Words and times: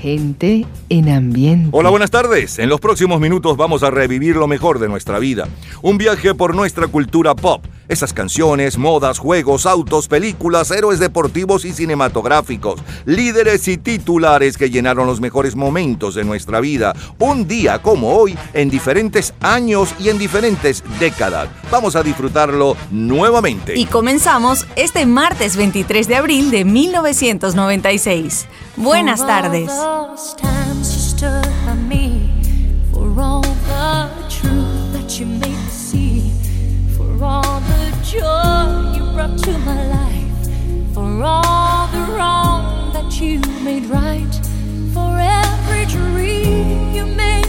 Gente 0.00 0.64
en 0.90 1.08
ambiente. 1.08 1.70
Hola, 1.72 1.90
buenas 1.90 2.12
tardes. 2.12 2.60
En 2.60 2.68
los 2.68 2.80
próximos 2.80 3.20
minutos 3.20 3.56
vamos 3.56 3.82
a 3.82 3.90
revivir 3.90 4.36
lo 4.36 4.46
mejor 4.46 4.78
de 4.78 4.88
nuestra 4.88 5.18
vida. 5.18 5.48
Un 5.82 5.98
viaje 5.98 6.34
por 6.34 6.54
nuestra 6.54 6.86
cultura 6.86 7.34
pop. 7.34 7.64
Esas 7.88 8.12
canciones, 8.12 8.76
modas, 8.76 9.18
juegos, 9.18 9.64
autos, 9.64 10.08
películas, 10.08 10.70
héroes 10.70 10.98
deportivos 10.98 11.64
y 11.64 11.72
cinematográficos, 11.72 12.80
líderes 13.06 13.66
y 13.66 13.78
titulares 13.78 14.58
que 14.58 14.68
llenaron 14.68 15.06
los 15.06 15.22
mejores 15.22 15.56
momentos 15.56 16.14
de 16.14 16.24
nuestra 16.24 16.60
vida, 16.60 16.94
un 17.18 17.48
día 17.48 17.80
como 17.80 18.14
hoy, 18.14 18.36
en 18.52 18.68
diferentes 18.68 19.32
años 19.40 19.94
y 19.98 20.10
en 20.10 20.18
diferentes 20.18 20.84
décadas. 21.00 21.48
Vamos 21.70 21.96
a 21.96 22.02
disfrutarlo 22.02 22.76
nuevamente. 22.90 23.74
Y 23.78 23.86
comenzamos 23.86 24.66
este 24.76 25.06
martes 25.06 25.56
23 25.56 26.08
de 26.08 26.16
abril 26.16 26.50
de 26.50 26.66
1996. 26.66 28.46
Buenas 28.76 29.26
tardes. 29.26 29.70
Joy 38.18 38.92
you 38.96 39.02
brought 39.12 39.38
to 39.38 39.52
my 39.58 39.80
life, 39.98 40.94
for 40.94 41.22
all 41.22 41.86
the 41.88 42.04
wrong 42.12 42.92
that 42.92 43.20
you 43.20 43.40
made 43.62 43.84
right, 43.86 44.34
for 44.92 45.10
every 45.18 45.84
dream 45.86 46.94
you 46.94 47.06
made 47.06 47.47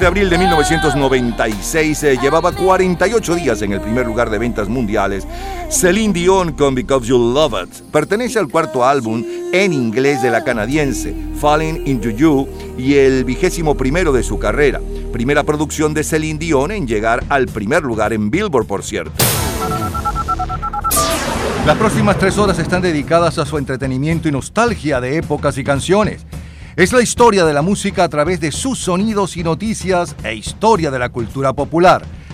de 0.00 0.06
abril 0.06 0.28
de 0.28 0.38
1996 0.38 2.02
eh, 2.02 2.18
llevaba 2.20 2.52
48 2.52 3.34
días 3.34 3.62
en 3.62 3.72
el 3.72 3.80
primer 3.80 4.06
lugar 4.06 4.30
de 4.30 4.38
ventas 4.38 4.68
mundiales. 4.68 5.26
Celine 5.70 6.12
Dion 6.12 6.52
con 6.52 6.74
Because 6.74 7.06
You 7.06 7.18
Love 7.18 7.64
It 7.64 7.82
pertenece 7.90 8.38
al 8.38 8.48
cuarto 8.48 8.84
álbum 8.84 9.24
en 9.52 9.72
inglés 9.72 10.22
de 10.22 10.30
la 10.30 10.44
canadiense, 10.44 11.14
Falling 11.40 11.86
Into 11.86 12.10
You, 12.10 12.48
y 12.76 12.94
el 12.94 13.24
vigésimo 13.24 13.74
primero 13.74 14.12
de 14.12 14.22
su 14.22 14.38
carrera. 14.38 14.80
Primera 15.12 15.44
producción 15.44 15.94
de 15.94 16.04
Celine 16.04 16.38
Dion 16.38 16.70
en 16.72 16.86
llegar 16.86 17.24
al 17.28 17.46
primer 17.46 17.82
lugar 17.82 18.12
en 18.12 18.30
Billboard, 18.30 18.66
por 18.66 18.82
cierto. 18.82 19.12
Las 21.64 21.76
próximas 21.76 22.18
tres 22.18 22.38
horas 22.38 22.58
están 22.58 22.82
dedicadas 22.82 23.38
a 23.38 23.46
su 23.46 23.58
entretenimiento 23.58 24.28
y 24.28 24.32
nostalgia 24.32 25.00
de 25.00 25.16
épocas 25.16 25.58
y 25.58 25.64
canciones. 25.64 26.24
Es 26.76 26.92
la 26.92 27.00
historia 27.00 27.46
de 27.46 27.54
la 27.54 27.62
música 27.62 28.04
a 28.04 28.08
través 28.10 28.38
de 28.38 28.52
sus 28.52 28.78
sonidos 28.78 29.38
y 29.38 29.42
noticias 29.42 30.14
e 30.22 30.34
historia 30.34 30.90
de 30.90 30.98
la 30.98 31.08
cultura 31.08 31.54
popular. 31.54 32.02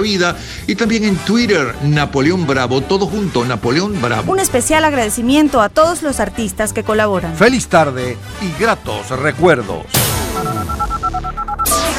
vida 0.00 0.36
y 0.66 0.74
también 0.74 1.04
en 1.04 1.16
Twitter, 1.16 1.74
Napoleón 1.82 2.46
Bravo, 2.46 2.80
todo 2.80 3.06
junto, 3.06 3.44
Napoleón 3.44 4.00
Bravo. 4.00 4.32
Un 4.32 4.40
especial 4.40 4.84
agradecimiento 4.84 5.60
a 5.60 5.68
todos 5.68 6.02
los 6.02 6.20
artistas 6.20 6.72
que 6.72 6.82
colaboran. 6.82 7.36
Feliz 7.36 7.68
tarde 7.68 8.16
y 8.40 8.60
gratos 8.60 9.10
recuerdos. 9.10 9.84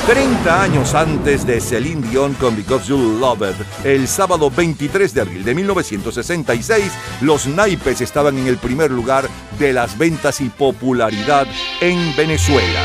30 0.07 0.61
años 0.61 0.93
antes 0.93 1.47
de 1.47 1.59
Celine 1.59 2.07
Dion 2.07 2.35
con 2.35 2.55
Because 2.55 2.87
You 2.87 3.17
Love 3.19 3.41
It, 3.41 3.85
el 3.85 4.07
sábado 4.07 4.51
23 4.51 5.11
de 5.11 5.21
abril 5.21 5.43
de 5.43 5.55
1966, 5.55 6.91
los 7.21 7.47
naipes 7.47 8.01
estaban 8.01 8.37
en 8.37 8.45
el 8.45 8.57
primer 8.57 8.91
lugar 8.91 9.27
de 9.57 9.73
las 9.73 9.97
ventas 9.97 10.41
y 10.41 10.49
popularidad 10.49 11.47
en 11.81 12.15
Venezuela. 12.15 12.81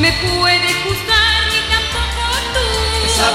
Me 0.00 0.12
puede 0.12 0.74
juzgar 0.82 1.40
ni 1.52 1.60
tampoco 1.70 2.22
tú. 2.52 3.06
Esa 3.06 3.30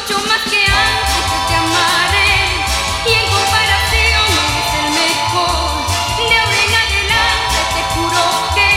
mucho, 0.00 0.14
mucho 0.14 0.28
más 0.28 0.42
que 0.42 0.56
antes 0.56 1.14
yo 1.30 1.36
te 1.48 1.54
amaré. 1.54 2.30
Y 3.06 3.12
en 3.14 3.26
comparación 3.30 4.28
eres 4.46 4.70
el 4.78 4.88
mejor. 4.92 5.68
De 6.28 6.36
ahora 6.38 6.58
en 6.66 6.74
adelante 6.74 7.58
te 7.74 7.82
juro 7.94 8.22
que 8.54 8.70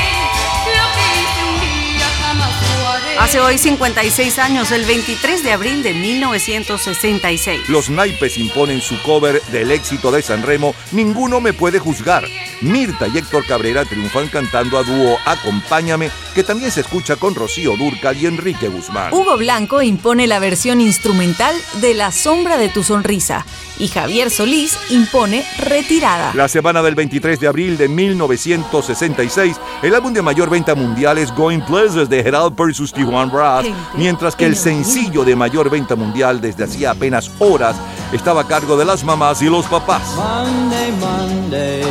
lo 0.77 0.85
que 0.95 1.05
hice 1.21 1.41
un 1.43 1.57
día 1.59 2.07
jamás 2.21 2.55
lo 2.79 2.87
haré. 2.87 3.17
Hace 3.19 3.39
hoy 3.39 3.57
56 3.57 4.39
años, 4.39 4.71
el 4.71 4.85
23 4.85 5.43
de 5.43 5.51
abril 5.51 5.83
de 5.83 5.93
1966. 5.93 7.69
Los 7.69 7.89
naipes 7.89 8.37
imponen 8.37 8.81
su 8.81 9.01
cover 9.01 9.41
del 9.45 9.71
éxito 9.71 10.11
de 10.11 10.21
San 10.21 10.43
Remo, 10.43 10.75
Ninguno 10.91 11.41
me 11.41 11.53
puede 11.53 11.79
juzgar. 11.79 12.25
Mirta 12.61 13.07
y 13.07 13.17
Héctor 13.17 13.45
Cabrera 13.45 13.85
triunfan 13.85 14.27
cantando 14.27 14.77
a 14.77 14.83
dúo 14.83 15.17
Acompáñame, 15.25 16.09
que 16.33 16.43
también 16.43 16.71
se 16.71 16.81
escucha 16.81 17.15
con 17.15 17.35
Rocío 17.35 17.75
Durcal 17.77 18.17
y 18.17 18.25
Enrique 18.25 18.67
Guzmán. 18.67 19.13
Hugo 19.13 19.37
Blanco 19.37 19.81
impone 19.81 20.27
la 20.27 20.39
versión 20.39 20.81
instrumental 20.81 21.55
de 21.81 21.93
La 21.93 22.11
sombra 22.11 22.57
de 22.57 22.69
tu 22.69 22.83
sonrisa 22.83 23.45
y 23.79 23.87
Javier 23.87 24.29
Solís 24.29 24.77
impone 24.91 25.43
Retirada. 25.57 26.33
La 26.35 26.47
semana 26.47 26.83
del 26.83 26.93
23 26.93 27.39
de 27.39 27.47
abril 27.47 27.77
de 27.77 27.87
1966, 27.87 29.59
el 29.81 29.95
álbum 29.95 30.13
de 30.13 30.21
mayor 30.21 30.49
venta 30.49 30.75
mundial 30.75 31.17
es 31.17 31.33
Going 31.35 31.61
Places 31.61 32.07
de 32.07 32.23
Gerald 32.23 32.55
vs. 32.55 32.93
Tijuana 32.93 33.31
Brass, 33.31 33.65
mientras 33.95 34.35
que 34.35 34.45
el 34.45 34.55
sencillo 34.55 35.23
de 35.23 35.35
mayor 35.35 35.69
venta 35.69 35.95
mundial 35.95 36.39
desde 36.41 36.65
hacía 36.65 36.91
apenas 36.91 37.31
horas 37.39 37.75
estaba 38.11 38.41
a 38.41 38.47
cargo 38.47 38.77
de 38.77 38.85
las 38.85 39.03
mamás 39.03 39.41
y 39.41 39.45
los 39.45 39.65
papás. 39.65 40.15
Monday, 40.15 40.91
Monday, 40.99 41.83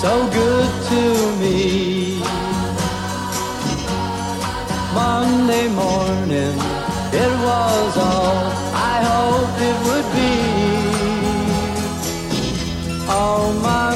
so 0.00 0.28
good 0.30 0.70
to 0.90 1.02
me. 1.40 2.20
Monday 4.92 5.68
morning, 5.68 6.56
it 7.22 7.32
was 7.46 7.96
all 7.96 8.42
I 8.92 8.96
hoped 9.10 9.60
it 9.70 9.76
would 9.86 10.08
be. 10.18 10.34
Oh, 13.08 13.44
Monday 13.62 13.95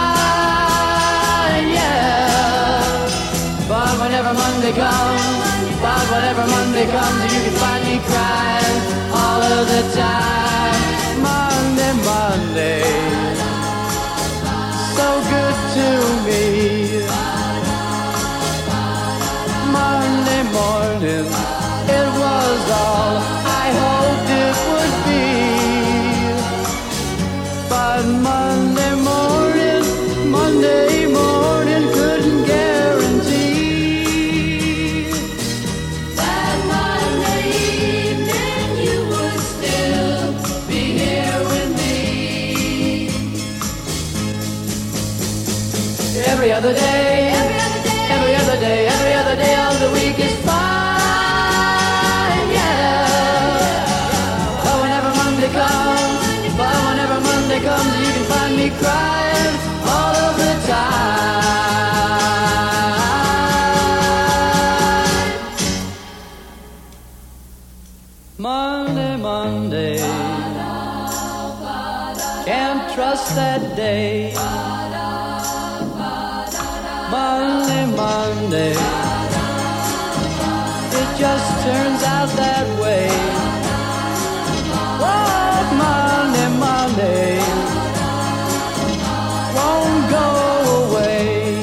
Monday 4.71 4.83
comes, 4.83 5.81
but 5.81 6.11
whenever 6.11 6.47
Monday 6.47 6.85
comes, 6.85 7.33
you 7.33 7.41
can 7.41 7.53
find 7.55 7.83
me 7.83 7.99
crying 8.05 9.11
all 9.11 9.41
of 9.41 9.67
the 9.67 9.99
time. 9.99 10.40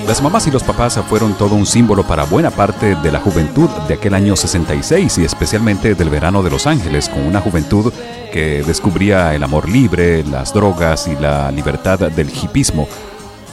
Las 0.08 0.22
mamás 0.22 0.46
y 0.46 0.50
los 0.50 0.62
papás 0.62 0.98
fueron 1.06 1.34
todo 1.34 1.54
un 1.54 1.66
símbolo 1.66 2.02
para 2.02 2.24
buena 2.24 2.50
parte 2.50 2.94
de 2.94 3.12
la 3.12 3.20
juventud 3.20 3.68
de 3.86 3.92
aquel 3.92 4.14
año 4.14 4.36
66 4.36 5.18
y 5.18 5.24
especialmente 5.26 5.94
del 5.94 6.08
verano 6.08 6.42
de 6.42 6.48
Los 6.48 6.66
Ángeles, 6.66 7.10
con 7.10 7.26
una 7.26 7.42
juventud 7.42 7.92
que 8.32 8.62
descubría 8.66 9.34
el 9.34 9.42
amor 9.42 9.68
libre, 9.68 10.24
las 10.24 10.54
drogas 10.54 11.08
y 11.08 11.16
la 11.16 11.50
libertad 11.50 11.98
del 11.98 12.30
hipismo. 12.30 12.88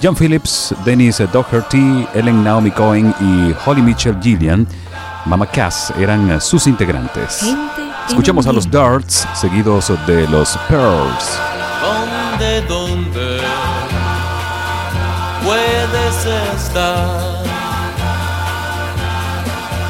John 0.02 0.16
Phillips, 0.16 0.74
Dennis 0.86 1.22
Doherty, 1.34 2.08
Ellen 2.14 2.42
Naomi 2.42 2.72
Cohen 2.72 3.14
y 3.20 3.54
Holly 3.66 3.82
Mitchell 3.82 4.18
Gillian, 4.22 4.66
Mama 5.26 5.48
Cass, 5.48 5.92
eran 6.00 6.40
sus 6.40 6.68
integrantes. 6.68 7.54
Escuchamos 8.08 8.48
a 8.48 8.54
los. 8.54 8.72
Darts, 8.72 9.28
seguidos 9.34 9.92
de 10.08 10.26
los 10.30 10.58
Pearls. 10.70 11.38
¿Dónde, 11.82 12.62
dónde 12.62 13.42
puedes 15.46 16.26
estar? 16.58 17.44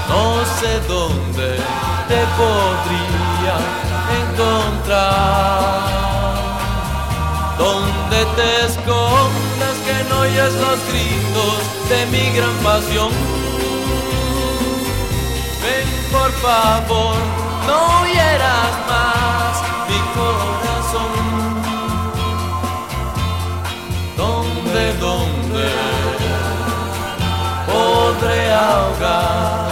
No 0.09 0.45
sé 0.59 0.79
dónde 0.87 1.49
te 2.09 2.21
podría 2.39 3.57
encontrar. 4.21 5.95
Donde 7.57 8.19
te 8.37 8.65
escondas 8.65 9.75
que 9.85 9.97
no 10.09 10.19
oyes 10.19 10.53
los 10.65 10.79
gritos 10.89 11.59
de 11.89 12.05
mi 12.07 12.25
gran 12.35 12.55
pasión. 12.63 13.11
Ven 15.63 15.89
por 16.11 16.31
favor, 16.45 17.15
no 17.65 18.05
hieras 18.05 18.73
más 18.89 19.53
mi 19.89 19.99
corazón. 20.13 20.74
Ahogar 28.55 29.67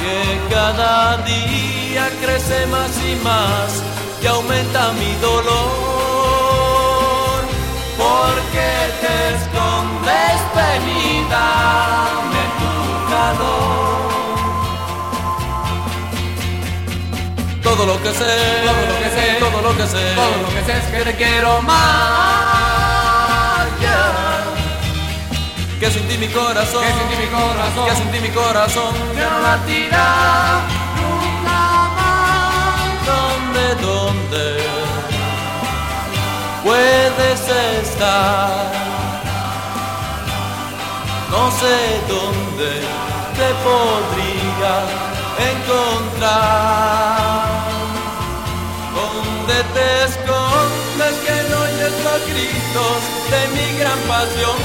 Que 0.00 0.18
cada 0.54 1.16
día 1.18 2.04
crece 2.22 2.66
más 2.66 2.92
y 3.04 3.16
más 3.24 3.82
y 4.22 4.26
aumenta 4.26 4.92
mi 4.92 5.12
dolor. 5.20 5.46
Porque 7.98 8.68
te 9.02 9.14
escondes, 9.36 10.38
ven 10.54 10.84
y 10.88 11.24
dame 11.30 12.42
tu 12.60 12.74
calor. 13.10 13.85
Todo 17.76 17.86
lo 17.88 18.02
que 18.02 18.08
sé, 18.08 18.24
todo 18.64 18.86
lo 18.86 18.98
que 18.98 19.10
sé, 19.10 19.36
todo 19.38 19.60
lo 19.60 19.76
que 19.76 19.86
sé, 19.86 20.14
todo 20.14 20.36
lo 20.42 20.48
que 20.48 20.64
sé 20.64 20.78
es 20.78 20.86
que 20.86 21.04
te 21.10 21.14
quiero 21.14 21.60
más. 21.60 21.76
Que 25.78 25.90
sin 25.90 26.08
ti 26.08 26.16
mi 26.16 26.28
corazón, 26.28 26.82
que 26.82 26.88
sin 26.88 27.06
ti 27.10 27.16
mi 27.20 27.26
corazón, 27.26 27.86
que 27.86 27.94
sin 27.96 28.10
ti 28.10 28.18
mi 28.20 28.30
corazón 28.30 28.94
ya 29.14 29.28
no 29.28 29.40
latirá 29.40 30.62
nunca 30.96 31.90
más. 31.98 32.80
¿Dónde, 33.04 33.74
dónde 33.82 34.64
puedes 36.64 37.46
estar? 37.82 38.72
No 41.30 41.50
sé 41.50 42.00
dónde 42.08 42.80
te 43.36 43.48
podría 43.66 44.74
encontrar. 45.52 47.55
Donde 48.96 49.56
te 49.74 49.88
escondes 50.08 51.14
que 51.24 51.36
no 51.50 51.56
oyes 51.66 51.94
los 52.06 52.20
gritos 52.30 52.98
de 53.32 53.40
mi 53.54 53.78
gran 53.78 53.98
pasión. 54.12 54.58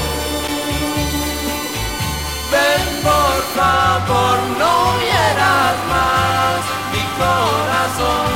Ven 2.52 2.84
por 3.02 3.36
favor, 3.56 4.38
no 4.62 4.74
hieras 5.04 5.76
más 5.92 6.60
mi 6.92 7.04
corazón. 7.20 8.30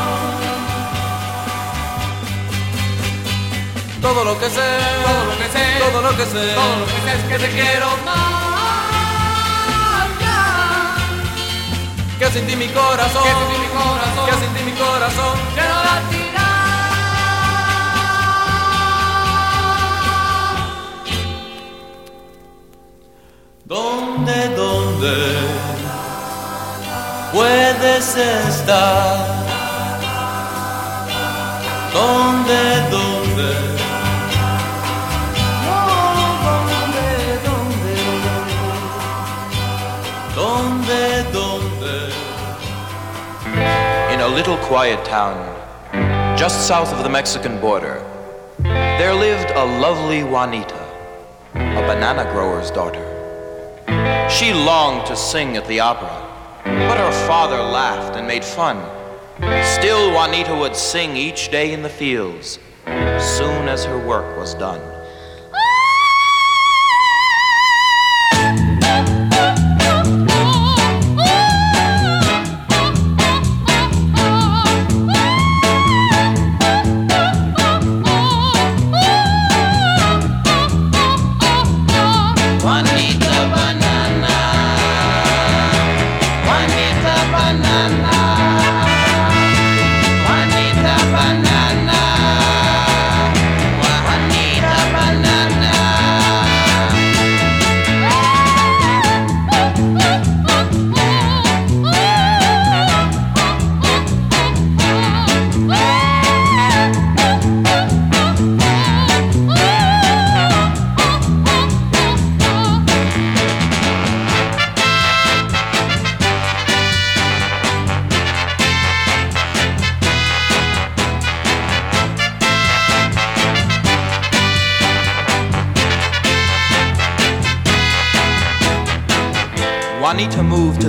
Todo 4.03 4.25
lo 4.25 4.39
que 4.39 4.49
sé, 4.51 4.69
todo 5.07 5.25
lo 5.31 5.35
que 5.41 5.49
sé, 5.55 5.65
todo 5.81 6.03
lo 6.03 6.17
que 6.17 6.27
sé, 6.27 6.55
todo 6.55 6.77
lo 6.81 6.87
que 6.87 6.99
sé 7.05 7.13
es 7.17 7.25
que 7.31 7.39
te 7.39 7.51
quiero 7.51 7.89
más. 8.05 8.46
Que 12.19 12.31
sin 12.31 12.47
ti 12.47 12.57
mi 12.57 12.67
corazón, 12.69 13.23
que 13.25 13.29
sin 13.29 13.49
ti 13.53 13.59
mi 13.61 13.69
corazón, 13.69 14.27
que 14.27 14.33
sin 14.41 14.55
ti 14.55 14.63
mi 14.65 14.73
corazón, 14.73 15.39
que 15.55 15.61
no 15.61 15.85
latirá. 15.85 16.49
¿Dónde, 23.67 24.49
dónde 24.57 25.15
puedes 27.35 28.17
estar? 28.17 29.27
¿Dónde, 31.93 32.81
dónde? 32.91 32.93
¿Dónde, 32.93 33.26
little 44.47 44.65
quiet 44.65 45.05
town, 45.05 45.37
just 46.39 46.69
south 46.69 46.93
of 46.93 47.03
the 47.03 47.09
Mexican 47.09 47.61
border, 47.61 47.99
there 48.61 49.13
lived 49.13 49.51
a 49.51 49.65
lovely 49.81 50.23
Juanita, 50.23 50.89
a 51.55 51.83
banana 51.89 52.23
grower's 52.31 52.71
daughter. 52.71 53.05
She 54.31 54.53
longed 54.53 55.05
to 55.09 55.17
sing 55.17 55.57
at 55.57 55.67
the 55.67 55.81
opera, 55.81 56.63
but 56.63 56.97
her 56.97 57.27
father 57.27 57.57
laughed 57.57 58.15
and 58.17 58.29
made 58.29 58.45
fun. 58.45 58.77
Still, 59.65 60.13
Juanita 60.13 60.55
would 60.55 60.77
sing 60.77 61.17
each 61.17 61.51
day 61.51 61.73
in 61.73 61.83
the 61.83 61.89
fields, 61.89 62.61
soon 63.19 63.67
as 63.67 63.85
her 63.85 63.99
work 63.99 64.39
was 64.39 64.55
done. 64.55 64.96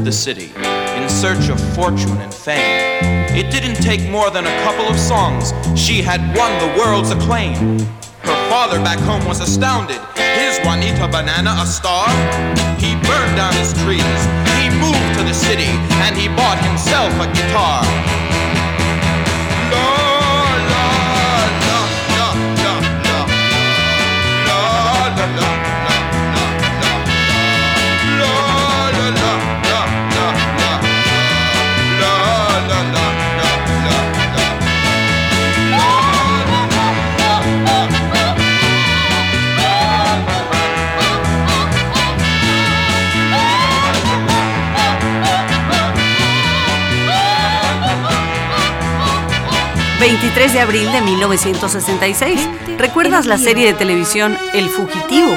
The 0.08 0.14
city 0.14 0.54
in 0.96 1.10
search 1.10 1.50
of 1.50 1.60
fortune 1.76 2.16
and 2.24 2.34
fame. 2.34 2.80
It 3.36 3.52
didn't 3.52 3.76
take 3.84 4.10
more 4.10 4.32
than 4.32 4.46
a 4.46 4.56
couple 4.64 4.88
of 4.88 4.98
songs. 4.98 5.52
She 5.76 6.02
had 6.02 6.22
won 6.32 6.48
the 6.64 6.80
world's 6.80 7.12
acclaim. 7.12 7.80
Her 8.24 8.40
father 8.48 8.80
back 8.80 9.00
home 9.00 9.26
was 9.28 9.42
astounded. 9.42 10.00
His 10.16 10.60
Juanita 10.64 11.10
Banana 11.12 11.60
a 11.60 11.66
star? 11.68 12.08
He 12.80 12.96
burned 13.04 13.36
down 13.36 13.52
his 13.60 13.76
trees. 13.84 14.20
He 14.56 14.72
moved 14.80 15.12
to 15.20 15.28
the 15.28 15.36
city 15.36 15.76
and 16.08 16.16
he 16.16 16.30
bought 16.40 16.60
himself 16.64 17.12
a 17.20 17.28
guitar. 17.36 17.84
...23 50.00 50.54
de 50.54 50.60
abril 50.60 50.92
de 50.92 51.02
1966... 51.02 52.50
¿Recuerdas 52.78 53.26
la 53.26 53.38
serie 53.38 53.66
de 53.66 53.74
televisión 53.74 54.38
El 54.54 54.70
Fugitivo? 54.70 55.32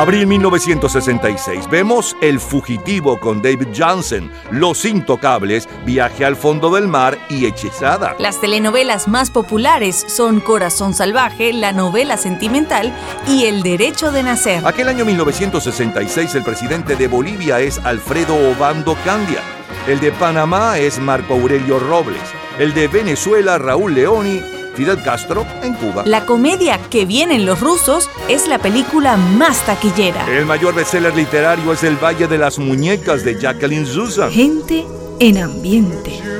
Abril 0.00 0.26
1966. 0.26 1.68
Vemos 1.68 2.16
El 2.22 2.40
Fugitivo 2.40 3.20
con 3.20 3.42
David 3.42 3.68
Johnson, 3.76 4.30
Los 4.50 4.86
Intocables, 4.86 5.68
Viaje 5.84 6.24
al 6.24 6.36
Fondo 6.36 6.70
del 6.74 6.88
Mar 6.88 7.18
y 7.28 7.44
Hechizada. 7.44 8.16
Las 8.18 8.40
telenovelas 8.40 9.08
más 9.08 9.30
populares 9.30 10.02
son 10.08 10.40
Corazón 10.40 10.94
Salvaje, 10.94 11.52
La 11.52 11.72
Novela 11.72 12.16
Sentimental 12.16 12.94
y 13.28 13.44
El 13.44 13.62
Derecho 13.62 14.10
de 14.10 14.22
Nacer. 14.22 14.66
Aquel 14.66 14.88
año 14.88 15.04
1966 15.04 16.34
el 16.34 16.44
presidente 16.44 16.96
de 16.96 17.06
Bolivia 17.06 17.60
es 17.60 17.78
Alfredo 17.80 18.36
Obando 18.52 18.96
Candia. 19.04 19.42
El 19.86 20.00
de 20.00 20.12
Panamá 20.12 20.78
es 20.78 20.98
Marco 20.98 21.34
Aurelio 21.34 21.78
Robles. 21.78 22.22
El 22.58 22.72
de 22.72 22.88
Venezuela 22.88 23.58
Raúl 23.58 23.94
Leoni 23.94 24.59
Fidel 24.80 25.02
Castro 25.02 25.46
en 25.62 25.74
Cuba. 25.74 26.04
La 26.06 26.24
comedia 26.24 26.80
Que 26.88 27.04
vienen 27.04 27.44
los 27.44 27.60
rusos 27.60 28.08
es 28.28 28.48
la 28.48 28.58
película 28.58 29.18
más 29.18 29.66
taquillera. 29.66 30.26
El 30.26 30.46
mayor 30.46 30.74
bestseller 30.74 31.14
literario 31.14 31.74
es 31.74 31.84
El 31.84 32.02
Valle 32.02 32.26
de 32.26 32.38
las 32.38 32.58
Muñecas 32.58 33.22
de 33.22 33.38
Jacqueline 33.38 33.84
Susan. 33.84 34.30
Gente 34.30 34.86
en 35.18 35.36
ambiente. 35.36 36.39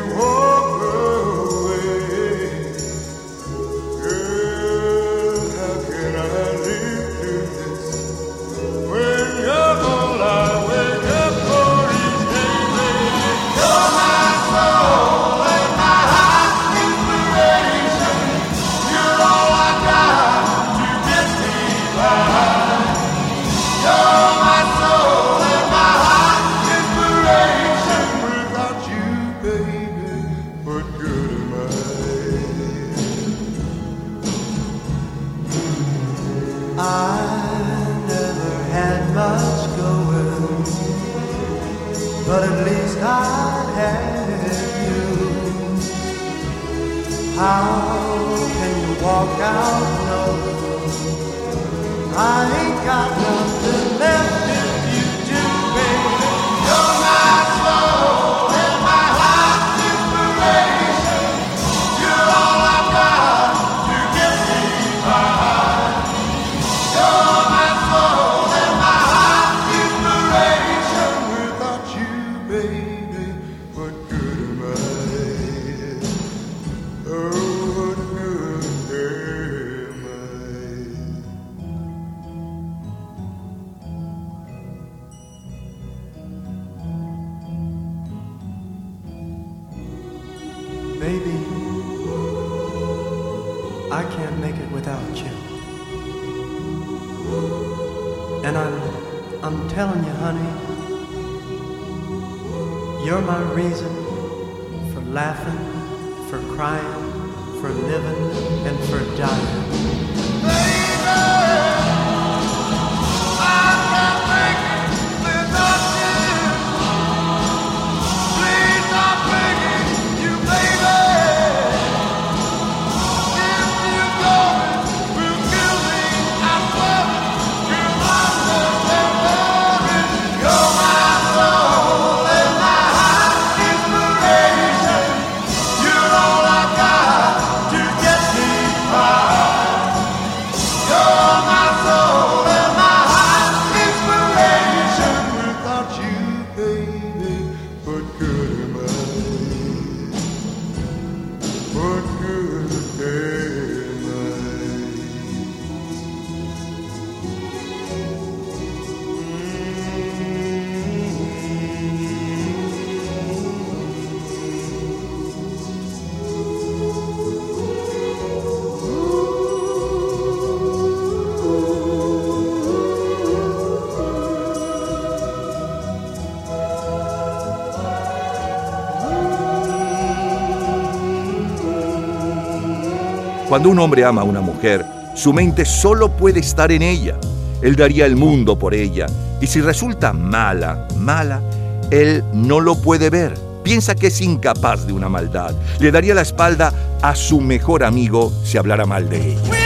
Cuando 183.51 183.69
un 183.69 183.81
hombre 183.81 184.05
ama 184.05 184.21
a 184.21 184.25
una 184.25 184.41
mujer, 184.41 184.87
su 185.17 185.33
mente 185.33 185.65
solo 185.65 186.09
puede 186.17 186.39
estar 186.39 186.71
en 186.71 186.83
ella. 186.83 187.19
Él 187.63 187.75
daría 187.75 188.07
el 188.07 188.15
mundo 188.15 188.57
por 188.57 188.75
ella. 188.75 189.07
Y 189.41 189.49
si 189.49 189.61
resulta 189.61 190.13
mala, 190.13 190.87
mala, 190.97 191.43
él 191.91 192.23
no 192.33 192.61
lo 192.61 192.81
puede 192.81 193.11
ver. 193.11 193.35
Piensa 193.65 193.97
que 193.97 194.07
es 194.07 194.21
incapaz 194.21 194.87
de 194.87 194.93
una 194.93 195.09
maldad. 195.09 195.53
Le 195.81 195.91
daría 195.91 196.15
la 196.15 196.23
espalda 196.23 196.73
a 197.03 197.17
su 197.17 197.41
mejor 197.41 197.83
amigo 197.83 198.33
si 198.45 198.57
hablara 198.57 198.87
mal 198.87 199.09
de 199.09 199.33
ella. 199.33 199.60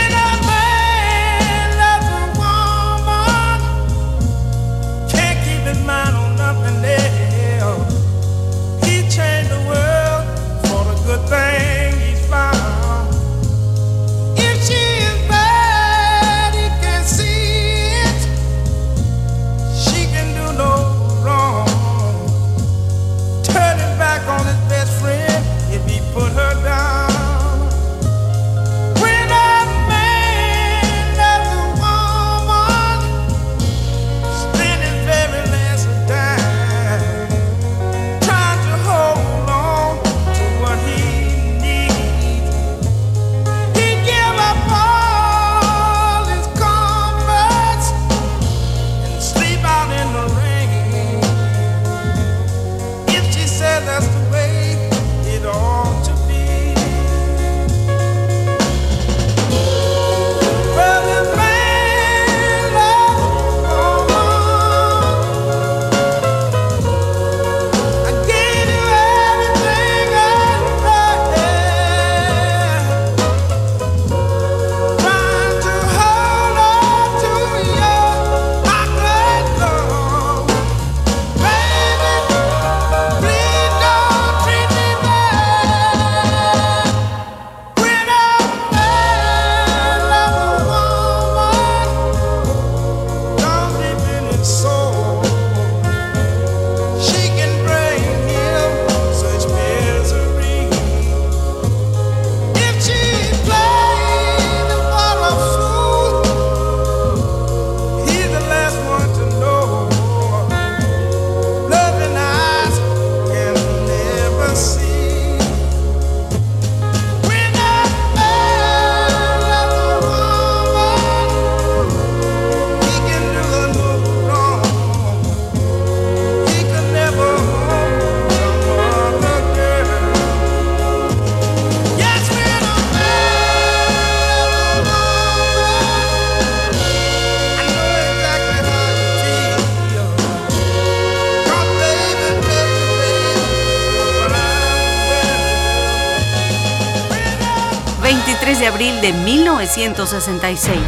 De 149.05 149.11
abril 149.11 149.23
de 149.23 149.23
1966. 149.23 150.79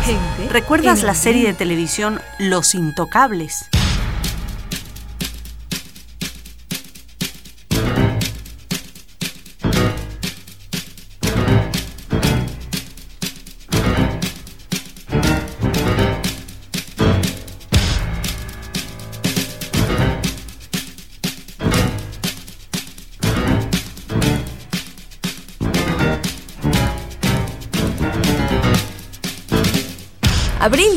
¿Recuerdas 0.50 1.04
la 1.04 1.14
serie 1.14 1.46
de 1.46 1.54
televisión 1.54 2.20
Los 2.40 2.74
Intocables? 2.74 3.70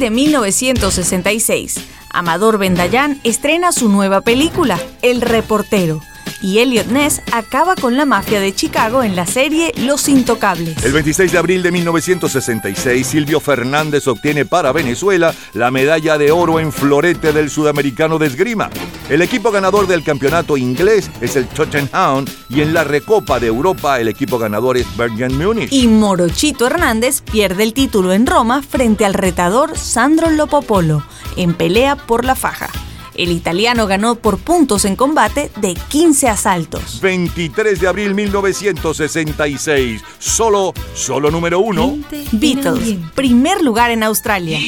De 0.00 0.08
1966. 0.08 1.74
Amador 2.08 2.56
Bendayán 2.56 3.20
estrena 3.22 3.70
su 3.70 3.90
nueva 3.90 4.22
película, 4.22 4.80
El 5.02 5.20
Reportero, 5.20 6.00
y 6.40 6.60
Elliot 6.60 6.86
Ness 6.86 7.20
acaba 7.32 7.76
con 7.76 7.98
la 7.98 8.06
mafia 8.06 8.40
de 8.40 8.54
Chicago 8.54 9.02
en 9.02 9.14
la 9.14 9.26
serie 9.26 9.74
Los 9.76 10.08
Intocables. 10.08 10.82
El 10.82 10.92
26 10.92 11.32
de 11.32 11.36
abril 11.38 11.62
de 11.62 11.72
1966, 11.72 13.06
Silvio 13.06 13.40
Fernández 13.40 14.08
obtiene 14.08 14.46
para 14.46 14.72
Venezuela 14.72 15.34
la 15.52 15.70
medalla 15.70 16.16
de 16.16 16.30
oro 16.32 16.60
en 16.60 16.72
florete 16.72 17.34
del 17.34 17.50
sudamericano 17.50 18.18
de 18.18 18.28
esgrima. 18.28 18.70
El 19.10 19.22
equipo 19.22 19.50
ganador 19.50 19.88
del 19.88 20.04
campeonato 20.04 20.56
inglés 20.56 21.10
es 21.20 21.34
el 21.34 21.48
Tottenham 21.48 22.24
y 22.48 22.60
en 22.60 22.72
la 22.72 22.84
Recopa 22.84 23.40
de 23.40 23.48
Europa 23.48 23.98
el 23.98 24.06
equipo 24.06 24.38
ganador 24.38 24.76
es 24.76 24.86
Bayern 24.96 25.36
Múnich. 25.36 25.72
Y 25.72 25.88
Morochito 25.88 26.68
Hernández 26.68 27.20
pierde 27.22 27.64
el 27.64 27.74
título 27.74 28.12
en 28.12 28.24
Roma 28.24 28.62
frente 28.62 29.04
al 29.04 29.14
retador 29.14 29.76
Sandro 29.76 30.30
Lopopolo 30.30 31.02
en 31.36 31.54
pelea 31.54 31.96
por 31.96 32.24
la 32.24 32.36
faja. 32.36 32.70
El 33.16 33.32
italiano 33.32 33.88
ganó 33.88 34.14
por 34.14 34.38
puntos 34.38 34.84
en 34.84 34.94
combate 34.94 35.50
de 35.56 35.74
15 35.74 36.28
asaltos. 36.28 37.00
23 37.00 37.80
de 37.80 37.88
abril 37.88 38.14
1966, 38.14 40.02
solo, 40.20 40.72
solo 40.94 41.32
número 41.32 41.58
uno. 41.58 41.98
Beatles, 42.30 42.96
primer 43.16 43.60
lugar 43.60 43.90
en 43.90 44.04
Australia. 44.04 44.60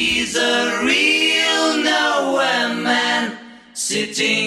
Sitting 3.93 4.42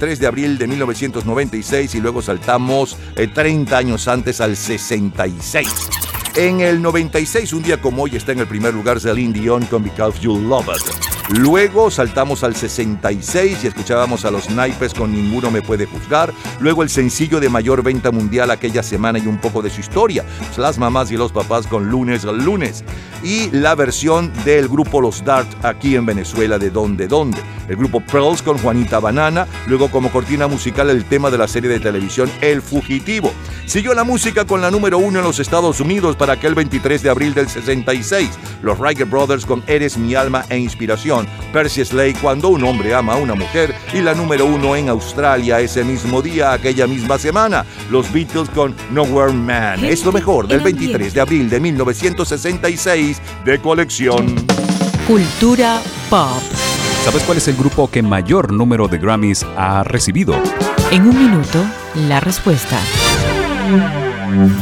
3 0.00 0.18
de 0.18 0.26
abril 0.26 0.58
de 0.58 0.66
1996 0.66 1.94
y 1.94 2.00
luego 2.00 2.22
saltamos 2.22 2.96
eh, 3.14 3.28
30 3.28 3.76
años 3.76 4.08
antes 4.08 4.40
al 4.40 4.56
66. 4.56 5.68
En 6.36 6.60
el 6.60 6.80
96, 6.80 7.52
un 7.52 7.62
día 7.62 7.80
como 7.80 8.04
hoy, 8.04 8.16
está 8.16 8.32
en 8.32 8.38
el 8.38 8.46
primer 8.46 8.72
lugar 8.72 8.98
Celine 8.98 9.32
Dion 9.32 9.66
con 9.66 9.84
Because 9.84 10.18
You 10.20 10.38
Love 10.38 10.68
It. 10.68 11.38
Luego 11.38 11.90
saltamos 11.90 12.42
al 12.42 12.56
66 12.56 13.62
y 13.62 13.66
escuchábamos 13.66 14.24
a 14.24 14.30
los 14.30 14.48
naipes 14.50 14.94
con 14.94 15.12
Ninguno 15.12 15.50
Me 15.50 15.60
Puede 15.60 15.86
Juzgar. 15.86 16.32
Luego 16.60 16.82
el 16.82 16.88
sencillo 16.88 17.38
de 17.38 17.48
mayor 17.48 17.82
venta 17.82 18.10
mundial 18.10 18.50
aquella 18.50 18.82
semana 18.82 19.18
y 19.18 19.26
un 19.26 19.38
poco 19.38 19.60
de 19.60 19.70
su 19.70 19.80
historia. 19.80 20.24
Pues 20.38 20.58
las 20.58 20.78
mamás 20.78 21.12
y 21.12 21.16
los 21.16 21.30
papás 21.30 21.66
con 21.66 21.90
Lunes 21.90 22.24
al 22.24 22.42
Lunes. 22.42 22.84
Y 23.22 23.50
la 23.50 23.74
versión 23.74 24.32
del 24.44 24.66
grupo 24.66 25.00
Los 25.00 25.24
Dart 25.24 25.48
aquí 25.64 25.94
en 25.94 26.06
Venezuela 26.06 26.58
de 26.58 26.70
Donde 26.70 27.06
Donde. 27.06 27.38
El 27.68 27.76
grupo 27.76 28.00
Pearls 28.00 28.42
con 28.42 28.58
Juanita 28.58 28.98
Banana. 29.00 29.46
Luego 29.66 29.90
como 29.90 30.10
cortina 30.10 30.46
musical 30.46 30.90
el 30.90 31.04
tema 31.04 31.30
de 31.30 31.38
la 31.38 31.48
serie 31.48 31.70
de 31.70 31.80
televisión 31.80 32.30
El 32.40 32.62
Fugitivo. 32.62 33.32
Siguió 33.66 33.94
la 33.94 34.04
música 34.04 34.44
con 34.44 34.60
la 34.60 34.70
número 34.70 34.98
uno 34.98 35.20
en 35.20 35.24
los 35.24 35.38
Estados 35.38 35.80
Unidos 35.80 36.16
para 36.16 36.32
aquel 36.32 36.54
23 36.54 37.02
de 37.02 37.10
abril 37.10 37.34
del 37.34 37.48
66. 37.48 38.30
Los 38.62 38.78
Riker 38.78 39.06
Brothers 39.06 39.46
con 39.46 39.62
Eres 39.66 39.96
mi 39.96 40.14
alma 40.14 40.44
e 40.48 40.58
inspiración. 40.58 41.26
Percy 41.52 41.84
Slade 41.84 42.16
Cuando 42.20 42.48
un 42.48 42.64
hombre 42.64 42.94
ama 42.94 43.14
a 43.14 43.16
una 43.16 43.34
mujer. 43.34 43.74
Y 43.92 44.00
la 44.00 44.14
número 44.14 44.46
uno 44.46 44.76
en 44.76 44.88
Australia 44.88 45.60
ese 45.60 45.84
mismo 45.84 46.22
día, 46.22 46.52
aquella 46.52 46.86
misma 46.86 47.18
semana. 47.18 47.64
Los 47.90 48.12
Beatles 48.12 48.50
con 48.50 48.74
Nowhere 48.90 49.32
Man. 49.32 49.84
Es 49.84 50.04
lo 50.04 50.12
mejor 50.12 50.48
del 50.48 50.60
23 50.60 51.14
de 51.14 51.20
abril 51.20 51.48
de 51.48 51.60
1966 51.60 53.20
de 53.44 53.60
colección. 53.60 54.34
Cultura 55.06 55.80
pop. 56.08 56.59
¿Sabes 57.04 57.22
cuál 57.24 57.38
es 57.38 57.48
el 57.48 57.56
grupo 57.56 57.90
que 57.90 58.02
mayor 58.02 58.52
número 58.52 58.86
de 58.86 58.98
Grammys 58.98 59.46
ha 59.56 59.82
recibido? 59.84 60.34
En 60.90 61.06
un 61.06 61.18
minuto, 61.18 61.64
la 61.94 62.20
respuesta. 62.20 62.78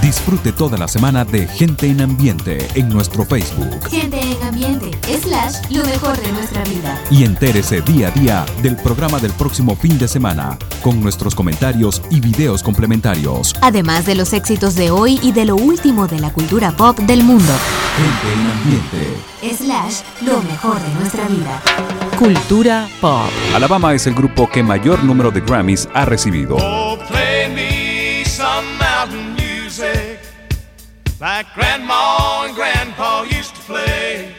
Disfrute 0.02 0.52
toda 0.52 0.78
la 0.78 0.88
semana 0.88 1.24
de 1.24 1.46
Gente 1.46 1.88
en 1.88 2.00
Ambiente 2.00 2.66
en 2.74 2.88
nuestro 2.88 3.24
Facebook 3.24 3.88
Gente 3.90 4.18
en 4.20 4.42
ambiente, 4.42 4.90
slash, 5.20 5.70
lo 5.70 5.84
mejor 5.84 6.16
de 6.20 6.32
nuestra 6.32 6.62
vida. 6.64 7.00
y 7.10 7.24
entérese 7.24 7.80
día 7.82 8.08
a 8.08 8.10
día 8.10 8.46
del 8.62 8.76
programa 8.76 9.18
del 9.18 9.32
próximo 9.32 9.76
fin 9.76 9.98
de 9.98 10.08
semana 10.08 10.58
con 10.82 11.00
nuestros 11.02 11.34
comentarios 11.34 12.02
y 12.10 12.20
videos 12.20 12.62
complementarios. 12.62 13.54
Además 13.60 14.06
de 14.06 14.14
los 14.14 14.32
éxitos 14.32 14.74
de 14.74 14.90
hoy 14.90 15.18
y 15.22 15.32
de 15.32 15.44
lo 15.44 15.56
último 15.56 16.06
de 16.06 16.20
la 16.20 16.32
cultura 16.32 16.72
pop 16.72 16.98
del 17.00 17.22
mundo. 17.22 17.52
Gente 17.96 18.32
en 18.32 18.50
Ambiente. 18.50 19.64
Slash, 19.64 20.00
lo 20.22 20.42
mejor 20.42 20.80
de 20.80 20.94
nuestra 20.94 21.28
vida. 21.28 21.62
Cultura 22.18 22.88
pop. 23.00 23.28
Alabama 23.54 23.94
es 23.94 24.06
el 24.06 24.14
grupo 24.14 24.48
que 24.48 24.62
mayor 24.62 25.04
número 25.04 25.30
de 25.30 25.40
Grammys 25.40 25.88
ha 25.94 26.04
recibido. 26.04 26.56
Like 31.20 31.46
Grandma 31.54 32.44
and 32.44 32.54
Grandpa 32.54 33.22
used 33.24 33.54
to 33.56 33.62
play. 33.62 34.34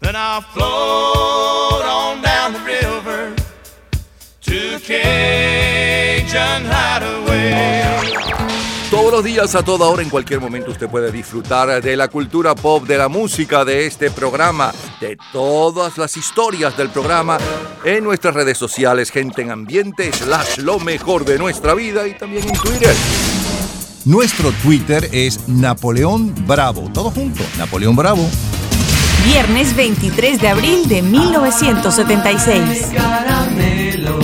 Then 0.00 0.16
I'll 0.16 0.40
float 0.40 1.84
on 1.84 2.22
down 2.22 2.52
the 2.52 2.60
river 2.60 3.34
to 4.42 4.78
Cajun 4.80 6.64
Hideaway. 6.64 7.84
Todos 8.90 9.12
los 9.12 9.24
días, 9.24 9.54
a 9.54 9.62
toda 9.62 9.86
hora, 9.86 10.02
en 10.02 10.08
cualquier 10.08 10.40
momento, 10.40 10.70
usted 10.70 10.88
puede 10.88 11.12
disfrutar 11.12 11.82
de 11.82 11.94
la 11.94 12.08
cultura 12.08 12.54
pop, 12.54 12.84
de 12.84 12.96
la 12.96 13.08
música, 13.08 13.62
de 13.62 13.84
este 13.84 14.10
programa, 14.10 14.72
de 14.98 15.18
todas 15.30 15.98
las 15.98 16.16
historias 16.16 16.74
del 16.74 16.88
programa 16.88 17.36
en 17.84 18.02
nuestras 18.02 18.34
redes 18.34 18.56
sociales, 18.56 19.10
gente 19.10 19.42
en 19.42 19.50
ambiente, 19.50 20.10
slash 20.10 20.58
lo 20.58 20.78
mejor 20.78 21.26
de 21.26 21.38
nuestra 21.38 21.74
vida 21.74 22.08
y 22.08 22.14
también 22.14 22.48
en 22.48 22.54
Twitter. 22.54 22.94
Nuestro 24.08 24.52
Twitter 24.52 25.10
es 25.12 25.46
Napoleón 25.48 26.34
Bravo. 26.46 26.88
Todo 26.94 27.10
junto, 27.10 27.42
Napoleón 27.58 27.94
Bravo. 27.94 28.26
Viernes 29.26 29.76
23 29.76 30.40
de 30.40 30.48
abril 30.48 30.88
de 30.88 31.02
1976. 31.02 32.86
caramelo. 32.96 34.18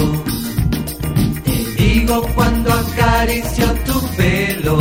Te 1.44 1.83
digo 1.83 2.27
cuando 2.35 2.73
acaricio 2.73 3.66
tu 3.85 4.01
pelo. 4.16 4.79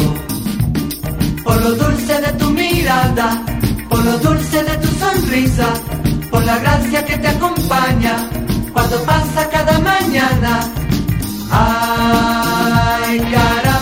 Por 1.44 1.62
lo 1.62 1.72
dulce 1.72 2.22
de 2.22 2.32
tu 2.39 2.50
mirada, 2.52 3.44
por 3.89 4.06
lo 4.06 4.18
dulce 4.20 4.63
de 4.63 4.78
tu 4.78 4.88
sonrisa, 4.88 5.68
por 6.32 6.46
la 6.46 6.60
gracia 6.60 7.04
que 7.04 7.18
te 7.18 7.28
acompaña 7.28 8.30
cuando 8.72 9.04
pasa 9.04 9.50
cada 9.50 9.80
mañana. 9.80 10.72
Ay, 11.52 13.20
caramelo. 13.20 13.73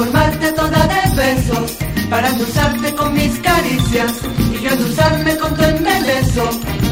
Para 0.00 0.12
colmarte 0.12 0.52
toda 0.52 0.86
de 0.86 1.14
besos, 1.14 1.76
para 2.08 2.28
endulzarte 2.30 2.94
con 2.94 3.12
mis 3.12 3.38
caricias 3.40 4.12
y 4.38 4.62
yo 4.62 4.70
endulzarme 4.70 5.36
con 5.36 5.54
tu 5.54 5.62
embeleso. 5.62 6.89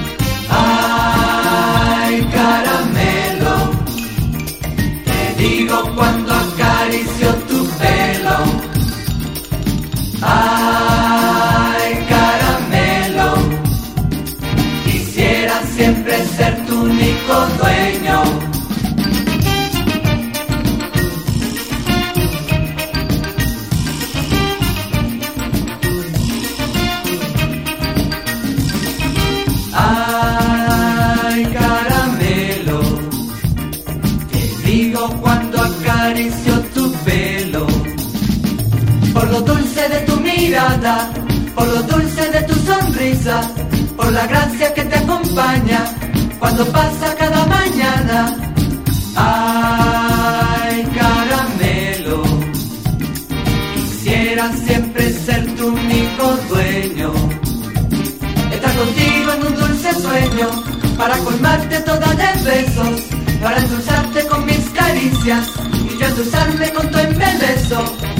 Por 41.54 41.66
lo 41.66 41.82
dulce 41.82 42.30
de 42.30 42.42
tu 42.42 42.54
sonrisa, 42.54 43.40
por 43.96 44.10
la 44.12 44.26
gracia 44.26 44.72
que 44.74 44.84
te 44.84 44.96
acompaña 44.96 45.80
cuando 46.38 46.64
pasa 46.66 47.14
cada 47.16 47.44
mañana. 47.46 48.36
Ay, 49.16 50.86
caramelo, 50.98 52.22
quisiera 53.74 54.50
siempre 54.64 55.12
ser 55.12 55.42
tu 55.56 55.66
único 55.66 56.24
dueño. 56.48 57.12
Estar 58.52 58.74
contigo 58.82 59.32
en 59.36 59.46
un 59.48 59.54
dulce 59.62 59.90
sueño 59.94 60.48
para 60.96 61.16
colmarte 61.18 61.80
toda 61.80 62.08
de 62.14 62.30
besos, 62.50 63.00
para 63.42 63.58
endulzarte 63.58 64.26
con 64.26 64.46
mis 64.46 64.64
caricias 64.70 65.46
y 65.72 65.98
yo 65.98 66.06
endulzarme 66.06 66.72
con 66.72 66.90
tu 66.90 66.98
embeleso. 66.98 68.17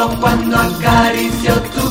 Te 0.00 0.06
digo 0.06 0.20
cuando 0.20 0.56
acaricio 0.56 1.54
tu 1.74 1.89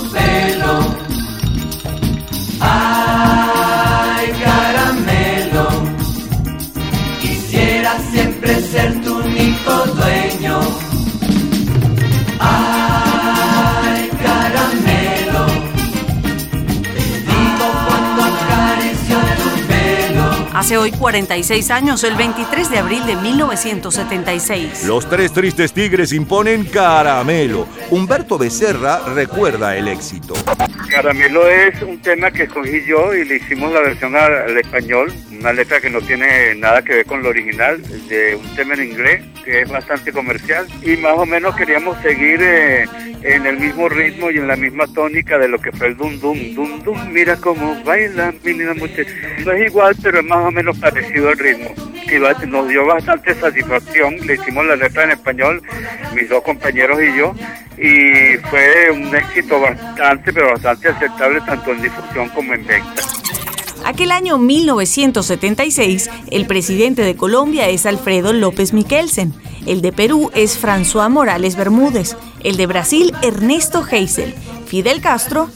Hace 20.59 20.75
hoy 20.75 20.91
46 20.91 21.71
años, 21.71 22.03
el 22.03 22.15
23 22.15 22.69
de 22.69 22.79
abril 22.79 23.05
de 23.05 23.15
1976. 23.15 24.83
Los 24.83 25.07
tres 25.07 25.31
tristes 25.31 25.71
tigres 25.71 26.11
imponen 26.11 26.65
caramelo. 26.65 27.65
Humberto 27.89 28.37
Becerra 28.37 28.99
recuerda 29.15 29.77
el 29.77 29.87
éxito. 29.87 30.33
Caramelo 30.89 31.47
es 31.47 31.81
un 31.81 32.01
tema 32.01 32.29
que 32.31 32.43
escogí 32.43 32.85
yo 32.85 33.15
y 33.15 33.23
le 33.23 33.37
hicimos 33.37 33.71
la 33.71 33.79
versión 33.79 34.17
al, 34.17 34.33
al 34.33 34.57
español, 34.57 35.13
una 35.39 35.53
letra 35.53 35.79
que 35.79 35.89
no 35.89 36.01
tiene 36.01 36.53
nada 36.55 36.81
que 36.81 36.95
ver 36.95 37.05
con 37.05 37.23
lo 37.23 37.29
original, 37.29 37.81
de 38.07 38.35
un 38.35 38.55
tema 38.55 38.73
en 38.73 38.91
inglés 38.91 39.23
que 39.43 39.61
es 39.61 39.69
bastante 39.69 40.11
comercial 40.11 40.67
y 40.83 40.97
más 40.97 41.13
o 41.17 41.25
menos 41.25 41.55
queríamos 41.55 41.97
seguir 42.01 42.39
eh, 42.41 42.85
en 43.23 43.45
el 43.45 43.57
mismo 43.57 43.87
ritmo 43.87 44.29
y 44.31 44.37
en 44.37 44.47
la 44.47 44.55
misma 44.55 44.85
tónica 44.93 45.37
de 45.37 45.47
lo 45.47 45.57
que 45.59 45.71
fue 45.71 45.87
el 45.87 45.97
dum 45.97 46.19
dum 46.19 46.55
dum 46.55 46.83
dum. 46.83 47.11
Mira 47.11 47.37
cómo 47.37 47.81
baila 47.83 48.33
mi 48.43 48.53
linda 48.53 48.73
muchacha. 48.73 49.09
No 49.45 49.51
es 49.53 49.67
igual, 49.67 49.95
pero 50.01 50.19
es 50.19 50.25
más 50.25 50.45
o 50.45 50.51
menos 50.51 50.77
parecido 50.77 51.29
al 51.29 51.37
ritmo. 51.37 51.73
Y 52.11 52.47
nos 52.47 52.67
dio 52.67 52.85
bastante 52.85 53.35
satisfacción. 53.35 54.17
Le 54.25 54.33
hicimos 54.33 54.65
la 54.65 54.75
letra 54.75 55.03
en 55.03 55.11
español, 55.11 55.61
mis 56.15 56.27
dos 56.27 56.43
compañeros 56.43 56.99
y 57.01 57.17
yo, 57.17 57.35
y 57.77 58.37
fue 58.49 58.89
un 58.91 59.15
éxito 59.15 59.59
bastante, 59.61 60.33
pero 60.33 60.51
bastante 60.51 60.89
aceptable 60.89 61.39
tanto 61.41 61.71
en 61.71 61.81
difusión 61.83 62.29
como 62.29 62.53
en 62.53 62.65
venta. 62.65 63.03
Aquel 63.89 64.11
año 64.11 64.37
1976, 64.37 66.11
el 66.29 66.45
presidente 66.45 67.01
de 67.01 67.15
Colombia 67.15 67.69
es 67.69 67.87
Alfredo 67.87 68.33
López 68.33 68.71
Miquelsen, 68.71 69.33
el 69.65 69.81
de 69.81 69.91
Perú 69.91 70.29
es 70.35 70.63
François 70.63 71.09
Morales 71.09 71.55
Bermúdez, 71.55 72.15
el 72.43 72.55
de 72.55 72.67
Brasil 72.67 73.11
Ernesto 73.23 73.81
Geisel, 73.81 74.35
Fidel 74.67 75.01
Castro 75.01 75.49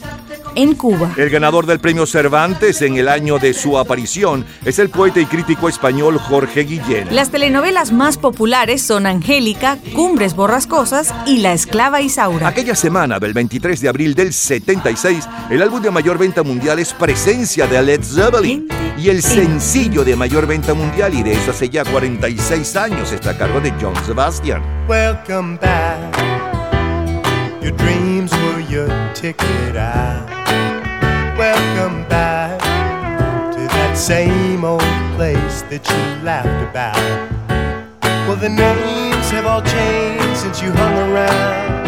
en 0.54 0.74
Cuba. 0.74 1.12
El 1.16 1.30
ganador 1.30 1.66
del 1.66 1.80
premio 1.80 2.06
Cervantes 2.06 2.82
en 2.82 2.96
el 2.96 3.08
año 3.08 3.38
de 3.38 3.54
su 3.54 3.78
aparición 3.78 4.44
es 4.64 4.78
el 4.78 4.90
poeta 4.90 5.20
y 5.20 5.26
crítico 5.26 5.68
español 5.68 6.18
Jorge 6.18 6.64
Guillén. 6.64 7.14
Las 7.14 7.30
telenovelas 7.30 7.92
más 7.92 8.18
populares 8.18 8.82
son 8.82 9.06
Angélica, 9.06 9.78
Cumbres 9.94 10.34
Borrascosas 10.34 11.14
y 11.26 11.38
La 11.38 11.52
Esclava 11.52 12.00
Isaura. 12.00 12.48
Aquella 12.48 12.74
semana 12.74 13.18
del 13.18 13.32
23 13.32 13.80
de 13.80 13.88
abril 13.88 14.14
del 14.14 14.32
76, 14.32 15.28
el 15.50 15.62
álbum 15.62 15.82
de 15.82 15.90
mayor 15.90 16.18
venta 16.18 16.42
mundial 16.42 16.78
es 16.78 16.92
Presencia 16.92 17.66
de 17.66 17.82
Led 17.82 18.02
Zeppelin 18.02 18.68
y 18.96 19.08
el 19.08 19.22
sencillo 19.22 20.04
de 20.04 20.16
mayor 20.16 20.46
venta 20.46 20.74
mundial 20.74 21.14
y 21.14 21.22
de 21.22 21.32
eso 21.32 21.50
hace 21.50 21.68
ya 21.68 21.84
46 21.84 22.76
años 22.76 23.12
está 23.12 23.30
a 23.30 23.38
cargo 23.38 23.60
de 23.60 23.72
John 23.80 23.94
Sebastian. 24.04 24.62
Welcome 24.88 25.58
back. 25.58 26.14
Your 27.62 27.72
dreams 27.72 28.32
were 28.32 28.60
your 28.68 28.88
ticket 29.14 29.76
out. 29.76 30.23
Same 33.94 34.64
old 34.64 34.82
place 35.14 35.62
that 35.70 35.86
you 35.88 36.24
laughed 36.24 36.50
about. 36.68 36.98
Well, 38.26 38.36
the 38.36 38.48
names 38.48 39.30
have 39.30 39.46
all 39.46 39.62
changed 39.62 40.36
since 40.36 40.60
you 40.60 40.72
hung 40.72 40.96
around. 41.10 41.86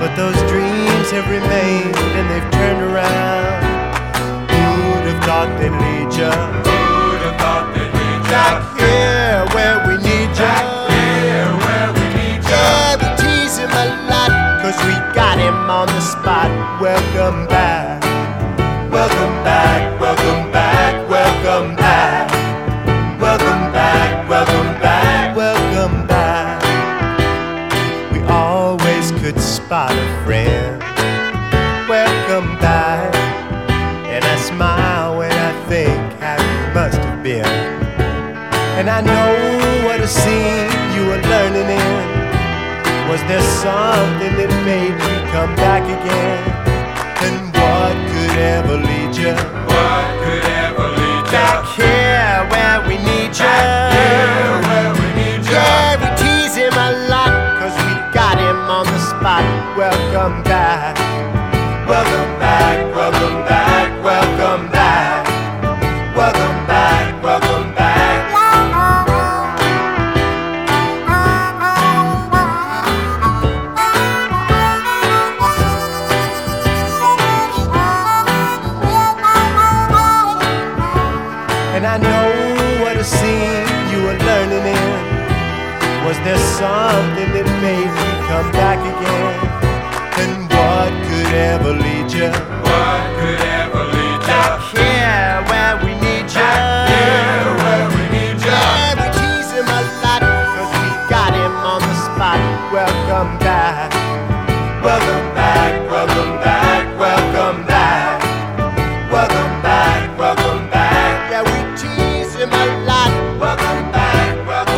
But 0.00 0.16
those 0.16 0.36
dreams 0.48 1.10
have 1.12 1.28
remained 1.28 1.96
and 2.16 2.24
they've 2.30 2.50
turned 2.52 2.82
around. 2.88 3.62
Who'd 4.48 5.06
have 5.12 5.20
thought 5.24 5.50
they'd 5.60 5.76
lead 5.76 6.08
ya? 6.16 6.32
Who'd 6.64 7.22
have 7.28 7.36
thought 7.40 7.66
they'd 7.74 7.92
lead 7.92 8.22
ya? 8.32 8.36
Back 8.36 8.60
here 8.80 9.44
where 9.52 9.76
we 9.86 9.94
need 10.08 10.32
ya. 10.40 10.52
Back 10.56 10.88
here 10.88 11.52
where 11.64 11.90
we 11.96 12.04
need 12.16 12.40
ya. 12.48 12.56
Yeah, 12.56 12.96
we 12.96 13.08
tease 13.20 13.56
him 13.60 13.72
a 13.72 13.86
lot, 14.08 14.32
cause 14.64 14.78
we 14.88 14.94
got 15.12 15.36
him 15.36 15.68
on 15.68 15.86
the 15.88 16.00
spot. 16.00 16.48
Welcome 16.80 17.46
back. 17.46 18.00
Welcome 18.92 19.36
back, 19.44 20.00
welcome 20.00 20.50
back, 20.52 20.75
spot 29.66 29.90
a 29.90 30.24
friend. 30.24 30.78
Welcome 31.88 32.56
back. 32.60 33.12
And 34.06 34.24
I 34.24 34.36
smile 34.36 35.18
when 35.18 35.32
I 35.32 35.52
think 35.66 35.98
how 36.22 36.38
you 36.38 36.72
must 36.72 36.98
have 36.98 37.20
been. 37.20 37.44
And 38.78 38.88
I 38.88 39.00
know 39.00 39.32
what 39.84 39.98
a 40.00 40.06
scene 40.06 40.70
you 40.94 41.02
were 41.10 41.22
learning 41.32 41.68
in. 41.82 43.10
Was 43.10 43.20
there 43.26 43.42
something 43.66 44.34
that 44.38 44.52
made 44.64 44.94
you 45.06 45.16
come 45.34 45.52
back 45.56 45.82
again? 45.82 46.38
And 47.26 47.36
what 47.58 47.94
could 48.10 48.38
ever 48.38 48.76
lead 48.88 49.16
you? 49.16 49.34
What 49.66 50.06
could 50.22 50.55
Welcome 60.16 60.42
back. 60.44 60.95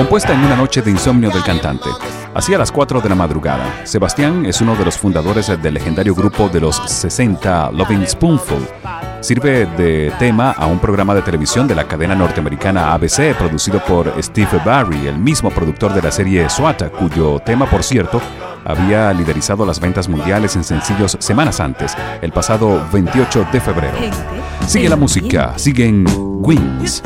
Compuesta 0.09 0.33
en 0.33 0.41
una 0.41 0.57
noche 0.57 0.81
de 0.81 0.91
insomnio 0.91 1.29
del 1.29 1.43
cantante. 1.43 1.91
Hacia 2.35 2.57
las 2.57 2.73
4 2.73 3.03
de 3.03 3.11
la 3.11 3.15
madrugada, 3.15 3.85
Sebastián 3.85 4.47
es 4.47 4.63
uno 4.63 4.75
de 4.75 4.87
los 4.87 4.97
fundadores 4.97 5.49
del 5.63 5.75
legendario 5.75 6.15
grupo 6.15 6.49
de 6.49 6.63
los 6.63 6.77
60 6.77 7.73
Loving 7.73 8.07
Spoonful. 8.07 8.67
Sirve 9.21 9.67
de 9.67 10.11
tema 10.19 10.53
a 10.53 10.65
un 10.65 10.79
programa 10.79 11.15
de 11.15 11.21
televisión 11.21 11.69
de 11.69 11.75
la 11.75 11.87
cadena 11.87 12.15
norteamericana 12.15 12.95
ABC 12.95 13.37
producido 13.37 13.85
por 13.85 14.11
Steve 14.23 14.63
Barry, 14.65 15.09
el 15.09 15.19
mismo 15.19 15.51
productor 15.51 15.93
de 15.93 16.01
la 16.01 16.11
serie 16.11 16.49
SWAT, 16.49 16.91
cuyo 16.93 17.39
tema, 17.41 17.69
por 17.69 17.83
cierto, 17.83 18.19
había 18.65 19.13
liderizado 19.13 19.67
las 19.67 19.79
ventas 19.79 20.09
mundiales 20.09 20.57
en 20.57 20.65
sencillos 20.65 21.19
semanas 21.21 21.61
antes, 21.61 21.95
el 22.23 22.33
pasado 22.33 22.83
28 22.95 23.49
de 23.53 23.61
febrero. 23.61 23.99
Sigue 24.67 24.89
la 24.89 24.97
música, 24.97 25.53
siguen 25.59 26.07
Wings. 26.17 27.03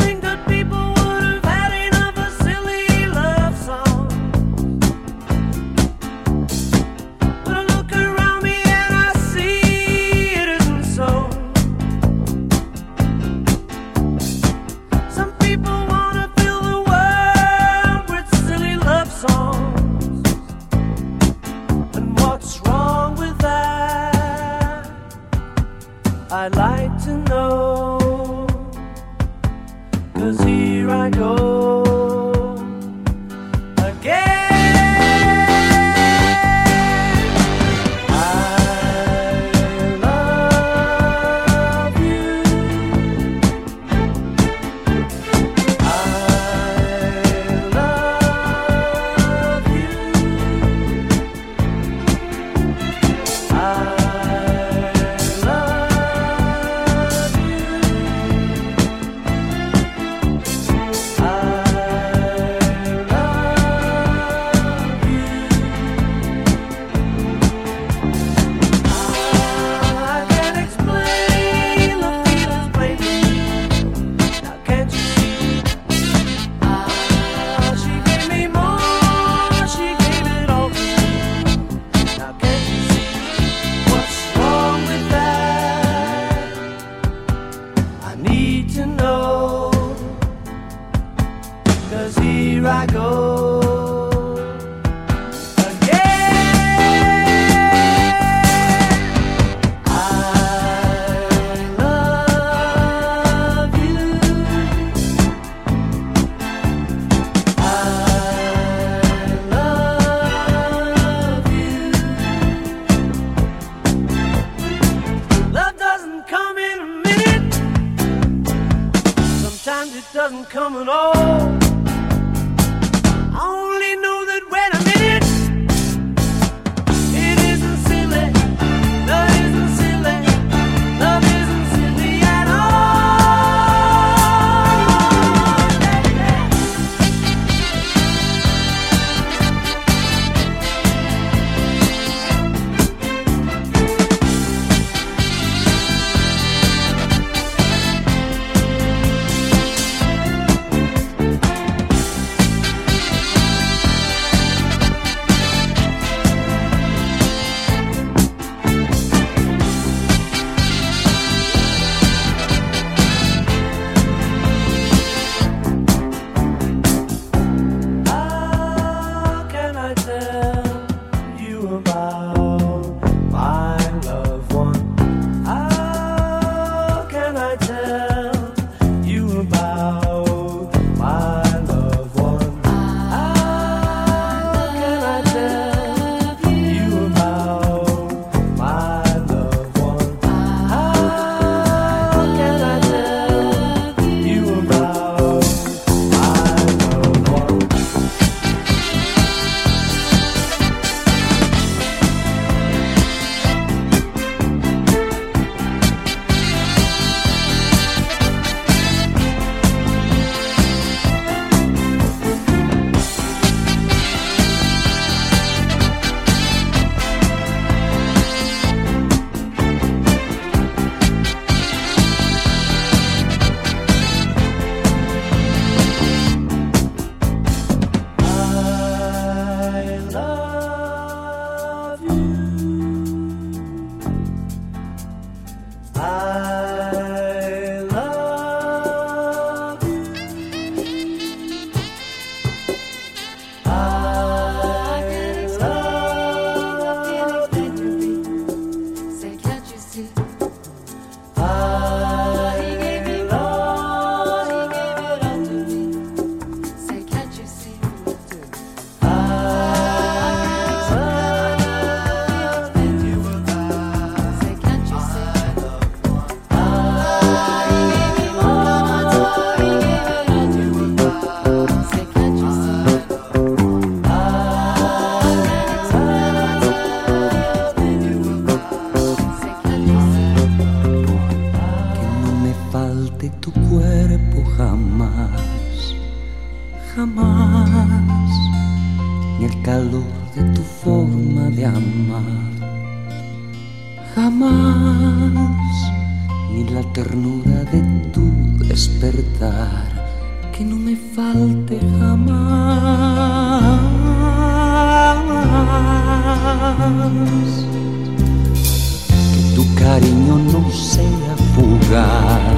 Que 309.35 309.43
tu 309.55 309.65
cariño 309.75 310.35
no 310.39 310.61
sea 310.71 311.35
fugaz. 311.55 312.57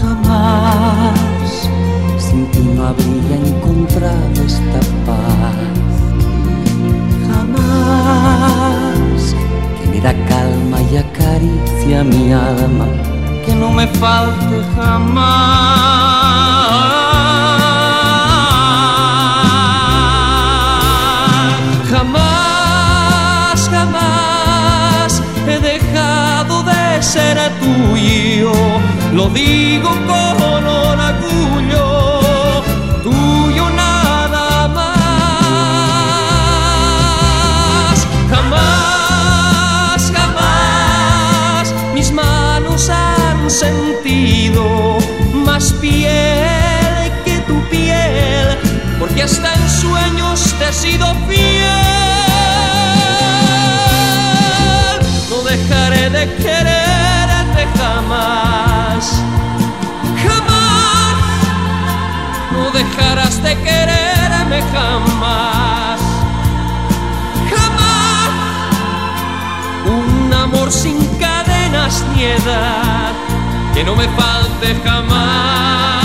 Jamás 0.00 1.68
sin 2.18 2.46
ti 2.50 2.60
no 2.74 2.86
habría 2.86 3.36
encontrado 3.46 4.42
esta 4.46 4.80
paz. 5.06 5.56
Jamás 7.28 9.20
que 9.76 9.84
me 9.90 10.00
da 10.00 10.14
calma 10.28 10.78
y 10.90 10.96
acaricia 10.96 12.04
mi 12.04 12.32
alma. 12.32 12.86
Que 13.44 13.52
no 13.54 13.70
me 13.70 13.86
falte 13.86 14.56
jamás. 14.76 16.20
Tuyo. 27.60 28.52
Lo 29.12 29.28
digo 29.28 29.90
con 30.06 30.66
orgullo, 30.66 31.86
tuyo 33.02 33.70
nada 33.70 34.68
más. 34.68 34.86
Jamás, 38.30 40.00
jamás 40.16 41.74
mis 41.94 42.12
manos 42.12 42.88
han 42.88 43.50
sentido 43.50 44.98
más 45.32 45.72
piel 45.74 47.10
que 47.24 47.40
tu 47.48 47.60
piel, 47.68 48.56
porque 48.98 49.22
hasta 49.24 49.52
en 49.54 49.68
sueños 49.68 50.54
te 50.58 50.68
he 50.68 50.72
sido 50.72 51.06
fiel. 51.28 52.00
No 55.28 55.42
dejaré 55.42 56.10
de 56.10 56.24
jamás, 57.78 59.22
jamás. 60.24 61.16
No 62.52 62.70
dejarás 62.70 63.42
de 63.42 63.56
quererme 63.56 64.62
jamás, 64.72 66.00
jamás. 67.50 68.30
Un 69.86 70.32
amor 70.32 70.70
sin 70.70 70.98
cadenas 71.18 72.04
ni 72.14 72.24
edad, 72.24 73.12
que 73.74 73.84
no 73.84 73.96
me 73.96 74.08
falte 74.08 74.50
Jamás, 74.84 75.99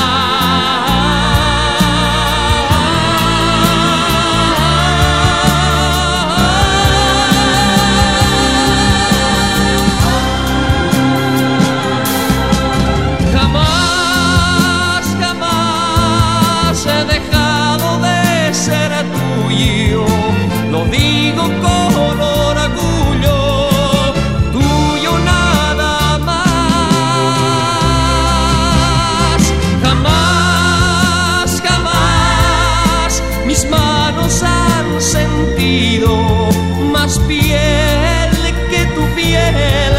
sentido 35.76 36.50
más 36.92 37.20
piel 37.28 38.32
que 38.70 38.86
tu 38.96 39.02
piel, 39.16 39.94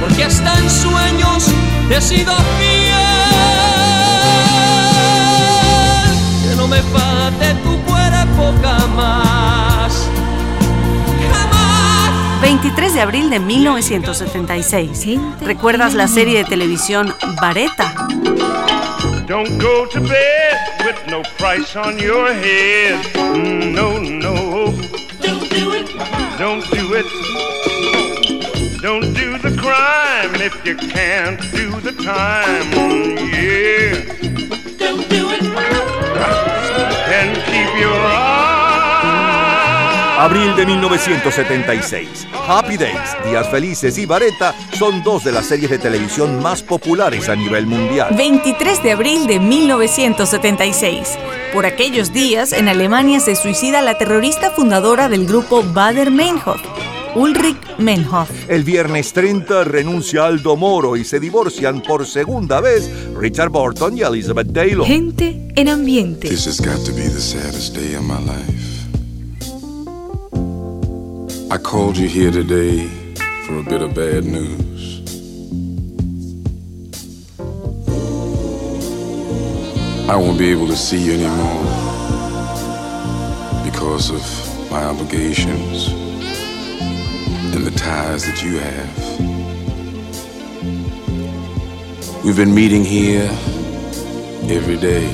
porque 0.00 0.24
hasta 0.24 0.56
en 0.58 0.70
sueños 0.70 1.48
he 1.90 2.00
sido 2.00 2.32
fiel. 2.58 2.94
Que 6.48 6.56
no 6.56 6.68
me 6.68 6.80
falte 6.82 7.54
tu 7.64 7.76
cuerpo 7.82 8.54
jamás. 8.62 10.08
23 12.40 12.94
de 12.94 13.00
abril 13.00 13.30
de 13.30 13.40
1976. 13.40 15.18
¿Recuerdas 15.40 15.94
la 15.94 16.06
serie 16.06 16.38
de 16.38 16.44
televisión 16.44 17.12
Vareta? 17.40 17.92
Don't 19.26 19.60
go 19.60 19.88
to 19.88 20.00
bed 20.02 20.56
with 20.84 20.94
no 21.10 21.22
price 21.36 21.74
on 21.76 21.98
your 21.98 22.28
head. 22.32 22.94
Mm, 23.34 23.74
No, 23.74 23.98
no. 23.98 24.85
Don't 26.46 26.70
do 26.70 26.94
it. 26.94 27.06
Don't 28.80 29.12
do 29.14 29.36
the 29.38 29.50
crime 29.60 30.32
if 30.36 30.54
you 30.64 30.76
can't 30.76 31.40
do 31.50 31.80
the 31.80 31.90
time. 31.90 32.70
Yeah. 33.34 34.04
Don't 34.78 35.08
do 35.08 35.28
it. 35.30 35.42
And 37.10 37.34
keep 37.46 37.80
your 37.80 37.96
Abril 40.18 40.54
de 40.54 40.66
1976. 40.66 42.26
Happy 42.46 42.76
Days, 42.76 43.16
Días 43.24 43.50
Felices 43.50 43.98
y 43.98 44.06
Vareta 44.06 44.54
son 44.78 45.02
dos 45.02 45.24
de 45.24 45.32
las 45.32 45.46
series 45.46 45.68
de 45.68 45.78
televisión 45.78 46.40
más 46.40 46.62
populares 46.62 47.28
a 47.28 47.34
nivel 47.34 47.66
mundial. 47.66 48.14
23 48.16 48.84
de 48.84 48.92
abril 48.92 49.26
de 49.26 49.40
1976. 49.40 51.18
Por 51.56 51.64
aquellos 51.64 52.12
días, 52.12 52.52
en 52.52 52.68
Alemania 52.68 53.18
se 53.18 53.34
suicida 53.34 53.80
la 53.80 53.96
terrorista 53.96 54.50
fundadora 54.50 55.08
del 55.08 55.26
grupo 55.26 55.62
Bader 55.62 56.10
Meinhof, 56.10 56.60
Ulrich 57.14 57.56
Meinhof. 57.78 58.28
El 58.46 58.62
viernes 58.62 59.14
30 59.14 59.64
renuncia 59.64 60.26
Aldo 60.26 60.56
Moro 60.56 60.98
y 60.98 61.04
se 61.06 61.18
divorcian 61.18 61.80
por 61.80 62.04
segunda 62.06 62.60
vez 62.60 62.90
Richard 63.18 63.48
Burton 63.48 63.96
y 63.96 64.02
Elizabeth 64.02 64.52
Taylor. 64.52 64.86
Gente 64.86 65.48
en 65.56 65.70
ambiente. 65.70 66.28
This 66.28 66.46
has 66.46 66.60
got 66.60 66.84
to 66.84 66.92
be 66.92 67.08
the 67.08 67.22
saddest 67.22 67.74
day 67.74 67.94
of 67.94 68.02
my 68.02 68.20
life. 68.20 68.84
I 71.50 71.56
called 71.56 71.96
you 71.96 72.06
here 72.06 72.30
today 72.30 72.86
for 73.46 73.60
a 73.60 73.62
bit 73.62 73.80
of 73.80 73.94
bad 73.94 74.26
news. 74.26 74.65
I 80.08 80.14
won't 80.14 80.38
be 80.38 80.50
able 80.52 80.68
to 80.68 80.76
see 80.76 81.02
you 81.02 81.14
anymore 81.14 81.64
because 83.64 84.08
of 84.10 84.70
my 84.70 84.84
obligations 84.84 85.88
and 87.52 87.66
the 87.66 87.72
ties 87.72 88.24
that 88.24 88.40
you 88.40 88.58
have. 88.60 89.06
We've 92.24 92.36
been 92.36 92.54
meeting 92.54 92.84
here 92.84 93.28
every 94.48 94.76
day. 94.76 95.10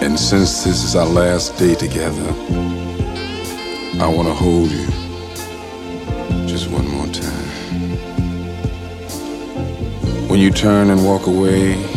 And 0.00 0.16
since 0.16 0.62
this 0.62 0.84
is 0.84 0.94
our 0.94 1.06
last 1.06 1.58
day 1.58 1.74
together, 1.74 2.28
I 4.00 4.06
want 4.06 4.28
to 4.28 4.34
hold 4.34 4.70
you 4.70 4.86
just 6.46 6.70
one 6.70 6.86
more 6.86 7.08
time. 7.08 7.32
When 10.28 10.38
you 10.38 10.52
turn 10.52 10.90
and 10.90 11.04
walk 11.04 11.26
away, 11.26 11.95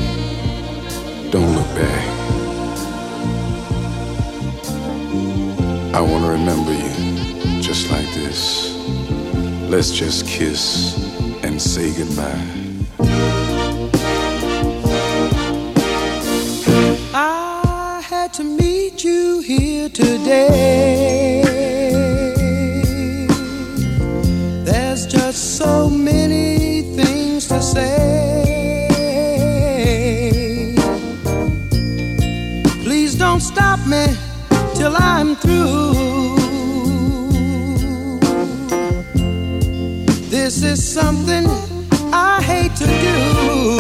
don't 1.32 1.54
look 1.56 1.68
back. 1.76 2.06
I 5.94 6.02
want 6.02 6.24
to 6.26 6.32
remember 6.32 6.74
you 6.74 7.62
just 7.62 7.92
like 7.92 8.08
this. 8.16 8.74
Let's 9.70 9.92
just 9.92 10.26
kiss 10.28 10.98
and 11.44 11.62
say 11.62 11.94
goodbye. 11.96 12.46
I 17.14 18.02
had 18.04 18.34
to 18.34 18.44
meet 18.44 19.04
you 19.04 19.42
here 19.42 19.90
today. 19.90 21.19
Something 41.02 41.46
I 42.12 42.42
hate 42.42 42.76
to 42.76 42.86
do. 42.86 43.79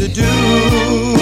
To 0.00 0.08
do. 0.08 1.19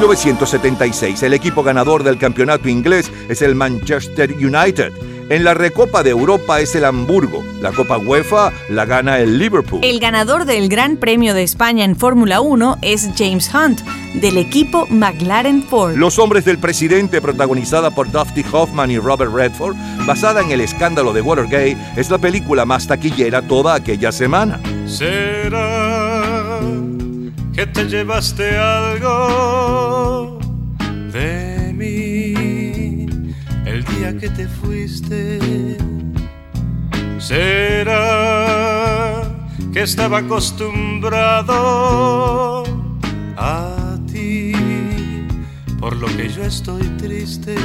1976. 0.00 1.22
El 1.22 1.34
equipo 1.34 1.62
ganador 1.62 2.02
del 2.04 2.16
campeonato 2.16 2.70
inglés 2.70 3.12
es 3.28 3.42
el 3.42 3.54
Manchester 3.54 4.32
United. 4.32 4.92
En 5.28 5.44
la 5.44 5.52
Recopa 5.52 6.02
de 6.02 6.10
Europa 6.10 6.58
es 6.60 6.74
el 6.74 6.86
Hamburgo. 6.86 7.44
La 7.60 7.70
Copa 7.70 7.98
UEFA 7.98 8.50
la 8.70 8.86
gana 8.86 9.18
el 9.18 9.38
Liverpool. 9.38 9.80
El 9.84 10.00
ganador 10.00 10.46
del 10.46 10.70
Gran 10.70 10.96
Premio 10.96 11.34
de 11.34 11.42
España 11.42 11.84
en 11.84 11.96
Fórmula 11.96 12.40
1 12.40 12.78
es 12.80 13.10
James 13.16 13.50
Hunt, 13.54 13.82
del 14.14 14.38
equipo 14.38 14.86
McLaren 14.88 15.62
Ford. 15.62 15.96
Los 15.96 16.18
hombres 16.18 16.46
del 16.46 16.58
presidente, 16.58 17.20
protagonizada 17.20 17.90
por 17.90 18.10
Dusty 18.10 18.44
Hoffman 18.50 18.90
y 18.90 18.98
Robert 18.98 19.32
Redford, 19.32 19.76
basada 20.06 20.40
en 20.40 20.50
el 20.50 20.62
escándalo 20.62 21.12
de 21.12 21.20
Watergate, 21.20 21.76
es 21.96 22.08
la 22.10 22.18
película 22.18 22.64
más 22.64 22.86
taquillera 22.86 23.42
toda 23.42 23.74
aquella 23.74 24.10
semana. 24.12 24.58
¿Será 24.86 25.79
que 27.52 27.66
te 27.66 27.84
llevaste 27.84 28.56
algo 28.56 30.38
de 31.12 31.72
mí 31.74 33.06
el 33.66 33.84
día 33.84 34.16
que 34.18 34.30
te 34.30 34.46
fuiste? 34.46 35.76
¿Será 37.18 38.00
que 39.72 39.82
estaba 39.82 40.18
acostumbrado 40.18 42.62
a 43.36 43.96
ti 44.10 44.52
por 45.78 45.96
lo 45.96 46.06
que 46.16 46.28
yo 46.28 46.44
estoy 46.44 46.82
triste? 46.98 47.56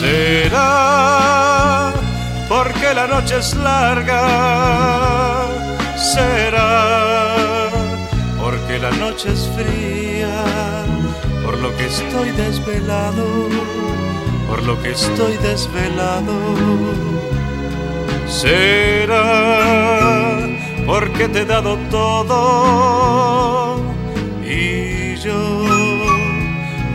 ¿Será 0.00 1.92
porque 2.48 2.94
la 2.94 3.06
noche 3.06 3.38
es 3.38 3.54
larga? 3.54 5.46
¿Será 5.96 7.57
porque 8.68 8.82
la 8.82 8.90
noche 8.90 9.30
es 9.32 9.48
fría? 9.56 10.84
Por 11.42 11.58
lo 11.58 11.74
que 11.76 11.86
estoy 11.86 12.30
desvelado, 12.32 13.24
por 14.46 14.62
lo 14.62 14.78
que 14.82 14.90
estoy 14.90 15.38
desvelado. 15.38 16.34
¿Será 18.28 19.24
porque 20.84 21.28
te 21.28 21.40
he 21.40 21.46
dado 21.46 21.78
todo 21.90 23.80
y 24.44 25.16
yo 25.16 25.64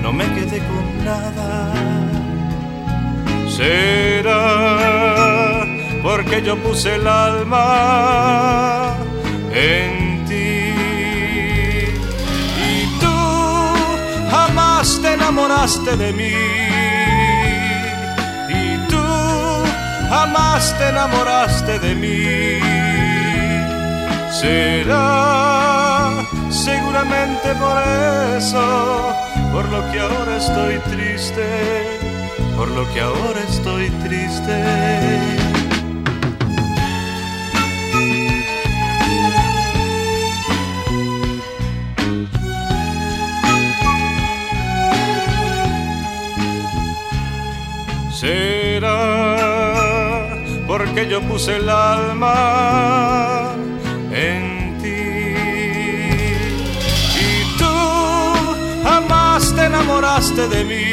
no 0.03 0.13
me 0.13 0.26
quedé 0.36 0.59
con 0.59 1.03
nada? 1.03 1.74
¿Será 3.49 4.36
porque 6.03 6.43
yo 6.43 6.55
puse 6.57 6.93
el 6.95 7.07
alma 7.07 8.95
en 9.51 10.03
enamoraste 15.24 15.95
de 15.95 16.11
mí. 16.11 16.34
Y 18.49 18.78
tú 18.89 19.03
jamás 20.09 20.78
te 20.78 20.89
enamoraste 20.89 21.80
de 21.80 21.95
mí. 21.95 22.59
Será 24.32 26.09
seguramente 26.49 27.55
por 27.55 27.78
eso, 28.38 29.15
por 29.53 29.65
lo 29.69 29.80
que 29.91 29.99
ahora 30.01 30.38
estoy 30.38 30.80
triste, 30.91 31.47
por 32.57 32.67
lo 32.69 32.84
que 32.93 32.99
ahora 32.99 33.39
estoy 33.49 33.89
triste. 34.05 35.43
Porque 50.94 51.10
yo 51.10 51.22
puse 51.22 51.56
el 51.56 51.68
alma 51.70 52.36
en 54.12 54.78
ti. 54.80 55.34
Y 57.20 57.58
tú 57.58 57.76
jamás 58.84 59.56
te 59.56 59.66
enamoraste 59.66 60.48
de 60.50 60.64
mí. 60.64 60.86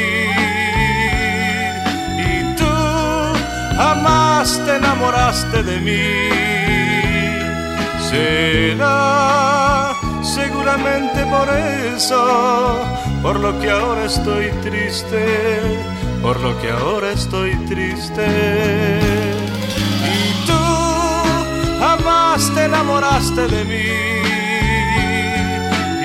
Y 2.17 2.55
tú 2.55 2.73
jamás 3.77 4.59
te 4.65 4.77
enamoraste 4.77 5.61
de 5.61 5.79
mí. 5.81 6.07
Será 8.09 9.93
seguramente 10.23 11.25
por 11.27 11.47
eso, 11.95 12.83
por 13.21 13.39
lo 13.39 13.59
que 13.59 13.69
ahora 13.69 14.05
estoy 14.05 14.49
triste, 14.63 15.61
por 16.23 16.39
lo 16.39 16.59
que 16.59 16.71
ahora 16.71 17.11
estoy 17.11 17.55
triste. 17.67 19.30
Jamás 22.31 22.55
te 22.55 22.63
enamoraste 22.63 23.47
de 23.47 23.65
mí. 23.65 23.83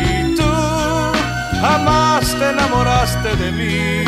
Y 0.01 0.35
tú 0.35 0.43
jamás 1.61 2.27
te 2.39 2.51
enamoraste 2.51 3.37
de 3.37 3.53
mí. 3.53 4.05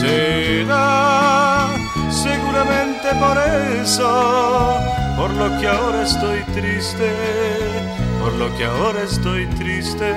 Será 0.00 1.66
seguramente 2.10 3.08
por 3.20 3.36
eso, 3.82 4.80
por 5.18 5.30
lo 5.32 5.58
que 5.60 5.66
ahora 5.68 6.02
estoy 6.02 6.40
triste, 6.54 7.12
por 8.22 8.32
lo 8.32 8.54
que 8.56 8.64
ahora 8.64 9.02
estoy 9.02 9.46
triste. 9.58 10.14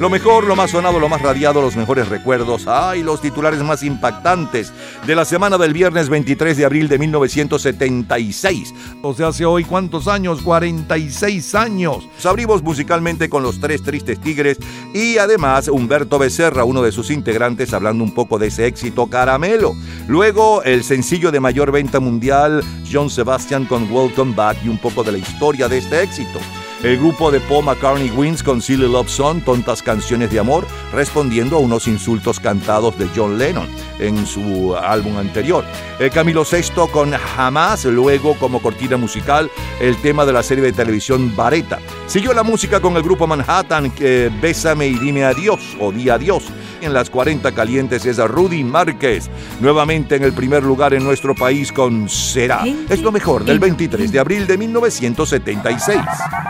Lo 0.00 0.08
mejor, 0.08 0.44
lo 0.44 0.56
más 0.56 0.70
sonado, 0.70 0.98
lo 0.98 1.10
más 1.10 1.20
radiado, 1.20 1.60
los 1.60 1.76
mejores 1.76 2.08
recuerdos. 2.08 2.66
¡Ay! 2.66 3.02
Los 3.02 3.20
titulares 3.20 3.62
más 3.62 3.82
impactantes 3.82 4.72
de 5.06 5.14
la 5.14 5.26
semana 5.26 5.58
del 5.58 5.74
viernes 5.74 6.08
23 6.08 6.56
de 6.56 6.64
abril 6.64 6.88
de 6.88 6.98
1976. 6.98 8.74
O 9.02 9.12
sea, 9.12 9.28
hace 9.28 9.44
hoy 9.44 9.64
cuántos 9.64 10.08
años? 10.08 10.40
46 10.40 11.54
años. 11.54 12.08
Nos 12.14 12.26
abrimos 12.26 12.62
musicalmente 12.62 13.28
con 13.28 13.42
los 13.42 13.60
tres 13.60 13.82
tristes 13.82 14.18
tigres 14.20 14.56
y 14.94 15.18
además 15.18 15.68
Humberto 15.68 16.18
Becerra, 16.18 16.64
uno 16.64 16.80
de 16.80 16.92
sus 16.92 17.10
integrantes, 17.10 17.74
hablando 17.74 18.04
un 18.04 18.14
poco 18.14 18.38
de 18.38 18.46
ese 18.46 18.66
éxito 18.66 19.08
Caramelo. 19.08 19.74
Luego 20.06 20.62
el 20.62 20.82
sencillo 20.82 21.30
de 21.30 21.40
mayor 21.40 21.72
venta 21.72 22.00
mundial, 22.00 22.64
John 22.90 23.10
Sebastian 23.10 23.66
con 23.66 23.92
Welcome 23.92 24.34
Back 24.34 24.56
y 24.64 24.68
un 24.68 24.78
poco 24.78 25.04
de 25.04 25.12
la 25.12 25.18
historia 25.18 25.68
de 25.68 25.78
este 25.78 26.02
éxito. 26.02 26.38
El 26.82 26.96
grupo 26.96 27.32
de 27.32 27.40
Paul 27.40 27.64
McCartney 27.64 28.08
Wins 28.10 28.40
con 28.40 28.62
Silly 28.62 28.86
Love 28.86 29.08
Song, 29.08 29.42
Tontas 29.42 29.82
Canciones 29.82 30.30
de 30.30 30.38
Amor, 30.38 30.64
respondiendo 30.92 31.56
a 31.56 31.58
unos 31.58 31.88
insultos 31.88 32.38
cantados 32.38 32.96
de 32.96 33.08
John 33.16 33.36
Lennon 33.36 33.68
en 33.98 34.24
su 34.24 34.76
álbum 34.76 35.16
anterior. 35.16 35.64
El 35.98 36.10
Camilo 36.10 36.44
VI 36.44 36.88
con 36.92 37.10
Jamás, 37.10 37.84
luego 37.84 38.34
como 38.38 38.62
cortina 38.62 38.96
musical, 38.96 39.50
el 39.80 39.96
tema 39.96 40.24
de 40.24 40.32
la 40.32 40.44
serie 40.44 40.62
de 40.62 40.72
televisión 40.72 41.34
Vareta. 41.34 41.80
Siguió 42.06 42.32
la 42.32 42.44
música 42.44 42.78
con 42.78 42.96
el 42.96 43.02
grupo 43.02 43.26
Manhattan, 43.26 43.90
que 43.90 44.30
Bésame 44.40 44.86
y 44.86 44.94
dime 45.00 45.24
adiós 45.24 45.76
o 45.80 45.90
di 45.90 46.08
adiós. 46.08 46.44
En 46.80 46.92
las 46.92 47.10
40 47.10 47.52
calientes 47.52 48.06
es 48.06 48.18
a 48.18 48.26
Rudy 48.26 48.62
Márquez, 48.62 49.28
nuevamente 49.60 50.16
en 50.16 50.24
el 50.24 50.32
primer 50.32 50.62
lugar 50.62 50.94
en 50.94 51.04
nuestro 51.04 51.34
país 51.34 51.72
con 51.72 52.08
Será. 52.08 52.64
Es 52.88 53.02
lo 53.02 53.10
mejor 53.10 53.44
del 53.44 53.58
23 53.58 54.12
de 54.12 54.18
abril 54.18 54.46
de 54.46 54.56
1976. 54.58 56.00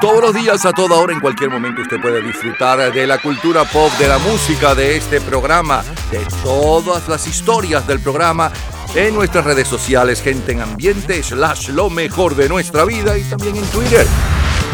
Todos 0.00 0.20
los 0.20 0.34
días, 0.34 0.64
a 0.66 0.72
toda 0.72 0.96
hora, 0.96 1.12
en 1.12 1.20
cualquier 1.20 1.50
momento, 1.50 1.82
usted 1.82 2.00
puede 2.00 2.22
disfrutar 2.22 2.92
de 2.92 3.06
la 3.06 3.18
cultura 3.18 3.64
pop, 3.64 3.90
de 3.98 4.08
la 4.08 4.18
música, 4.18 4.74
de 4.74 4.96
este 4.96 5.20
programa, 5.20 5.82
de 6.10 6.20
todas 6.42 7.08
las 7.08 7.26
historias 7.26 7.86
del 7.86 8.00
programa 8.00 8.52
en 8.94 9.14
nuestras 9.14 9.44
redes 9.44 9.68
sociales, 9.68 10.22
gente 10.22 10.52
en 10.52 10.60
ambiente, 10.60 11.22
slash 11.22 11.70
lo 11.70 11.90
mejor 11.90 12.34
de 12.34 12.48
nuestra 12.48 12.84
vida 12.84 13.16
y 13.18 13.22
también 13.24 13.56
en 13.56 13.64
Twitter. 13.66 14.06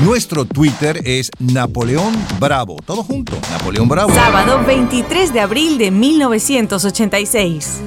Nuestro 0.03 0.45
Twitter 0.45 1.01
es 1.05 1.31
Napoleón 1.39 2.13
Bravo. 2.41 2.77
Todo 2.85 3.05
junto, 3.05 3.39
Napoleón 3.53 3.89
Bravo. 3.89 4.13
Sábado 4.13 4.65
23 4.67 5.33
de 5.33 5.41
abril 5.41 5.79
de 5.79 5.93
1986. 5.93 7.81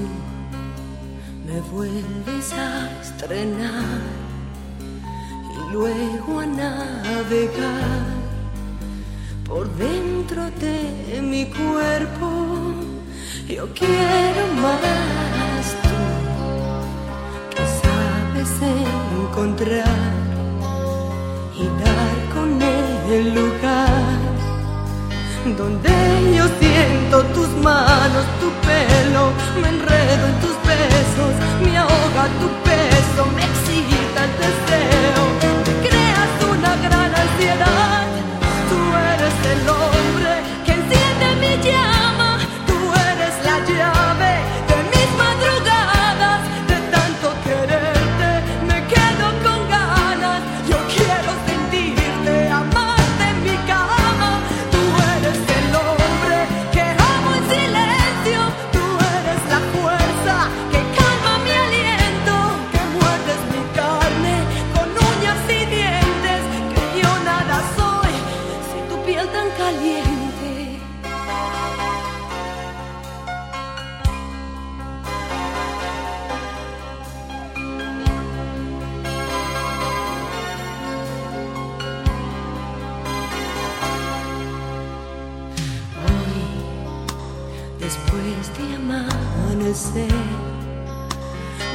me 1.45 1.59
vuelves 1.69 2.53
a 2.53 3.01
estrenar 3.01 4.01
y 5.53 5.73
luego 5.73 6.39
a 6.39 6.45
navegar 6.45 8.05
por 9.45 9.69
dentro 9.75 10.49
de 10.61 11.21
mi 11.21 11.45
cuerpo. 11.47 12.73
Yo 13.49 13.67
quiero 13.73 14.47
más 14.61 15.75
tú 15.83 15.89
que 17.49 17.63
sabes 17.81 18.49
encontrar 19.29 20.26
y 21.59 21.65
dar 21.83 22.17
con 22.33 22.61
el 22.61 23.33
lugar 23.33 24.17
donde 25.57 25.89
yo 26.35 26.45
siento 26.59 27.23
tus 27.33 27.47
manos, 27.63 28.25
tu 28.39 28.49
pelo, 28.67 29.31
me 29.61 29.69
enredo 29.69 30.27
en 30.27 30.39
tus 30.41 30.55
besos, 30.67 31.33
me 31.63 31.77
ahoga 31.77 32.23
tu 32.41 32.47
peso, 32.67 33.25
me 33.35 33.43
excita 33.43 34.19
el 34.27 34.33
deseo, 34.43 35.23
creas 35.87 36.33
una 36.51 36.75
gran 36.87 37.11
ansiedad, 37.15 37.96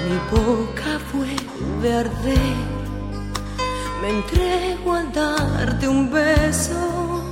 mi 0.09 0.19
boca 0.31 0.99
vuelve 1.13 1.95
a 1.95 2.01
arder. 2.01 2.57
Me 4.01 4.09
entrego 4.11 4.95
a 4.95 5.05
darte 5.05 5.87
un 5.87 6.11
beso. 6.11 7.23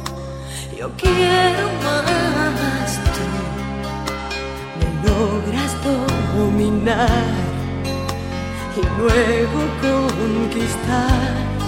Yo 0.79 0.91
quiero 0.97 1.67
más. 1.83 3.01
Tú 3.15 3.27
me 4.79 4.89
logras 5.09 5.73
dominar 6.37 7.35
y 8.77 9.01
luego 9.01 9.61
conquistar. 9.83 11.60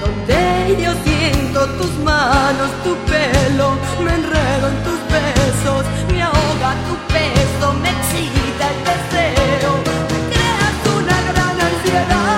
Donde 0.00 0.82
yo 0.82 0.92
siento 1.04 1.66
tus 1.78 1.92
manos, 1.98 2.70
tu 2.82 2.94
pelo, 3.10 3.76
me 4.02 4.14
enredo 4.14 4.68
en 4.68 4.82
tus 4.84 5.00
besos, 5.12 5.84
me 6.10 6.22
ahoga 6.22 6.74
tu 6.88 6.94
peso, 7.12 7.72
me 7.74 7.90
excita 7.90 8.70
el 8.72 8.78
deseo, 8.90 9.70
me 10.10 10.18
creas 10.32 10.78
una 10.96 11.32
gran 11.32 11.60
ansiedad. 11.60 12.31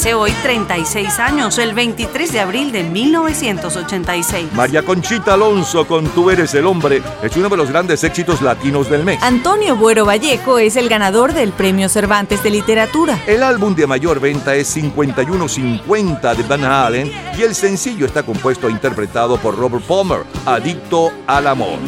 Hace 0.00 0.14
hoy 0.14 0.32
36 0.42 1.18
años, 1.18 1.58
el 1.58 1.74
23 1.74 2.32
de 2.32 2.40
abril 2.40 2.72
de 2.72 2.84
1986. 2.84 4.50
María 4.54 4.82
Conchita 4.82 5.34
Alonso 5.34 5.86
con 5.86 6.08
Tú 6.08 6.30
eres 6.30 6.54
el 6.54 6.64
hombre 6.64 7.02
es 7.22 7.36
uno 7.36 7.50
de 7.50 7.58
los 7.58 7.68
grandes 7.68 8.02
éxitos 8.02 8.40
latinos 8.40 8.88
del 8.88 9.04
mes. 9.04 9.22
Antonio 9.22 9.76
Buero 9.76 10.06
Vallejo 10.06 10.58
es 10.58 10.76
el 10.76 10.88
ganador 10.88 11.34
del 11.34 11.52
Premio 11.52 11.90
Cervantes 11.90 12.42
de 12.42 12.48
Literatura. 12.48 13.20
El 13.26 13.42
álbum 13.42 13.74
de 13.74 13.86
mayor 13.86 14.20
venta 14.20 14.54
es 14.54 14.68
5150 14.68 16.34
de 16.34 16.42
Van 16.44 16.64
Halen 16.64 17.12
y 17.36 17.42
el 17.42 17.54
sencillo 17.54 18.06
está 18.06 18.22
compuesto 18.22 18.68
e 18.68 18.70
interpretado 18.70 19.36
por 19.36 19.54
Robert 19.54 19.84
Palmer, 19.84 20.22
Adicto 20.46 21.12
al 21.26 21.46
Amor. 21.46 21.78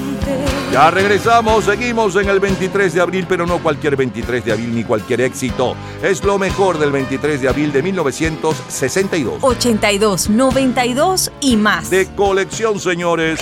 Ya 0.73 0.91
regresamos, 0.91 1.67
seguimos 1.67 2.17
en 2.17 2.31
el 2.31 2.41
23 2.41 2.95
de 2.95 3.01
abril, 3.03 3.27
pero 3.29 3.45
no 3.45 3.59
cualquier 3.59 3.95
23 3.95 4.43
de 4.43 4.53
abril 4.53 4.75
ni 4.75 4.85
cualquier 4.85 5.21
éxito. 5.21 5.77
Es 6.03 6.25
lo 6.25 6.39
mejor 6.39 6.79
del 6.79 6.91
23 6.91 7.43
de 7.43 7.49
abril 7.51 7.73
de 7.73 7.83
1962. 7.83 9.41
82, 9.43 10.31
92 10.31 11.31
y 11.43 11.57
más. 11.57 11.91
De 11.91 12.07
colección, 12.15 12.81
señores. 12.81 13.39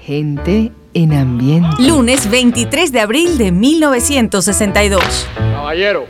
Gente 0.00 0.70
en 0.92 1.14
ambiente. 1.14 1.82
Lunes 1.82 2.30
23 2.30 2.92
de 2.92 3.00
abril 3.00 3.38
de 3.38 3.52
1962. 3.52 5.28
Caballero, 5.34 6.04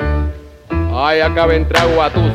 ay, 0.93 1.21
acaba 1.21 1.53
de 1.53 1.59
entrar 1.59 1.87
Guatuz. 1.95 2.33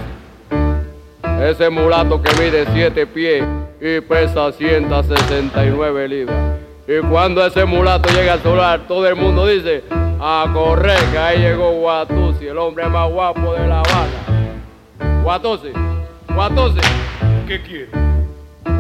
Ese 1.42 1.70
mulato 1.70 2.22
que 2.22 2.32
mide 2.42 2.66
7 2.74 3.08
pies 3.08 3.46
y 3.80 4.02
pesa 4.02 4.52
169 4.52 6.08
libras. 6.10 6.60
Y 6.86 7.00
cuando 7.08 7.46
ese 7.46 7.64
mulato 7.64 8.10
llega 8.10 8.34
al 8.34 8.44
solar, 8.44 8.82
todo 8.88 9.08
el 9.08 9.16
mundo 9.16 9.48
dice, 9.48 9.84
a 10.20 10.46
correr, 10.54 11.00
que 11.12 11.18
ahí 11.18 11.40
llegó 11.40 11.72
Guatusi, 11.72 12.48
el 12.48 12.58
hombre 12.58 12.90
más 12.90 13.10
guapo 13.10 13.54
de 13.54 13.68
La 13.68 13.80
Habana. 13.80 15.22
Guatusi, 15.24 15.70
Guatusi, 16.34 16.82
¿qué 17.48 17.62
quieres? 17.62 17.90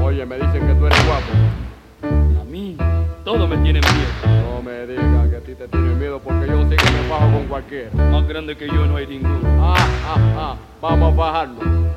Oye, 0.03 0.25
me 0.25 0.35
dicen 0.35 0.67
que 0.67 0.73
tú 0.73 0.85
eres 0.85 1.05
guapo. 1.05 2.41
A 2.41 2.43
mí, 2.43 2.75
todo 3.23 3.47
me 3.47 3.55
tiene 3.57 3.79
miedo. 3.79 4.41
No 4.43 4.61
me 4.61 4.85
digas 4.85 5.29
que 5.29 5.37
a 5.37 5.39
ti 5.39 5.55
te 5.55 5.67
tienen 5.67 5.97
miedo 5.97 6.19
porque 6.19 6.45
yo 6.47 6.67
sé 6.67 6.75
que 6.75 6.91
me 6.91 7.09
bajo 7.09 7.31
con 7.31 7.45
cualquiera. 7.45 7.89
Más 7.93 8.27
grande 8.27 8.57
que 8.57 8.67
yo 8.67 8.85
no 8.85 8.97
hay 8.97 9.07
ninguno. 9.07 9.39
Ah, 9.63 9.75
ah, 10.07 10.17
ah, 10.37 10.55
vamos 10.81 11.13
a 11.13 11.15
bajarnos. 11.15 11.88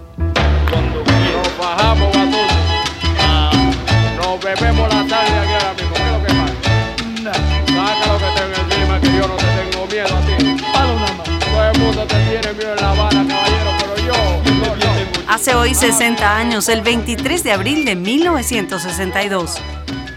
Cuando 0.72 1.04
nos 1.04 1.58
bajamos, 1.58 2.08
Guatusi. 2.12 2.56
Nos 4.16 4.40
bebemos 4.42 4.88
la 4.88 5.00
sangre 5.08 5.38
aquí 5.38 5.52
ahora 5.52 5.74
mismo. 5.74 5.94
¿Qué 5.94 6.02
es 6.02 6.10
lo 6.12 6.18
que 6.22 6.32
pasa? 6.32 6.52
Saca 7.66 8.04
lo 8.12 8.18
que 8.18 8.30
tengo 8.40 8.56
encima, 8.64 9.00
que 9.00 9.10
yo 9.16 9.28
no 9.28 9.36
te 9.36 9.46
tengo 9.46 9.86
miedo 9.86 10.16
a 10.16 10.20
ti. 10.20 10.32
Todo 11.52 11.62
el 11.70 11.78
mundo 11.78 12.06
te 12.06 12.14
tiene 12.14 12.52
miedo 12.54 12.74
en 12.74 12.80
La 12.80 12.90
Habana, 12.90 13.26
caballero, 13.28 13.70
pero 13.78 13.96
yo, 14.06 14.18
no, 14.54 14.76
no. 14.76 15.32
Hace 15.32 15.54
hoy 15.54 15.74
60 15.74 16.36
años, 16.36 16.68
el 16.68 16.80
23 16.82 17.44
de 17.44 17.52
abril 17.52 17.84
de 17.84 17.94
1962. 17.96 19.58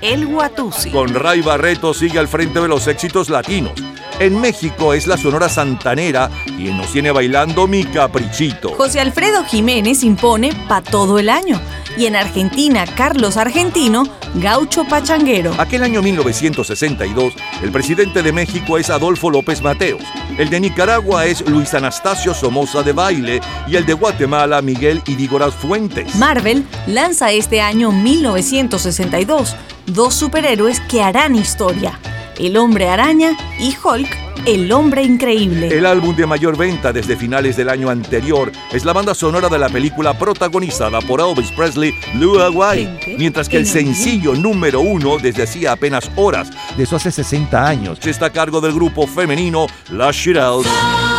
El 0.01 0.26
Guatusi. 0.28 0.91
Con 0.91 1.14
Ray 1.14 1.41
Barreto 1.41 1.93
sigue 1.93 2.20
al 2.20 2.28
frente 2.28 2.60
de 2.60 2.68
los 2.68 2.88
éxitos 2.88 3.30
latinos. 3.30 3.74
En 4.20 4.39
México 4.39 4.93
es 4.93 5.07
la 5.07 5.18
Sonora 5.18 5.49
Santanera 5.49 6.30
y 6.57 6.63
nos 6.66 6.91
tiene 6.91 7.11
bailando 7.11 7.68
mi 7.68 7.84
caprichito. 7.84 8.70
José 8.76 9.01
Alfredo 9.01 9.43
Jiménez 9.43 10.03
impone 10.03 10.53
pa' 10.70 10.82
todo 10.82 11.20
el 11.20 11.30
año. 11.30 11.59
Y 11.97 12.05
en 12.05 12.16
Argentina, 12.16 12.86
Carlos 12.86 13.36
Argentino, 13.36 14.03
gaucho 14.36 14.86
pachanguero. 14.86 15.53
Aquel 15.57 15.84
año 15.84 16.01
1962, 16.01 17.34
el 17.61 17.72
presidente 17.72 18.24
de 18.24 18.32
México 18.32 18.78
es 18.78 18.89
Adolfo 18.89 19.30
López 19.30 19.61
Mateos. 19.61 20.03
El 20.38 20.49
de 20.49 20.61
Nicaragua 20.61 21.26
es 21.26 21.41
Luis 21.47 21.74
Anastasio 21.74 22.34
Somoza 22.34 22.84
de 22.84 22.93
Baile 22.93 23.41
y 23.68 23.76
el 23.76 23.86
de 23.86 23.93
Guatemala 23.93 24.61
Miguel 24.61 25.01
Idígoras 25.07 25.53
Fuentes. 25.53 26.16
Marvel 26.16 26.66
lanza 26.88 27.32
este 27.32 27.59
año 27.59 27.91
1962 27.91 29.55
dos 29.88 30.16
superhéroes 30.16 30.80
que 30.82 31.01
harán 31.01 31.36
historia. 31.36 31.99
El 32.38 32.57
hombre 32.57 32.89
araña 32.89 33.38
y 33.59 33.73
Hulk, 33.81 34.09
el 34.45 34.71
hombre 34.71 35.03
increíble. 35.03 35.67
El 35.67 35.86
álbum 35.86 36.15
de 36.15 36.25
mayor 36.25 36.57
venta 36.57 36.91
desde 36.91 37.15
finales 37.15 37.55
del 37.55 37.69
año 37.69 37.89
anterior 37.89 38.51
es 38.73 38.83
la 38.83 38.91
banda 38.91 39.15
sonora 39.15 39.47
de 39.47 39.57
la 39.57 39.69
película 39.69 40.17
protagonizada 40.17 40.99
por 41.01 41.21
Elvis 41.21 41.51
Presley, 41.51 41.93
Blue 42.15 42.39
Hawaii, 42.39 43.15
mientras 43.17 43.47
que 43.47 43.57
el 43.57 43.65
sencillo 43.65 44.33
número 44.33 44.81
uno 44.81 45.17
desde 45.17 45.43
hacía 45.43 45.71
apenas 45.71 46.11
horas, 46.17 46.49
de 46.75 46.83
eso 46.83 46.97
hace 46.97 47.11
60 47.11 47.65
años, 47.65 47.99
está 48.05 48.27
a 48.27 48.31
cargo 48.31 48.59
del 48.59 48.73
grupo 48.73 49.07
femenino 49.07 49.67
Las 49.89 50.15
Shirelles. 50.15 51.14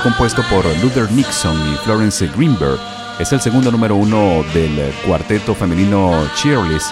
Fue 0.00 0.10
compuesto 0.10 0.42
por 0.48 0.64
Luther 0.82 1.10
Nixon 1.12 1.56
y 1.72 1.76
Florence 1.78 2.26
Greenberg. 2.28 2.78
Es 3.18 3.32
el 3.32 3.40
segundo 3.40 3.70
número 3.70 3.96
uno 3.96 4.44
del 4.54 4.92
cuarteto 5.06 5.54
femenino 5.54 6.12
Cheerless, 6.36 6.90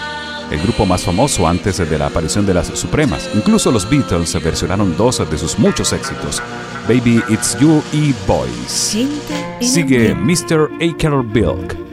el 0.51 0.59
grupo 0.61 0.85
más 0.85 1.03
famoso 1.03 1.47
antes 1.47 1.77
de 1.77 1.97
la 1.97 2.07
aparición 2.07 2.45
de 2.45 2.53
las 2.53 2.67
Supremas. 2.67 3.29
Incluso 3.33 3.71
los 3.71 3.89
Beatles 3.89 4.33
versionaron 4.43 4.95
dos 4.97 5.23
de 5.29 5.37
sus 5.37 5.57
muchos 5.57 5.93
éxitos, 5.93 6.41
Baby 6.87 7.23
It's 7.29 7.57
You 7.59 7.81
y 7.93 8.13
Boys. 8.27 8.97
Sigue 9.59 10.15
Mr. 10.15 10.69
Akerbilk. 10.81 11.73
En 11.73 11.88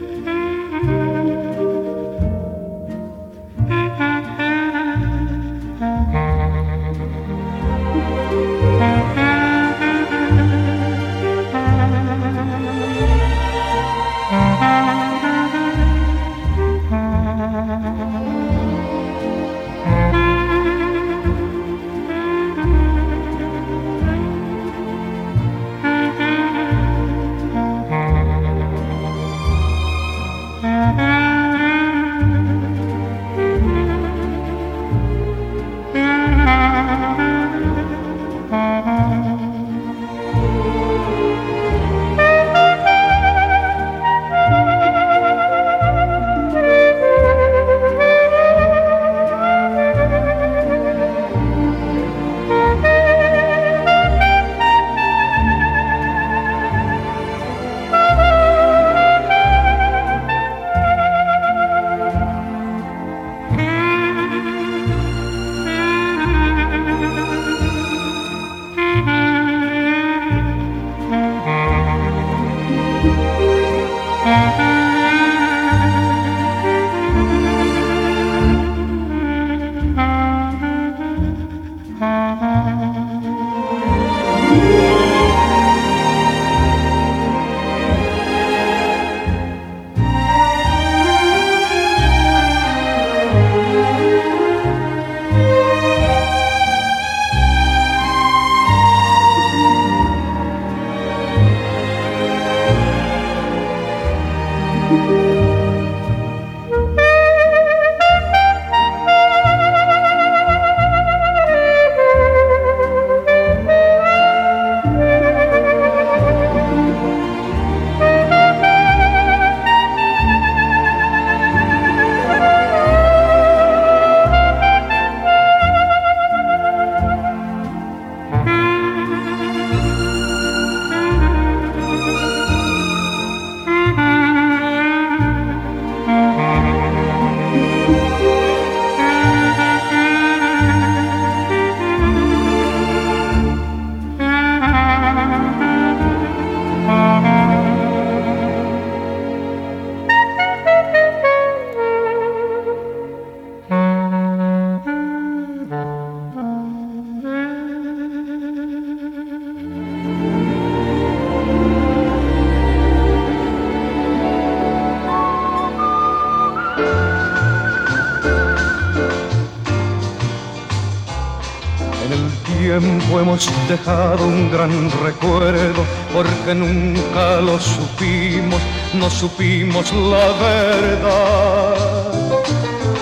hemos 173.37 173.69
dejado 173.69 174.25
un 174.25 174.51
gran 174.51 174.89
recuerdo 175.03 175.85
porque 176.13 176.55
nunca 176.55 177.39
lo 177.41 177.59
supimos, 177.59 178.59
no 178.93 179.09
supimos 179.09 179.91
la 179.93 180.27
verdad. 180.41 181.75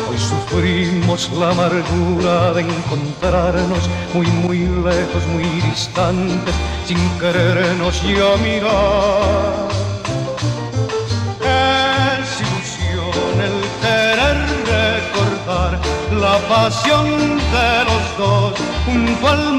Hoy 0.09 0.17
sufrimos 0.17 1.31
la 1.31 1.51
amargura 1.51 2.53
de 2.53 2.61
encontrarnos 2.61 3.89
muy, 4.13 4.27
muy 4.27 4.59
lejos, 4.59 5.25
muy 5.31 5.45
distantes, 5.69 6.55
sin 6.85 6.97
querernos 7.19 8.01
ya 8.01 8.35
mirar. 8.43 9.69
Es 12.19 12.41
ilusión 12.41 13.41
el 13.47 13.57
querer 13.81 14.37
recordar 14.75 15.79
la 16.19 16.37
pasión 16.49 17.37
de 17.37 17.85
los 17.85 18.17
dos 18.17 18.74
junto 18.95 19.27
al. 19.27 19.55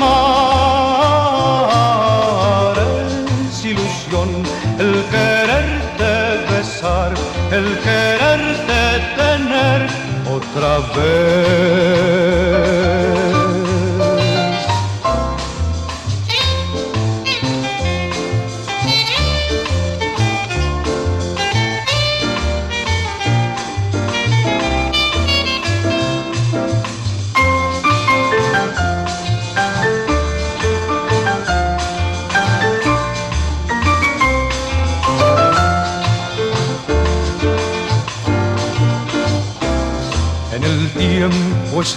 Es 3.49 3.65
ilusión 3.65 4.29
el 4.79 4.95
quererte 5.15 6.13
besar, 6.53 7.13
el 7.51 7.67
quererte 7.87 8.81
tener 9.21 9.81
otra 10.37 10.73
vez. 10.95 11.76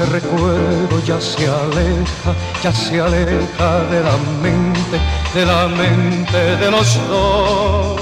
Recuerdo 0.10 1.00
ya 1.06 1.20
se 1.22 1.48
aleja, 1.48 2.34
ya 2.64 2.74
se 2.74 3.00
aleja 3.00 3.80
de 3.92 4.04
la 4.04 4.18
mente, 4.42 4.98
de 5.34 5.46
la 5.46 5.68
mente 5.68 6.58
de 6.58 6.72
los 6.72 7.00
dos. 7.08 8.02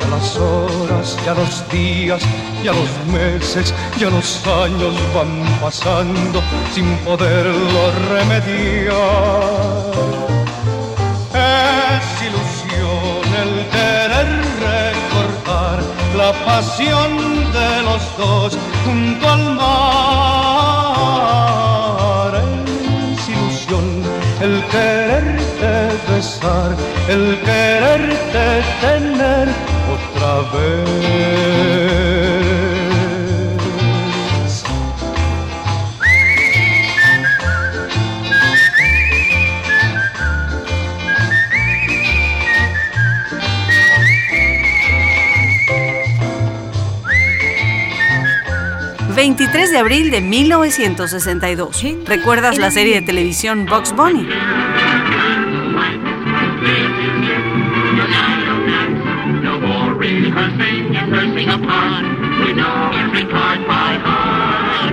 Ya 0.00 0.08
las 0.08 0.36
horas, 0.36 1.16
ya 1.24 1.34
los 1.34 1.68
días, 1.70 2.22
ya 2.62 2.72
los 2.72 2.90
meses, 3.12 3.72
ya 3.98 4.10
los 4.10 4.46
años 4.46 4.94
van 5.14 5.44
pasando 5.60 6.42
sin 6.74 6.96
poderlo 6.98 7.92
remediar. 8.10 8.98
Es 11.34 12.08
ilusión 12.28 13.22
el 13.42 13.52
querer 13.74 14.28
recordar 14.68 15.78
la 16.16 16.32
pasión 16.44 17.10
de 17.52 17.82
los 17.82 18.02
dos 18.18 18.58
junto 18.84 19.28
al 19.28 19.54
mar. 19.54 20.07
Quererte 24.70 25.72
besar, 26.10 26.76
el 27.08 27.38
quererte 27.40 28.62
tener 28.80 29.48
otra 29.94 30.32
vez. 30.52 31.07
23 49.18 49.72
de 49.72 49.78
abril 49.78 50.12
de 50.12 50.20
1962. 50.20 51.84
¿Recuerdas 52.06 52.56
la 52.56 52.70
serie 52.70 52.94
de 52.94 53.02
televisión 53.02 53.66
Box 53.66 53.92
Bunny? 53.92 54.28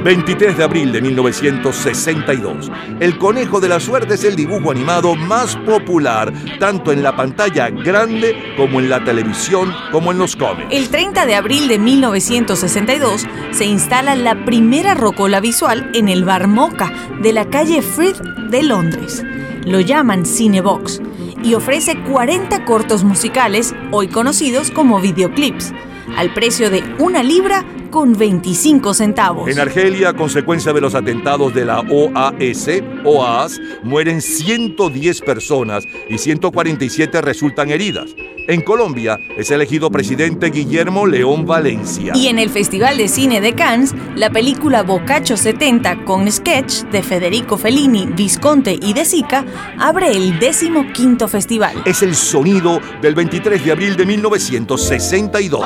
23 0.06 0.56
de 0.56 0.64
abril 0.64 0.92
de 0.92 1.02
1962. 1.02 2.72
El 3.00 3.18
Conejo 3.18 3.60
de 3.60 3.68
la 3.68 3.80
Suerte 3.80 4.14
es 4.14 4.24
el 4.24 4.36
dibujo 4.36 4.70
animado 4.70 5.16
más 5.16 5.56
popular, 5.56 6.32
tanto 6.60 6.92
en 6.92 7.02
la 7.02 7.16
pantalla 7.16 7.72
grande 7.72 8.54
como 8.56 8.80
en 8.80 8.88
la 8.88 9.04
televisión, 9.04 9.74
como 9.92 10.12
en 10.12 10.20
los 10.20 10.36
cómics. 10.36 10.68
El 10.70 10.90
30 10.90 11.26
de 11.26 11.34
abril 11.34 11.68
de 11.68 11.80
1962 11.80 13.26
se 13.50 13.66
instala 13.66 14.16
la 14.16 14.46
primera 14.46 14.94
rocola 14.94 15.40
visual 15.40 15.90
en 15.96 16.08
el 16.08 16.24
Bar 16.24 16.48
Mocha 16.48 16.94
de 17.24 17.34
la 17.34 17.50
calle 17.50 17.82
Frith 17.82 18.22
de 18.52 18.62
Londres. 18.62 19.24
Lo 19.66 19.80
llaman 19.80 20.28
Cinebox 20.28 21.02
y 21.44 21.56
ofrece 21.56 22.00
40 22.04 22.64
cortos 22.66 23.04
musicales, 23.04 23.74
hoy 23.90 24.08
conocidos 24.10 24.70
como 24.70 25.02
videoclips, 25.02 25.74
al 26.16 26.32
precio 26.32 26.70
de 26.70 26.84
una 27.00 27.24
libra 27.24 27.66
con 27.96 28.12
25 28.12 28.94
centavos. 28.94 29.50
En 29.50 29.58
Argelia, 29.58 30.10
a 30.10 30.14
consecuencia 30.14 30.74
de 30.74 30.82
los 30.82 30.96
atentados 30.96 31.54
de 31.54 31.64
la 31.64 31.80
OAS, 31.80 32.68
OAS, 33.06 33.62
mueren 33.84 34.22
110 34.22 35.22
personas 35.22 35.88
y 36.10 36.18
147 36.18 37.22
resultan 37.22 37.70
heridas. 37.70 38.14
En 38.50 38.60
Colombia 38.60 39.18
es 39.38 39.50
elegido 39.50 39.90
presidente 39.90 40.50
Guillermo 40.50 41.08
León 41.08 41.46
Valencia. 41.46 42.12
Y 42.18 42.28
en 42.28 42.38
el 42.38 42.50
Festival 42.50 42.98
de 42.98 43.08
Cine 43.08 43.40
de 43.40 43.54
Cannes, 43.54 43.96
la 44.18 44.30
película 44.30 44.84
Boccaccio 44.84 45.38
70 45.38 46.04
con 46.04 46.30
sketch 46.30 46.84
de 46.92 47.02
Federico 47.02 47.58
Fellini, 47.58 48.08
Visconte 48.08 48.78
y 48.80 48.92
De 48.92 49.06
Sica 49.06 49.46
abre 49.80 50.12
el 50.12 50.38
15 50.38 51.30
festival. 51.30 51.82
Es 51.86 52.04
el 52.04 52.14
sonido 52.14 52.82
del 53.02 53.16
23 53.16 53.64
de 53.64 53.72
abril 53.72 53.96
de 53.96 54.06
1962. 54.06 55.66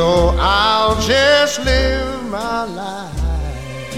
So 0.00 0.34
I'll 0.38 0.96
just 1.02 1.62
live 1.62 2.24
my 2.30 2.64
life 2.64 3.94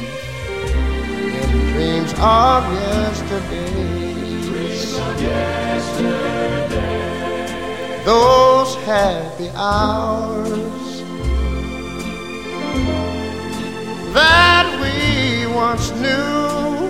in 0.98 1.48
dreams 1.70 2.12
of 2.18 2.64
yesterday. 2.72 4.42
Dreams 4.42 4.98
of 4.98 5.22
yesterday. 5.22 6.74
Those 8.04 8.74
happy 8.82 9.50
hours 9.54 11.04
that 14.12 14.66
we 14.82 15.46
once 15.54 15.92
knew. 16.02 16.82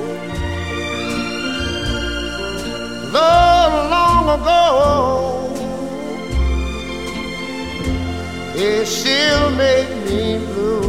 Though 3.12 3.88
long 3.92 4.40
ago 4.40 5.41
it 8.55 8.86
still 8.86 9.50
make 9.50 9.88
me 10.07 10.38
blue. 10.38 10.82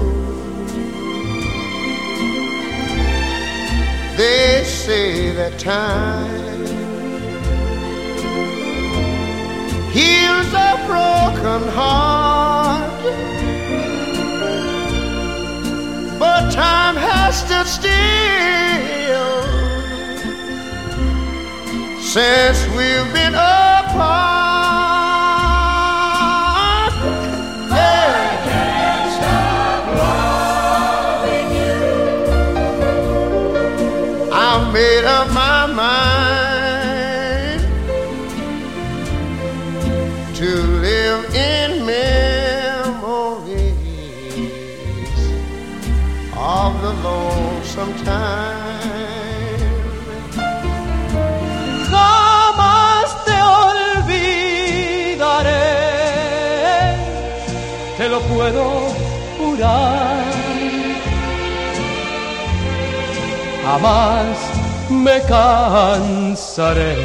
They 4.17 4.63
say 4.65 5.31
that 5.31 5.57
time 5.57 6.43
heals 9.91 10.53
a 10.53 10.75
broken 10.85 11.67
heart, 11.69 13.01
but 16.19 16.51
time 16.51 16.95
has 16.95 17.39
stood 17.39 17.67
still 17.67 17.93
since 22.01 22.67
we've 22.75 23.13
been 23.13 23.33
apart. 23.33 24.42
Jamás 63.73 64.37
me 64.87 65.17
cansaré 65.21 66.95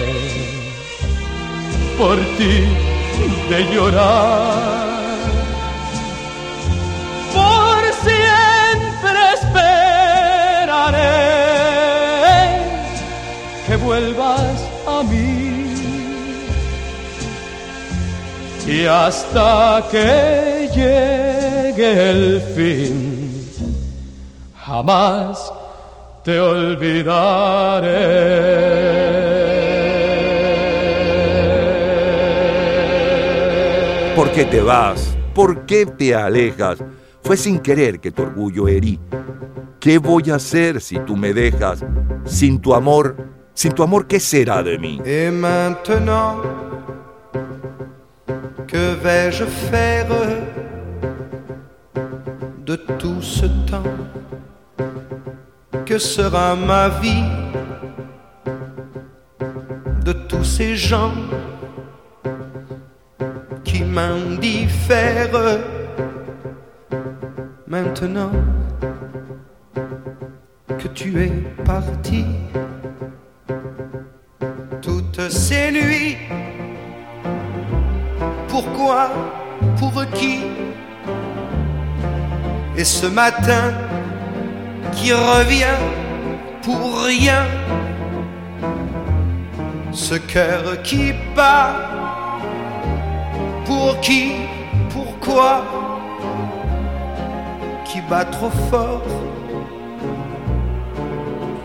por 1.97 2.17
ti 2.37 2.57
de 3.49 3.59
llorar. 3.73 4.53
Por 7.33 7.81
siempre 8.05 9.19
esperaré 9.39 11.17
que 13.67 13.75
vuelvas 13.77 14.59
a 14.87 15.03
mí. 15.05 15.65
Y 18.67 18.85
hasta 18.85 19.83
que 19.91 20.69
llegue 20.75 22.11
el 22.11 22.43
fin, 22.55 22.95
jamás 24.67 25.48
te 26.29 26.39
olvidaré. 26.39 27.95
¿Por 34.15 34.31
qué 34.33 34.45
te 34.45 34.61
vas? 34.61 35.17
¿Por 35.35 35.65
qué 35.65 35.87
te 35.87 36.15
alejas? 36.15 36.85
Fue 37.23 37.39
sin 37.39 37.61
querer 37.61 37.99
que 37.99 38.11
tu 38.11 38.25
orgullo 38.25 38.69
herí. 38.69 39.01
¿Qué 39.81 39.97
voy 39.97 40.31
a 40.31 40.35
hacer 40.35 40.83
si 40.83 40.99
tú 40.99 41.17
me 41.17 41.33
dejas? 41.33 41.83
Sin 42.27 42.61
tu 42.61 42.75
amor, 42.75 43.17
sin 43.55 43.73
tu 43.73 43.83
amor, 43.83 44.07
¿qué 44.07 44.21
será 44.21 44.63
de 44.63 44.79
mí? 44.79 45.01
Et 45.07 45.31
maintenant, 45.31 46.43
que 48.67 48.97
vais-je 49.03 49.47
faire 49.47 50.07
de 52.67 52.77
tout 52.99 53.23
ce 53.23 53.47
temps 53.71 53.83
Que 55.89 55.97
sera 55.97 56.55
ma 56.55 56.91
vie 57.01 57.25
de 60.05 60.13
tous 60.13 60.45
ces 60.45 60.77
gens 60.77 61.15
qui 63.65 63.85
m'indiffèrent 63.85 65.61
Maintenant, 67.67 68.33
que 70.79 70.89
tu 70.89 71.23
es 71.23 71.33
parti. 71.65 72.27
Toutes 74.83 75.31
ces 75.31 75.73
nuits, 75.73 76.19
pourquoi, 78.47 79.09
pour 79.79 80.05
qui? 80.13 80.41
Et 82.77 82.85
ce 82.85 83.07
matin 83.07 83.73
qui 84.93 85.13
revient 85.13 85.79
pour 86.63 87.03
rien, 87.05 87.45
ce 89.93 90.15
cœur 90.15 90.83
qui 90.83 91.13
bat, 91.35 91.77
pour 93.65 93.99
qui, 94.01 94.33
pourquoi, 94.91 95.63
qui 97.85 98.01
bat 98.03 98.25
trop 98.25 98.51
fort, 98.71 99.03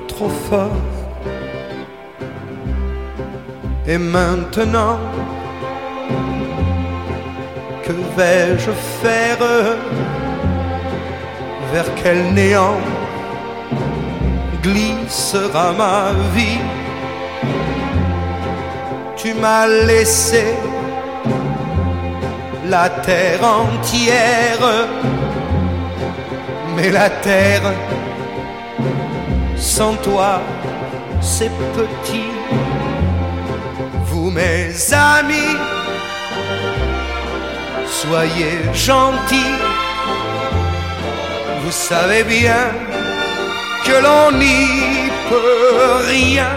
trop 0.08 0.30
fort. 0.30 0.72
Et 3.86 3.98
maintenant, 3.98 4.98
que 7.84 7.92
vais-je 8.16 8.72
faire 9.02 9.38
Vers 11.74 11.86
quel 12.02 12.34
néant? 12.34 12.78
Glissera 14.64 15.74
ma 15.74 16.12
vie 16.34 16.62
Tu 19.18 19.34
m'as 19.34 19.68
laissé 19.68 20.44
la 22.66 22.90
terre 22.90 23.44
entière, 23.44 24.88
mais 26.76 26.90
la 26.90 27.10
terre 27.10 27.72
sans 29.58 29.96
toi, 29.96 30.42
c'est 31.22 31.52
petit. 31.78 32.32
Vous, 34.06 34.30
mes 34.30 34.72
amis, 34.94 35.56
soyez 37.88 38.56
gentils. 38.74 39.60
Vous 41.64 41.72
savez 41.72 42.24
bien 42.24 42.93
que 43.86 43.96
l'on 44.06 44.32
n'y 44.38 45.10
peut 45.30 46.06
rien. 46.08 46.52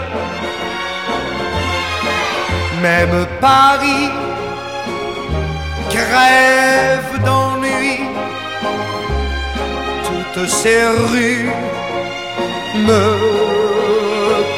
Même 2.81 3.25
Paris 3.41 4.09
crève 5.89 7.13
d'ennui. 7.25 7.99
Toutes 10.05 10.49
ces 10.49 10.83
rues 11.11 11.49
me 12.87 13.03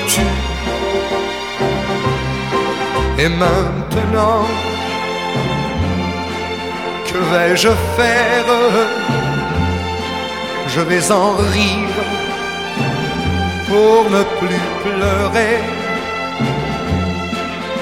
tuent. 0.08 0.40
Et 3.18 3.30
maintenant, 3.30 4.46
que 7.08 7.18
vais-je 7.32 7.70
faire? 7.98 8.50
Je 10.68 10.82
vais 10.82 11.12
en 11.12 11.32
rire 11.56 12.19
pour 13.70 14.10
ne 14.10 14.24
plus 14.40 14.64
pleurer. 14.84 15.58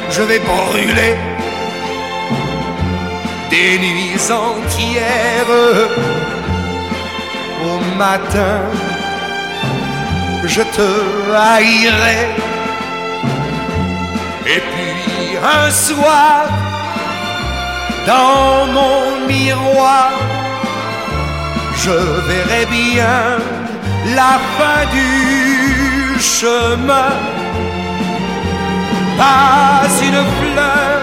Je 0.09 0.21
vais 0.21 0.39
brûler 0.39 1.15
des 3.49 3.79
nuits 3.79 4.25
entières. 4.47 5.53
Au 7.69 7.77
matin, 7.97 8.59
je 10.45 10.61
te 10.75 10.89
haïrai. 11.47 12.21
Et 14.53 14.61
puis 14.71 15.37
un 15.59 15.69
soir, 15.69 16.45
dans 18.05 18.65
mon 18.77 19.27
miroir, 19.27 20.11
je 21.83 21.97
verrai 22.29 22.65
bien 22.65 23.37
la 24.15 24.39
fin 24.57 24.85
du 24.93 25.66
chemin. 26.19 27.13
Pas 29.17 29.87
une 30.07 30.23
fleur 30.37 31.01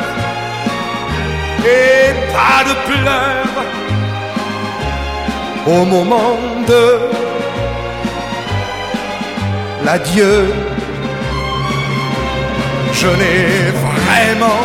et 1.65 2.13
pas 2.33 2.63
de 2.69 2.75
pleurs 2.87 3.65
au 5.67 5.85
moment 5.85 6.39
de 6.69 6.99
l'adieu. 9.85 10.53
Je 12.93 13.09
n'ai 13.09 13.73
vraiment 13.87 14.63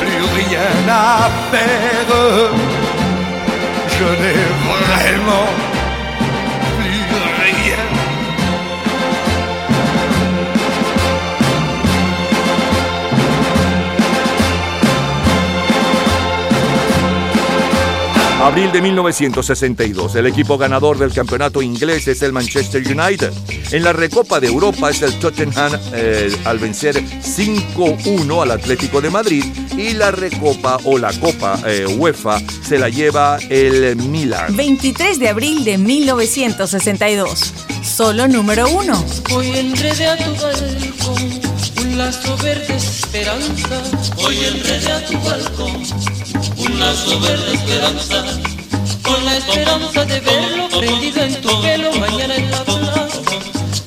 plus 0.00 0.24
rien 0.40 0.74
à 0.88 1.30
faire. 1.50 2.10
Je 3.96 4.04
n'ai 4.20 4.42
vraiment 4.68 5.48
plus 6.76 7.04
rien. 7.44 8.03
Abril 18.44 18.70
de 18.72 18.82
1962. 18.82 20.16
El 20.16 20.26
equipo 20.26 20.58
ganador 20.58 20.98
del 20.98 21.14
campeonato 21.14 21.62
inglés 21.62 22.06
es 22.08 22.20
el 22.20 22.34
Manchester 22.34 22.82
United. 22.86 23.32
En 23.72 23.82
la 23.82 23.94
Recopa 23.94 24.38
de 24.38 24.48
Europa 24.48 24.90
es 24.90 25.00
el 25.00 25.18
Tottenham 25.18 25.72
eh, 25.94 26.30
al 26.44 26.58
vencer 26.58 27.02
5-1 27.02 28.42
al 28.42 28.50
Atlético 28.50 29.00
de 29.00 29.08
Madrid. 29.08 29.42
Y 29.78 29.94
la 29.94 30.10
Recopa 30.10 30.78
o 30.84 30.98
la 30.98 31.10
Copa 31.14 31.58
eh, 31.66 31.86
UEFA 31.86 32.38
se 32.62 32.78
la 32.78 32.90
lleva 32.90 33.38
el 33.48 33.96
Milan. 33.96 34.54
23 34.54 35.18
de 35.18 35.30
abril 35.30 35.64
de 35.64 35.78
1962. 35.78 37.54
Solo 37.82 38.28
número 38.28 38.68
uno. 38.68 39.02
Hoy 39.34 39.56
enredé 39.56 40.06
a 40.06 40.18
tu 40.18 40.30
balcón 40.32 41.40
un 41.80 41.96
lazo 41.96 42.36
verde 42.36 42.76
esperanza. 42.76 43.82
Hoy 44.18 44.36
enredé 44.36 44.92
a 44.92 45.06
tu 45.06 45.18
balcón 45.20 46.13
un 46.66 46.80
lazo 46.80 47.20
verde 47.20 47.54
esperanza. 47.54 48.24
Con 49.02 49.24
la 49.24 49.36
esperanza 49.36 50.04
de 50.04 50.20
verlo 50.20 50.68
prendido 50.68 51.22
en 51.22 51.40
tu 51.40 51.62
pelo 51.62 51.92
mañana 51.92 52.36
en 52.36 52.50
la 52.50 52.64
plaza. 52.64 53.20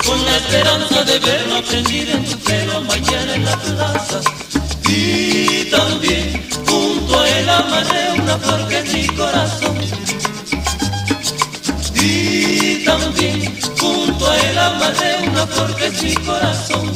Con 0.06 0.26
la 0.26 0.38
esperanza 0.38 1.04
de 1.04 1.20
verlo 1.20 1.62
prendido 1.64 2.12
en 2.14 2.26
tu 2.26 2.38
pelo 2.40 2.82
mañana 2.82 3.36
en 3.36 3.45
la 3.45 3.58
plaza. 3.58 4.22
Y 4.88 5.66
también 5.66 6.48
junto 6.68 7.20
a 7.20 7.30
él 7.30 7.49
amaré 7.49 8.22
una 8.22 8.38
flor 8.38 8.68
que 8.68 8.80
es 8.80 8.94
mi 8.94 9.08
corazón. 9.08 9.78
Y 11.95 12.84
también 12.86 13.60
junto 13.80 14.30
a 14.30 14.38
él 14.38 14.58
amaré 14.58 15.30
una 15.30 15.48
flor 15.48 15.76
que 15.76 15.88
es 15.88 16.04
mi 16.04 16.16
corazón. 16.16 16.91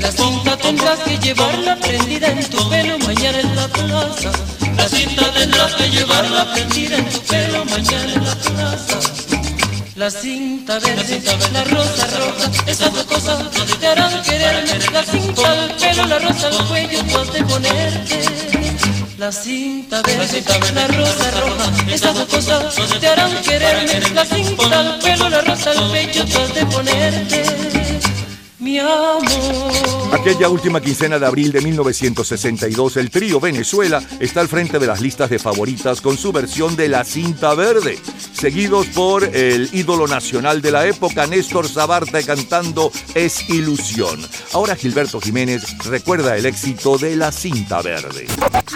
La 0.00 0.10
cinta 0.10 0.56
tendrás 0.56 0.98
que 1.00 1.18
llevarla 1.18 1.76
prendida 1.76 2.28
en 2.28 2.44
tu 2.50 2.68
pelo 2.68 2.98
mañana 2.98 3.40
en 3.40 3.56
la 3.56 3.68
plaza. 3.68 4.55
La 4.76 4.88
cinta 4.88 5.32
tendrás 5.32 5.74
que 5.74 5.90
llevarla 5.90 6.52
prendida 6.52 6.96
en 6.96 7.08
tu 7.08 7.20
pelo 7.22 7.64
mañana 7.64 8.12
en 8.12 8.24
la 8.24 8.34
plaza. 8.34 8.98
La 9.96 10.10
cinta 10.10 10.78
verde, 10.78 11.22
la 11.52 11.64
rosa 11.64 12.06
roja, 12.18 12.50
esas 12.66 12.92
dos 12.92 13.04
cosas 13.04 13.38
te 13.80 13.86
harán 13.86 14.22
quererme. 14.22 14.78
La 14.92 15.02
cinta 15.02 15.50
al 15.50 15.74
pelo, 15.76 16.06
la 16.06 16.18
rosa 16.18 16.48
al 16.48 16.68
cuello, 16.68 16.98
tú 17.04 17.18
has 17.18 17.32
de 17.32 17.44
ponerte. 17.44 18.20
La 19.16 19.32
cinta 19.32 20.02
verde, 20.02 20.44
la 20.74 20.86
rosa 20.88 21.30
roja, 21.40 21.94
esas 21.94 22.14
dos 22.14 22.28
cosas 22.28 23.00
te 23.00 23.08
harán 23.08 23.32
quererme. 23.42 24.10
La 24.14 24.26
cinta 24.26 24.80
al 24.80 24.98
pelo, 24.98 25.30
la 25.30 25.40
rosa 25.40 25.70
al 25.70 25.90
pecho, 25.90 26.24
tú 26.26 26.38
has 26.40 26.54
de 26.54 26.66
ponerte. 26.66 27.85
Mi 28.66 28.80
amor. 28.80 29.22
Aquella 30.12 30.48
última 30.48 30.80
quincena 30.80 31.20
de 31.20 31.26
abril 31.26 31.52
de 31.52 31.60
1962, 31.60 32.96
el 32.96 33.10
trío 33.10 33.38
Venezuela 33.38 34.02
está 34.18 34.40
al 34.40 34.48
frente 34.48 34.80
de 34.80 34.88
las 34.88 35.00
listas 35.00 35.30
de 35.30 35.38
favoritas 35.38 36.00
con 36.00 36.18
su 36.18 36.32
versión 36.32 36.74
de 36.74 36.88
La 36.88 37.04
Cinta 37.04 37.54
Verde, 37.54 37.96
seguidos 38.32 38.88
por 38.88 39.22
el 39.22 39.70
ídolo 39.72 40.08
nacional 40.08 40.62
de 40.62 40.72
la 40.72 40.84
época, 40.84 41.28
Néstor 41.28 41.68
Sabarte, 41.68 42.24
cantando 42.24 42.90
Es 43.14 43.48
Ilusión. 43.48 44.20
Ahora 44.52 44.74
Gilberto 44.74 45.20
Jiménez 45.20 45.62
recuerda 45.84 46.36
el 46.36 46.44
éxito 46.44 46.98
de 46.98 47.14
La 47.14 47.30
Cinta 47.30 47.82
Verde. 47.82 48.26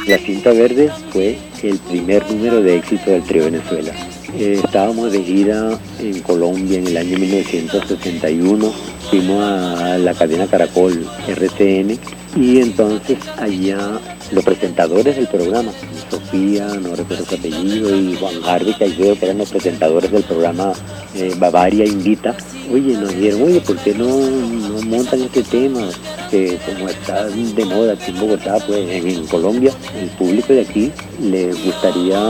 La 0.07 0.19
cinta 0.19 0.53
verde 0.53 0.89
fue 1.13 1.37
el 1.65 1.79
primer 1.79 2.31
número 2.31 2.63
de 2.63 2.77
éxito 2.77 3.11
del 3.11 3.25
trío 3.25 3.47
Venezuela. 3.47 3.93
Eh, 4.39 4.61
estábamos 4.65 5.13
de 5.13 5.23
gira 5.23 5.79
en 5.99 6.21
Colombia 6.21 6.79
en 6.79 6.87
el 6.87 6.97
año 6.97 7.19
1961. 7.19 8.73
Fuimos 9.11 9.43
a 9.45 9.99
la 9.99 10.15
cadena 10.15 10.47
Caracol 10.47 11.07
RCN 11.29 11.99
y 12.37 12.61
entonces 12.61 13.19
allá 13.39 13.99
los 14.31 14.45
presentadores 14.45 15.17
del 15.17 15.27
programa, 15.27 15.73
Sofía, 16.09 16.67
no 16.81 16.95
recuerdo 16.95 17.25
su 17.27 17.35
apellido, 17.35 17.95
y 17.97 18.15
Juan 18.17 18.35
Harvey 18.47 18.73
Caicedo, 18.75 19.19
que 19.19 19.25
eran 19.25 19.39
los 19.39 19.51
presentadores 19.51 20.13
del 20.13 20.23
programa 20.23 20.73
eh, 21.17 21.35
Bavaria 21.37 21.85
Invita. 21.85 22.37
Oye, 22.73 22.95
nos 22.95 23.09
dijeron, 23.13 23.43
oye, 23.43 23.61
¿por 23.61 23.77
qué 23.79 23.93
no, 23.95 24.07
no 24.07 24.81
montan 24.87 25.23
este 25.23 25.43
tema? 25.43 25.89
Que 26.31 26.57
como 26.65 26.89
está 26.89 27.27
de 27.27 27.65
moda 27.65 27.95
aquí 27.95 28.13
en 28.13 28.21
Bogotá, 28.21 28.59
pues 28.65 28.89
en, 28.89 29.09
en 29.09 29.27
Colombia, 29.27 29.73
el 30.01 30.09
público 30.11 30.53
de 30.53 30.61
aquí 30.61 30.93
le 31.21 31.53
gustaría 31.53 32.21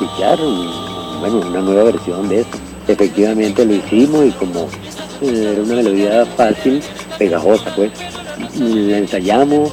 escuchar 0.00 0.40
un- 0.40 0.95
bueno, 1.32 1.48
una 1.48 1.60
nueva 1.60 1.84
versión 1.84 2.28
de 2.28 2.40
eso. 2.40 2.48
Efectivamente 2.88 3.64
lo 3.64 3.74
hicimos 3.74 4.24
y 4.26 4.30
como 4.32 4.68
eh, 5.22 5.50
era 5.52 5.62
una 5.62 5.74
melodía 5.74 6.26
fácil, 6.36 6.80
pegajosa, 7.18 7.74
pues, 7.74 7.90
la 8.58 8.98
ensayamos 8.98 9.72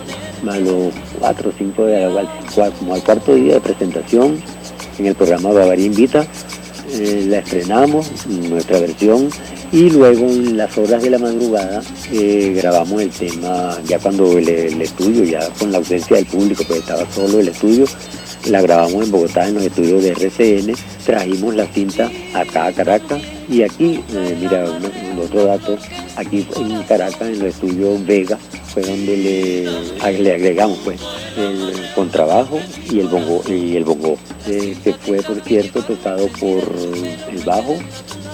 a 0.50 0.58
los 0.58 0.94
cuatro 1.20 1.50
o 1.50 1.54
cinco, 1.58 1.86
de- 1.86 2.04
al- 2.06 2.30
cua- 2.56 2.72
como 2.80 2.94
al 2.96 3.04
cuarto 3.04 3.36
día 3.36 3.56
de 3.56 3.62
presentación 3.62 4.42
en 4.98 5.06
el 5.06 5.16
programa 5.16 5.52
Bavaria 5.52 5.86
Invita, 5.86 6.26
eh, 6.92 7.26
la 7.30 7.40
estrenamos, 7.40 8.10
nuestra 8.28 8.80
versión, 8.80 9.30
y 9.72 9.90
luego 9.90 10.26
en 10.26 10.56
las 10.58 10.78
horas 10.78 11.02
de 11.02 11.10
la 11.10 11.18
madrugada 11.18 11.82
eh, 12.12 12.54
grabamos 12.56 13.02
el 13.02 13.10
tema, 13.10 13.78
ya 13.86 13.98
cuando 14.00 14.38
el, 14.38 14.48
el 14.48 14.82
estudio, 14.82 15.24
ya 15.24 15.48
con 15.60 15.72
la 15.72 15.80
ausencia 15.80 16.16
del 16.18 16.26
público, 16.28 16.64
pues 16.68 16.80
estaba 16.82 17.04
solo 17.12 17.40
el 17.40 17.48
estudio, 17.48 17.86
la 18.50 18.62
grabamos 18.62 19.06
en 19.06 19.12
Bogotá 19.12 19.48
en 19.48 19.56
los 19.56 19.64
estudios 19.64 20.04
de 20.04 20.12
RCN, 20.12 20.74
trajimos 21.06 21.56
la 21.56 21.66
cinta 21.68 22.12
acá 22.34 22.68
a 22.68 22.74
Caracas. 22.74 23.22
Y 23.50 23.64
aquí, 23.64 24.02
eh, 24.14 24.38
mira, 24.40 24.66
un, 24.66 25.20
otro 25.20 25.46
dato, 25.46 25.78
aquí 26.16 26.48
en 26.58 26.84
Caracas 26.84 27.30
en 27.30 27.40
los 27.40 27.50
estudios 27.50 28.06
Vega 28.06 28.38
fue 28.74 28.84
donde 28.84 29.18
le, 29.18 30.30
agregamos 30.32 30.80
pues 30.84 31.00
el 31.38 31.74
contrabajo 31.94 32.60
y 32.90 33.00
el 33.00 33.08
bongo, 33.08 33.44
y 33.48 33.76
el 33.76 33.84
bongo. 33.84 34.18
Eh, 34.48 34.76
que 34.84 34.94
fue 34.94 35.22
por 35.22 35.42
cierto 35.42 35.82
tocado 35.84 36.28
por 36.40 36.64
el 37.32 37.44
bajo, 37.46 37.78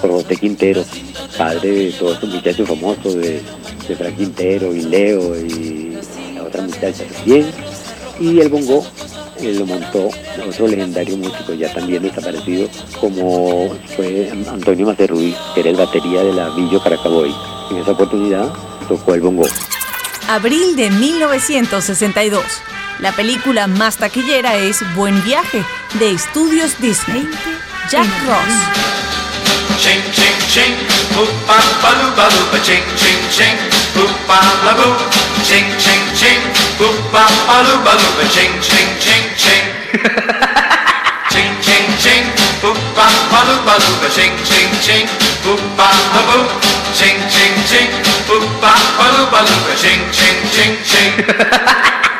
por 0.01 0.11
José 0.11 0.37
Quintero, 0.37 0.83
padre 1.37 1.69
de 1.69 1.91
todos 1.91 2.13
estos 2.15 2.29
muchachos 2.29 2.67
famosos 2.67 3.15
de, 3.15 3.41
de 3.87 3.95
Frank 3.95 4.17
Quintero 4.17 4.73
y 4.73 4.81
Leo 4.81 5.39
y 5.39 5.97
la 6.33 6.43
otra 6.43 6.63
muchacha 6.63 7.03
también, 7.03 7.45
y 8.19 8.39
el 8.39 8.49
bongo 8.49 8.83
lo 9.41 9.65
montó 9.65 10.09
otro 10.47 10.67
legendario 10.67 11.17
músico 11.17 11.53
ya 11.53 11.71
también 11.73 12.03
desaparecido 12.03 12.67
como 12.99 13.69
fue 13.95 14.31
Antonio 14.49 14.85
Macerruiz, 14.85 15.35
que 15.53 15.61
era 15.61 15.69
el 15.69 15.75
batería 15.75 16.23
de 16.23 16.33
la 16.33 16.49
Villo 16.49 16.81
Caracaboy. 16.81 17.33
En 17.71 17.77
esa 17.77 17.91
oportunidad 17.91 18.51
tocó 18.87 19.13
el 19.13 19.21
bongo. 19.21 19.45
Abril 20.27 20.75
de 20.75 20.89
1962. 20.91 22.43
La 22.99 23.13
película 23.13 23.67
más 23.67 23.97
taquillera 23.97 24.57
es 24.57 24.83
Buen 24.95 25.23
Viaje, 25.23 25.63
de 25.99 26.11
Estudios 26.11 26.79
Disney. 26.81 27.27
Jack 27.89 28.07
Ross. 28.27 28.89
ching. 39.39 39.65
ching, 41.31 41.51
ching, 41.63 41.87
ching. 42.03 42.25
Boop, 42.61 42.75
ba, 42.95 43.07
ba, 43.31 43.39
doop, 43.47 43.63
ba, 43.65 43.75
doop, 43.79 43.95
ba, 44.03 44.07
ching, 44.11 44.35
ching, 44.43 44.71
ching. 44.83 45.07
Boop, 45.43 45.61
ba, 45.79 45.87
ba, 46.11 46.21
boop. 46.27 46.47
Ching, 46.91 47.19
ching, 47.31 47.55
ching. 47.69 47.89
Boop, 48.27 48.43
ba, 48.59 48.73
ba, 48.99 49.05
doop, 49.15 49.31
ba, 49.31 49.39
doop, 49.47 49.61
ba, 49.67 49.73
ching, 49.79 50.01
ching, 50.11 50.39
ching, 50.51 50.75
ching. 50.83 51.13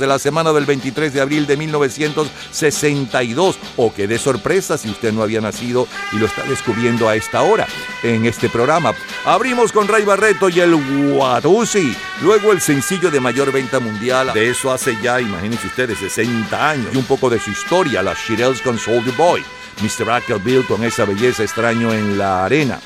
De 0.00 0.06
la 0.06 0.18
semana 0.18 0.54
del 0.54 0.64
23 0.64 1.12
de 1.12 1.20
abril 1.20 1.46
de 1.46 1.58
1962. 1.58 3.58
O 3.76 3.92
qué 3.92 4.06
de 4.06 4.18
sorpresa 4.18 4.78
si 4.78 4.88
usted 4.88 5.12
no 5.12 5.22
había 5.22 5.42
nacido 5.42 5.86
y 6.12 6.16
lo 6.16 6.24
está 6.24 6.42
descubriendo 6.44 7.06
a 7.06 7.16
esta 7.16 7.42
hora 7.42 7.66
en 8.02 8.24
este 8.24 8.48
programa. 8.48 8.94
Abrimos 9.26 9.72
con 9.72 9.88
Ray 9.88 10.04
Barreto 10.04 10.48
y 10.48 10.60
el 10.60 10.74
Watusi. 10.74 11.94
Luego 12.22 12.52
el 12.52 12.62
sencillo 12.62 13.10
de 13.10 13.20
mayor 13.20 13.52
venta 13.52 13.78
mundial. 13.78 14.32
De 14.32 14.48
eso 14.48 14.72
hace 14.72 14.96
ya, 15.02 15.20
imagínense 15.20 15.66
ustedes, 15.66 15.98
60 15.98 16.70
años. 16.70 16.94
Y 16.94 16.96
un 16.96 17.04
poco 17.04 17.28
de 17.28 17.38
su 17.38 17.50
historia, 17.50 18.02
las 18.02 18.18
Shirelles 18.18 18.62
con 18.62 18.78
Soldier 18.78 19.14
Boy. 19.16 19.44
Mr. 19.82 20.10
Ackerbill 20.10 20.66
con 20.66 20.82
esa 20.82 21.04
belleza 21.04 21.42
extraño 21.42 21.92
en 21.92 22.16
la 22.16 22.44
arena 22.44 22.80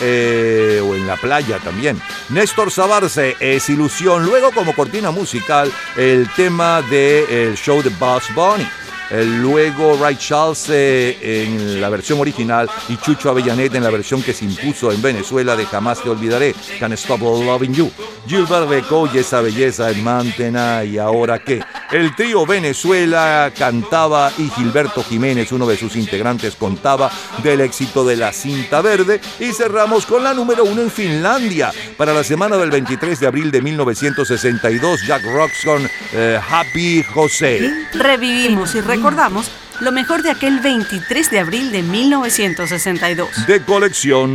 eh, 0.00 0.80
o 0.82 0.94
en 0.94 1.06
la 1.06 1.16
playa 1.16 1.58
también. 1.58 2.00
Néstor 2.28 2.70
Sabarce 2.70 3.36
es 3.40 3.68
ilusión. 3.68 4.24
Luego 4.24 4.52
como 4.52 4.74
cortina 4.74 5.10
musical 5.10 5.72
el 5.96 6.28
tema 6.34 6.82
del 6.82 7.56
show 7.56 7.82
de 7.82 7.90
Bugs 7.90 8.34
Bunny. 8.34 8.66
Eh, 9.10 9.24
luego 9.24 9.96
Ray 10.00 10.16
Charles 10.16 10.66
eh, 10.68 11.44
en 11.44 11.80
la 11.80 11.88
versión 11.88 12.20
original 12.20 12.68
y 12.88 12.96
Chucho 12.98 13.30
Avellaneda 13.30 13.78
en 13.78 13.84
la 13.84 13.90
versión 13.90 14.22
que 14.22 14.34
se 14.34 14.44
impuso 14.44 14.92
en 14.92 15.00
Venezuela 15.00 15.56
de 15.56 15.64
Jamás 15.66 16.02
te 16.02 16.10
olvidaré, 16.10 16.54
Can't 16.78 16.94
Stop 16.94 17.20
Loving 17.20 17.74
You. 17.74 17.90
Gilbert 18.26 18.68
Becó 18.68 19.08
y 19.12 19.18
esa 19.18 19.40
belleza 19.40 19.90
en 19.90 20.04
Mantena 20.04 20.84
y 20.84 20.98
ahora 20.98 21.38
qué. 21.38 21.62
El 21.90 22.14
trío 22.14 22.44
Venezuela 22.44 23.50
cantaba 23.56 24.30
y 24.36 24.50
Gilberto 24.50 25.02
Jiménez, 25.02 25.50
uno 25.52 25.66
de 25.66 25.78
sus 25.78 25.96
integrantes, 25.96 26.54
contaba 26.54 27.10
del 27.42 27.62
éxito 27.62 28.04
de 28.04 28.16
la 28.16 28.32
cinta 28.32 28.82
verde 28.82 29.20
y 29.40 29.52
cerramos 29.52 30.04
con 30.04 30.22
la 30.22 30.34
número 30.34 30.64
uno 30.64 30.82
en 30.82 30.90
Finlandia 30.90 31.72
para 31.96 32.12
la 32.12 32.22
semana 32.22 32.58
del 32.58 32.70
23 32.70 33.18
de 33.18 33.26
abril 33.26 33.50
de 33.50 33.62
1962, 33.62 35.06
Jack 35.06 35.22
Rocks 35.24 35.64
con 35.64 35.88
eh, 36.12 36.38
Happy 36.50 37.02
José. 37.02 37.88
Revivimos 37.94 38.74
y 38.74 38.80
recordamos 38.98 39.48
lo 39.80 39.92
mejor 39.92 40.22
de 40.24 40.30
aquel 40.30 40.58
23 40.58 41.30
de 41.30 41.38
abril 41.38 41.70
de 41.70 41.82
1962. 41.84 43.46
De 43.46 43.62
colección. 43.64 44.34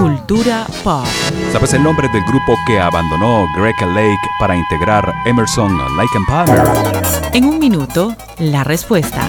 Cultura 0.00 0.66
pop. 0.82 1.06
¿Sabes 1.52 1.74
el 1.74 1.82
nombre 1.84 2.08
del 2.08 2.22
grupo 2.24 2.56
que 2.66 2.80
abandonó 2.80 3.46
Greg 3.56 3.76
Lake 3.94 4.18
para 4.40 4.56
integrar 4.56 5.14
Emerson 5.26 5.78
Lake 5.96 6.10
and 6.16 6.26
Palmer? 6.26 7.30
En 7.32 7.44
un 7.44 7.60
minuto, 7.60 8.16
la 8.38 8.64
respuesta. 8.64 9.28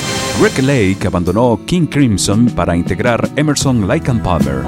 Rick 0.39 0.59
Lake 0.61 1.07
abandonó 1.07 1.59
King 1.65 1.87
Crimson 1.87 2.45
para 2.47 2.75
integrar 2.75 3.27
Emerson 3.35 3.87
Lake 3.87 4.09
and 4.09 4.21
Palmer. 4.21 4.63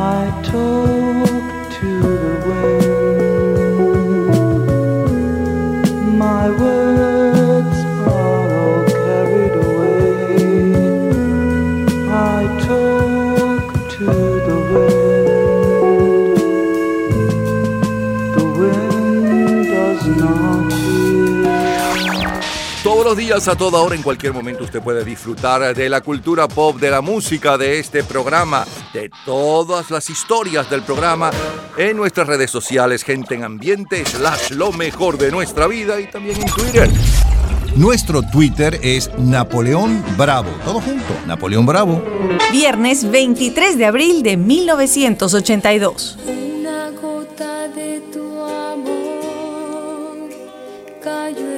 A 23.34 23.56
toda 23.56 23.82
hora, 23.82 23.96
en 23.96 24.04
cualquier 24.04 24.32
momento, 24.32 24.64
usted 24.64 24.80
puede 24.80 25.04
disfrutar 25.04 25.76
de 25.76 25.90
la 25.90 26.02
cultura 26.02 26.48
pop, 26.48 26.80
de 26.80 26.92
la 26.92 27.02
música, 27.02 27.58
de 27.58 27.80
este 27.80 28.04
programa, 28.04 28.64
de 28.94 29.10
todas 29.26 29.90
las 29.90 30.08
historias 30.12 30.70
del 30.70 30.84
programa 30.84 31.32
en 31.76 31.98
nuestras 31.98 32.28
redes 32.28 32.52
sociales, 32.52 33.04
gente 33.04 33.34
en 33.34 33.44
ambiente, 33.44 34.06
slash 34.06 34.52
lo 34.52 34.72
mejor 34.72 35.18
de 35.18 35.32
nuestra 35.32 35.66
vida 35.66 36.00
y 36.00 36.06
también 36.12 36.40
en 36.40 36.46
Twitter. 36.46 36.88
Nuestro 37.76 38.22
Twitter 38.22 38.80
es 38.84 39.10
Napoleón 39.18 40.06
Bravo. 40.16 40.52
Todo 40.64 40.80
junto, 40.80 41.16
Napoleón 41.26 41.66
Bravo. 41.66 42.04
Viernes 42.52 43.10
23 43.10 43.80
de 43.80 43.86
abril 43.88 44.22
de 44.22 44.38
1982. 44.38 46.20
Una 46.28 46.92
gota 46.92 47.68
de 47.70 48.00
tu 48.14 48.44
amor 48.44 50.30
cayó 51.04 51.53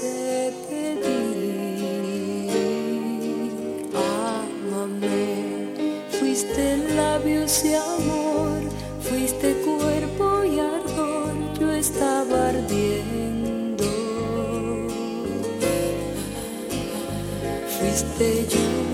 te 0.01 0.53
pedí. 0.69 2.49
Ámame, 3.95 5.75
fuiste 6.19 6.77
labios 6.95 7.65
y 7.65 7.75
amor, 7.75 8.61
fuiste 9.01 9.55
cuerpo 9.65 10.45
y 10.45 10.61
ardor, 10.61 11.33
yo 11.59 11.71
estaba 11.73 12.49
ardiendo. 12.49 13.85
Fuiste 17.79 18.47
lluvia 18.49 18.88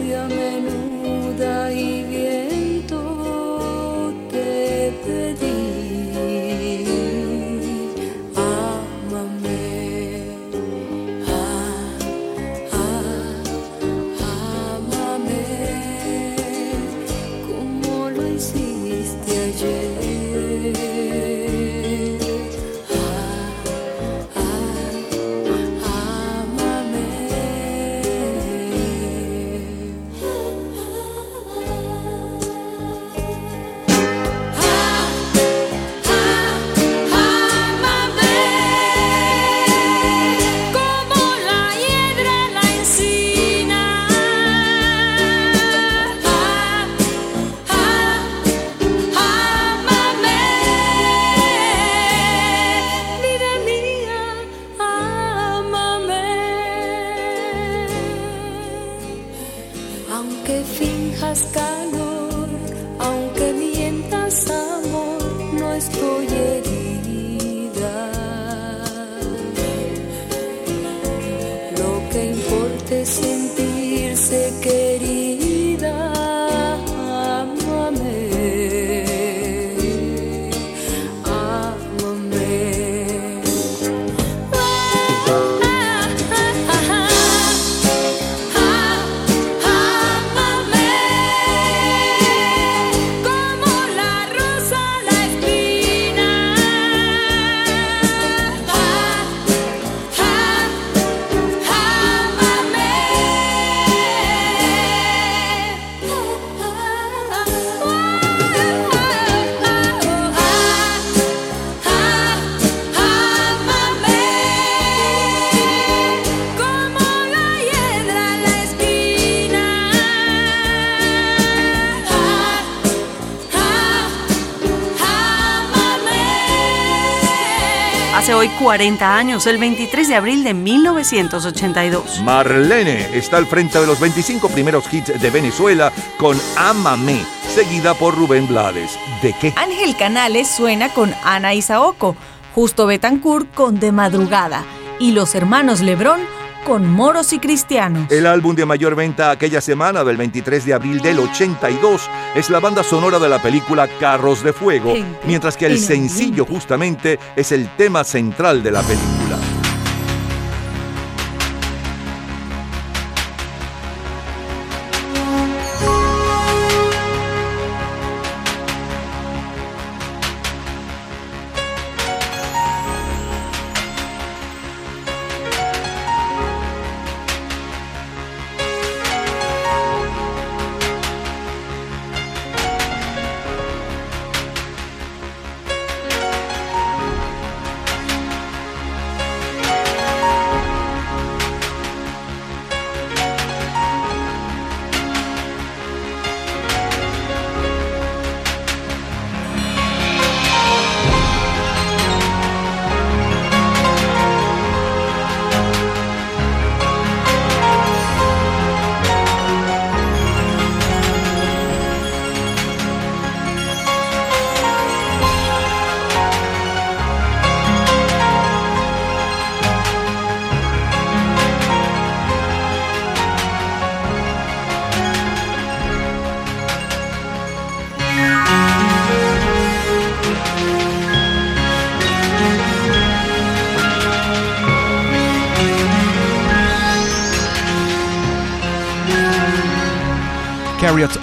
40 128.65 129.19
años, 129.19 129.47
el 129.47 129.59
23 129.59 130.09
de 130.09 130.15
abril 130.15 130.43
de 130.43 130.55
1982. 130.55 132.23
Marlene 132.23 133.15
está 133.15 133.37
al 133.37 133.45
frente 133.45 133.79
de 133.79 133.87
los 133.87 134.01
25 134.01 134.49
primeros 134.49 134.91
hits 134.91 135.21
de 135.21 135.31
Venezuela 135.31 135.93
con 136.17 136.41
Ámame, 136.57 137.27
seguida 137.55 137.93
por 137.93 138.17
Rubén 138.17 138.49
Blades. 138.49 138.99
¿De 139.21 139.35
qué? 139.35 139.53
Ángel 139.57 139.95
Canales 139.99 140.49
suena 140.49 140.89
con 140.89 141.15
Ana 141.25 141.53
Isaoco, 141.53 142.17
Justo 142.55 142.87
Betancourt 142.87 143.53
con 143.53 143.79
De 143.79 143.93
Madrugada 143.93 144.65
y 144.99 145.11
los 145.11 145.35
hermanos 145.35 145.83
Lebrón 145.83 146.21
con 146.65 146.91
Moros 146.91 147.33
y 147.33 147.39
Cristianos. 147.39 148.11
El 148.11 148.27
álbum 148.27 148.57
de 148.57 148.65
mayor 148.65 148.95
venta 148.95 149.31
aquella 149.31 149.61
semana 149.61 150.03
del 150.03 150.17
23 150.17 150.65
de 150.65 150.75
abril 150.75 151.01
del 151.01 151.19
82 151.19 152.11
es 152.35 152.51
la 152.51 152.59
banda 152.59 152.83
sonora 152.83 153.19
de 153.19 153.29
la 153.29 153.41
película 153.41 153.87
Carros 154.01 154.43
de 154.43 154.53
Fuego, 154.53 154.95
mientras 155.27 155.57
que 155.57 155.67
el 155.67 155.73
en 155.73 155.81
sencillo 155.81 156.47
justamente 156.47 157.19
es 157.37 157.53
el 157.53 157.69
tema 157.77 158.03
central 158.03 158.63
de 158.63 158.71
la 158.71 158.83
película. 158.83 159.24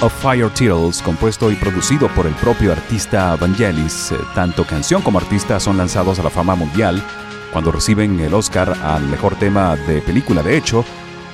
Of 0.02 0.14
Fire 0.22 0.50
Titles, 0.50 1.02
compuesto 1.02 1.52
y 1.52 1.56
producido 1.56 2.08
por 2.10 2.26
el 2.26 2.34
propio 2.34 2.72
artista 2.72 3.36
Vangelis. 3.36 4.12
Eh, 4.12 4.16
Tanto 4.34 4.66
canción 4.66 5.02
como 5.02 5.20
artista 5.20 5.60
son 5.60 5.78
lanzados 5.78 6.20
a 6.20 6.24
la 6.24 6.30
fama 6.30 6.56
mundial 6.56 7.02
cuando 7.52 7.72
reciben 7.72 8.20
el 8.20 8.34
Oscar 8.34 8.76
al 8.84 9.04
mejor 9.08 9.36
tema 9.36 9.76
de 9.76 10.02
película. 10.02 10.42
De 10.42 10.58
hecho, 10.58 10.86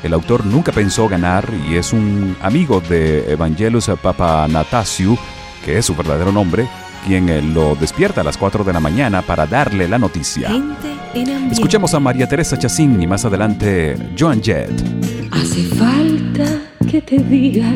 el 0.03 0.13
autor 0.13 0.45
nunca 0.45 0.71
pensó 0.71 1.07
ganar 1.07 1.47
y 1.69 1.75
es 1.75 1.93
un 1.93 2.35
amigo 2.41 2.81
de 2.81 3.31
Evangelus 3.31 3.89
Papanatasiou, 4.01 5.17
que 5.63 5.77
es 5.77 5.85
su 5.85 5.95
verdadero 5.95 6.31
nombre, 6.31 6.67
quien 7.05 7.29
eh, 7.29 7.41
lo 7.41 7.75
despierta 7.75 8.21
a 8.21 8.23
las 8.23 8.37
4 8.37 8.63
de 8.63 8.73
la 8.73 8.79
mañana 8.79 9.21
para 9.21 9.45
darle 9.45 9.87
la 9.87 9.97
noticia. 9.97 10.49
Escuchemos 11.51 11.93
a 11.93 11.99
María 11.99 12.27
Teresa 12.27 12.57
Chacín 12.57 13.01
y 13.01 13.07
más 13.07 13.25
adelante 13.25 13.95
Joan 14.17 14.41
Jett. 14.41 14.71
Hace 15.31 15.63
falta 15.75 16.45
que 16.89 17.01
te 17.01 17.17
diga 17.17 17.73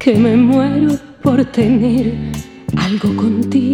que 0.00 0.14
me 0.14 0.34
muero 0.34 0.98
por 1.22 1.44
tener 1.44 2.14
algo 2.74 3.14
contigo. 3.16 3.69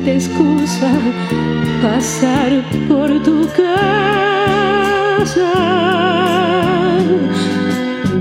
Inocente 0.00 0.16
excusa 0.16 0.90
pasar 1.82 2.50
por 2.88 3.08
tu 3.22 3.46
casa. 3.56 5.52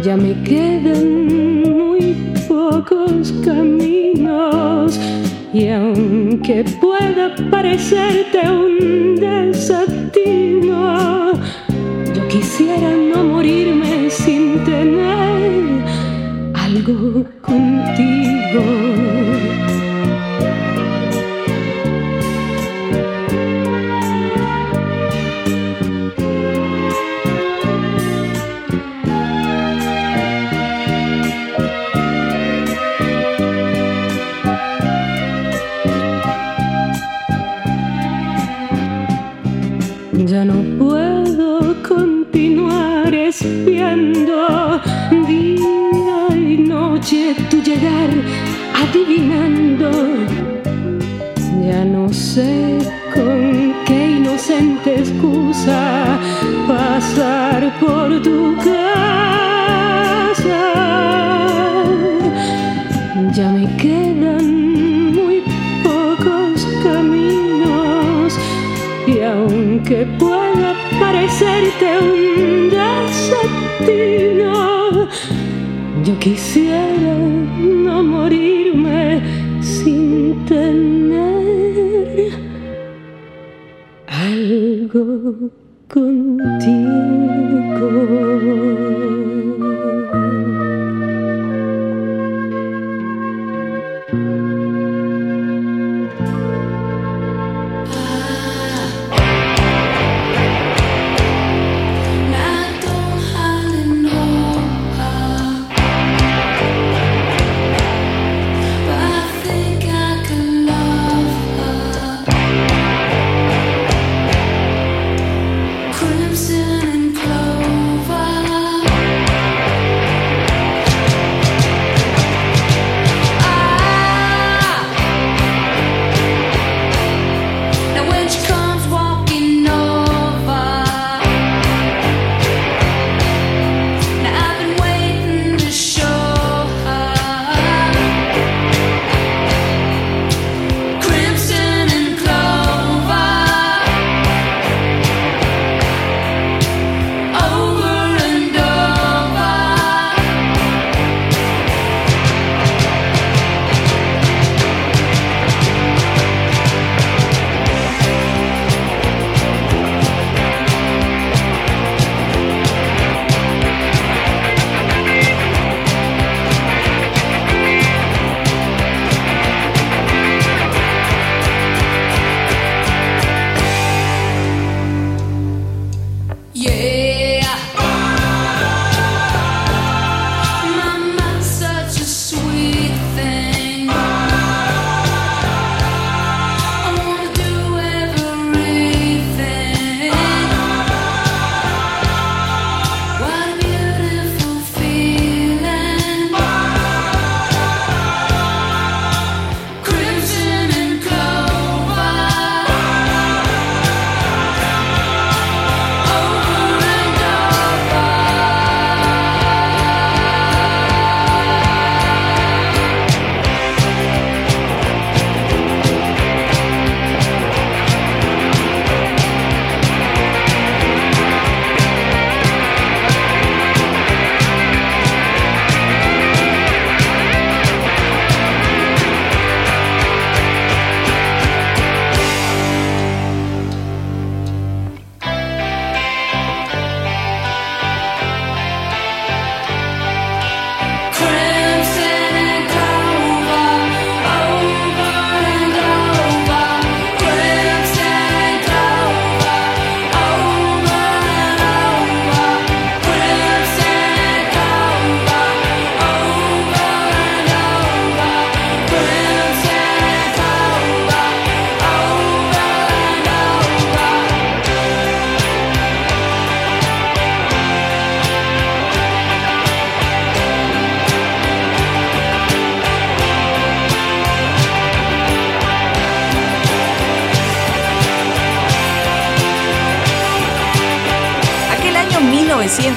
Ya 0.04 0.16
me 0.18 0.34
quedan 0.44 1.28
muy 1.64 2.16
pocos 2.48 3.34
caminos 3.44 5.00
y 5.54 5.68
aunque 5.68 6.64
pueda 6.82 7.36
parecerte 7.52 8.40
un 8.50 9.16
desatino, 9.16 10.54
yo 12.14 12.28
quisiera 12.28 12.92
no 12.92 13.24
morirme 13.24 14.10
sin 14.10 14.64
tener 14.64 15.84
algo 16.54 17.26
contigo. 17.42 18.39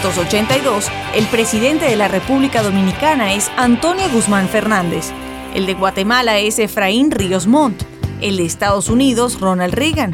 1982, 0.03 0.91
el 1.15 1.27
presidente 1.27 1.85
de 1.85 1.95
la 1.95 2.09
República 2.09 2.61
Dominicana 2.63 3.35
es 3.35 3.53
Antonio 3.57 4.11
Guzmán 4.11 4.49
Fernández. 4.49 5.13
El 5.55 5.65
de 5.65 5.75
Guatemala 5.75 6.39
es 6.39 6.59
Efraín 6.59 7.13
Ríos 7.13 7.47
Montt. 7.47 7.85
El 8.21 8.37
de 8.37 8.45
Estados 8.45 8.89
Unidos, 8.89 9.39
Ronald 9.39 9.75
Reagan. 9.75 10.13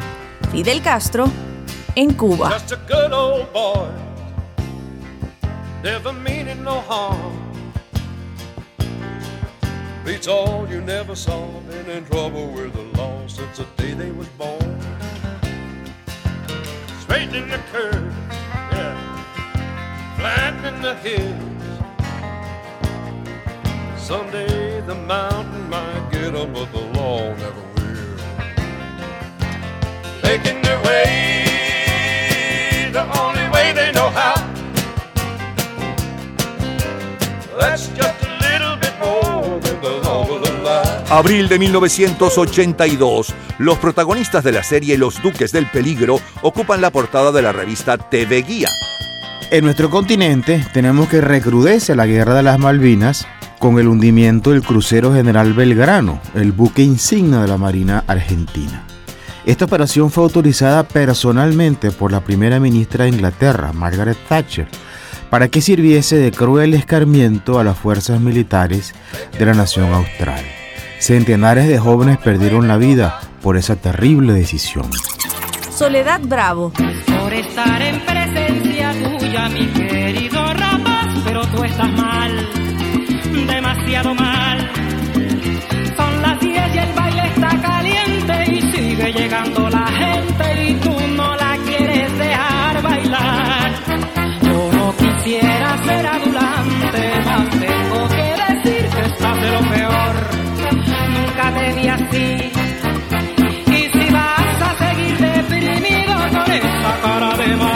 Fidel 0.51 0.83
Castro, 0.83 1.25
en 1.95 2.13
Cuba. 2.13 2.55
Beats 10.05 10.27
all 10.27 10.67
you 10.69 10.81
never 10.81 11.15
saw, 11.15 11.45
been 11.69 11.89
in 11.89 12.03
trouble 12.05 12.47
with 12.47 12.73
the 12.73 12.97
law 12.97 13.21
since 13.27 13.57
the 13.57 13.65
day 13.77 13.93
they 13.93 14.11
was 14.11 14.27
born. 14.39 14.79
Straightening 17.01 17.47
the 17.47 17.59
curve, 17.71 18.11
yeah, 18.71 19.18
flattening 20.19 20.81
the 20.81 20.95
hills. 20.95 21.35
Someday 23.97 24.81
the 24.85 24.95
mountain 24.95 25.69
might 25.69 26.09
get 26.11 26.35
'em, 26.35 26.51
but 26.53 26.67
the 26.73 26.81
law 26.97 27.21
never 27.43 27.63
will. 27.75 28.17
Making 30.23 30.61
their 30.61 30.79
way 30.87 32.89
the 32.91 33.03
only 33.23 33.47
way 33.53 33.71
they 33.73 33.91
know 33.93 34.09
how. 34.11 34.35
That's 37.59 37.87
just 37.95 38.19
a 38.23 38.31
little 38.45 38.75
bit 38.83 38.93
more 38.99 39.59
than 39.61 39.79
the 39.81 39.93
law 40.03 40.25
will 40.27 40.43
allow. 40.43 41.03
Abril 41.09 41.47
de 41.47 41.59
1982. 41.59 43.33
Los 43.57 43.77
protagonistas 43.77 44.43
de 44.43 44.51
la 44.51 44.63
serie 44.63 44.97
Los 44.97 45.21
Duques 45.21 45.51
del 45.51 45.69
Peligro 45.71 46.19
ocupan 46.41 46.81
la 46.81 46.91
portada 46.91 47.31
de 47.31 47.41
la 47.41 47.51
revista 47.51 47.97
TV 47.97 48.41
Guía. 48.41 48.69
En 49.51 49.63
nuestro 49.63 49.89
continente 49.89 50.63
tenemos 50.73 51.09
que 51.09 51.21
recrudece 51.21 51.95
la 51.95 52.05
guerra 52.05 52.35
de 52.35 52.43
las 52.43 52.59
Malvinas 52.59 53.25
con 53.57 53.79
el 53.79 53.87
hundimiento 53.87 54.51
del 54.51 54.61
crucero 54.61 55.11
General 55.11 55.53
Belgrano, 55.53 56.21
el 56.35 56.51
buque 56.51 56.83
insignia 56.83 57.39
de 57.39 57.47
la 57.47 57.57
Marina 57.57 58.03
Argentina. 58.05 58.83
Esta 59.47 59.65
operación 59.65 60.11
fue 60.11 60.23
autorizada 60.23 60.83
personalmente 60.83 61.89
por 61.89 62.11
la 62.11 62.19
primera 62.19 62.59
ministra 62.59 63.05
de 63.05 63.09
Inglaterra, 63.09 63.73
Margaret 63.73 64.19
Thatcher, 64.27 64.67
para 65.31 65.47
que 65.47 65.61
sirviese 65.61 66.17
de 66.17 66.31
cruel 66.31 66.75
escarmiento 66.75 67.57
a 67.57 67.63
las 67.63 67.77
fuerzas 67.77 68.21
militares 68.21 68.93
de 69.39 69.45
la 69.47 69.55
nación 69.55 69.91
austral. 69.91 70.45
Centenares 70.99 71.67
de 71.67 71.79
jóvenes 71.79 72.19
perdieron 72.19 72.67
la 72.67 72.77
vida 72.77 73.19
por 73.41 73.57
esa 73.57 73.75
terrible 73.75 74.33
decisión. 74.33 74.91
Soledad 75.71 76.19
Bravo. 76.21 76.71
Por 77.07 77.33
estar 77.33 77.81
en 77.81 78.05
presencia 78.05 78.78
tuya, 79.29 79.49
mi 79.49 79.65
querido 79.67 80.53
rapaz, 80.53 81.07
pero 81.23 81.41
tú 81.47 81.63
estás 81.63 81.91
mal, 81.91 82.49
demasiado 83.47 84.15
mal. 84.15 84.71
Son 85.97 86.21
las 86.21 86.39
10 86.39 86.75
y 86.75 86.77
el 86.77 86.93
baile 86.93 87.27
está 87.27 87.49
caliente 87.61 88.51
y 88.51 88.61
sigue 88.71 89.13
llegando 89.13 89.69
la 89.69 89.87
gente 89.87 90.69
y 90.69 90.73
tú 90.75 90.95
no 91.15 91.35
la 91.35 91.57
quieres 91.65 92.17
dejar 92.17 92.81
bailar. 92.81 93.71
Yo 94.41 94.71
no 94.73 94.95
quisiera 94.97 95.77
ser 95.83 96.07
adulante, 96.07 97.21
mas 97.25 97.49
tengo 97.49 98.07
que 98.09 98.27
decir 98.47 98.89
que 98.89 99.05
estás 99.05 99.41
de 99.41 99.51
lo 99.51 99.61
peor. 99.69 100.13
Nunca 101.15 101.53
te 101.53 101.73
vi 101.73 101.87
así. 101.87 102.51
Y 103.67 103.81
si 103.93 104.13
vas 104.13 104.61
a 104.69 104.77
seguir 104.77 105.17
deprimido 105.17 106.15
con 106.31 106.51
esa 106.51 107.01
cara 107.01 107.37
de 107.37 107.55
marido, 107.55 107.68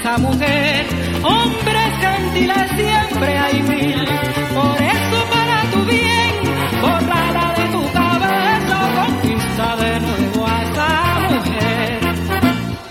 esa 0.00 0.16
mujer, 0.18 0.86
hombres 1.22 1.92
gentiles 2.00 2.70
siempre 2.74 3.38
hay 3.38 3.62
mil. 3.62 4.08
Por 4.54 4.82
eso 4.82 5.18
para 5.30 5.62
tu 5.72 5.84
bien, 5.84 6.34
borrala 6.80 7.54
de 7.58 7.64
tu 7.74 7.92
cabeza, 7.92 8.78
conquista 8.98 9.76
de 9.76 10.00
nuevo 10.00 10.46
a 10.46 10.62
esa 10.62 10.88
mujer. 11.34 12.00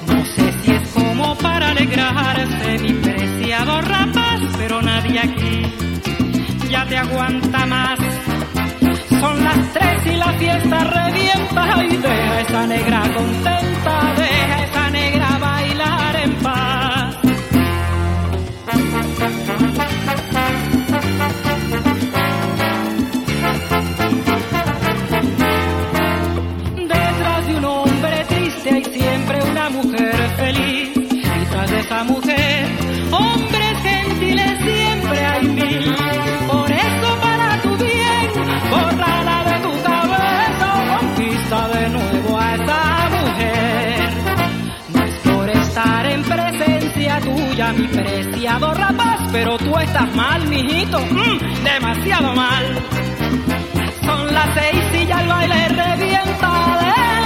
No 0.08 0.26
sé 0.26 0.54
si 0.62 0.72
es 0.72 0.90
como 0.90 1.36
para 1.38 1.70
alegrarse 1.70 2.80
mi 2.80 2.94
preciado 2.94 3.82
rapaz, 3.82 4.40
pero 4.58 4.82
nadie 4.82 5.20
aquí 5.20 5.62
ya 6.70 6.86
te 6.86 6.98
aguanta 6.98 7.66
más. 7.66 8.00
Son 9.20 9.44
las 9.44 9.74
tres 9.74 10.14
y 10.14 10.16
la 10.16 10.32
fiesta 10.34 10.84
revienta 10.84 11.84
y 11.84 11.98
deja 11.98 12.40
esa 12.42 12.68
negra 12.68 13.02
contenta, 13.02 14.14
Detrás 26.76 27.48
de 27.48 27.56
un 27.58 27.66
hombre 27.66 28.26
triste 28.30 28.70
hay 28.70 28.84
siempre 28.86 29.44
una 29.52 29.70
mujer 29.70 30.16
feliz. 30.38 30.89
Mi 47.74 47.88
preciado 47.88 48.74
rapaz, 48.74 49.20
pero 49.32 49.58
tú 49.58 49.78
estás 49.78 50.14
mal, 50.16 50.48
mijito, 50.48 51.00
mm, 51.00 51.64
demasiado 51.64 52.34
mal. 52.34 52.66
Son 54.06 54.34
las 54.34 54.54
seis 54.56 55.04
y 55.04 55.06
ya 55.06 55.22
el 55.22 55.28
baile 55.28 55.68
revienta. 55.70 56.50
Deja 56.82 57.19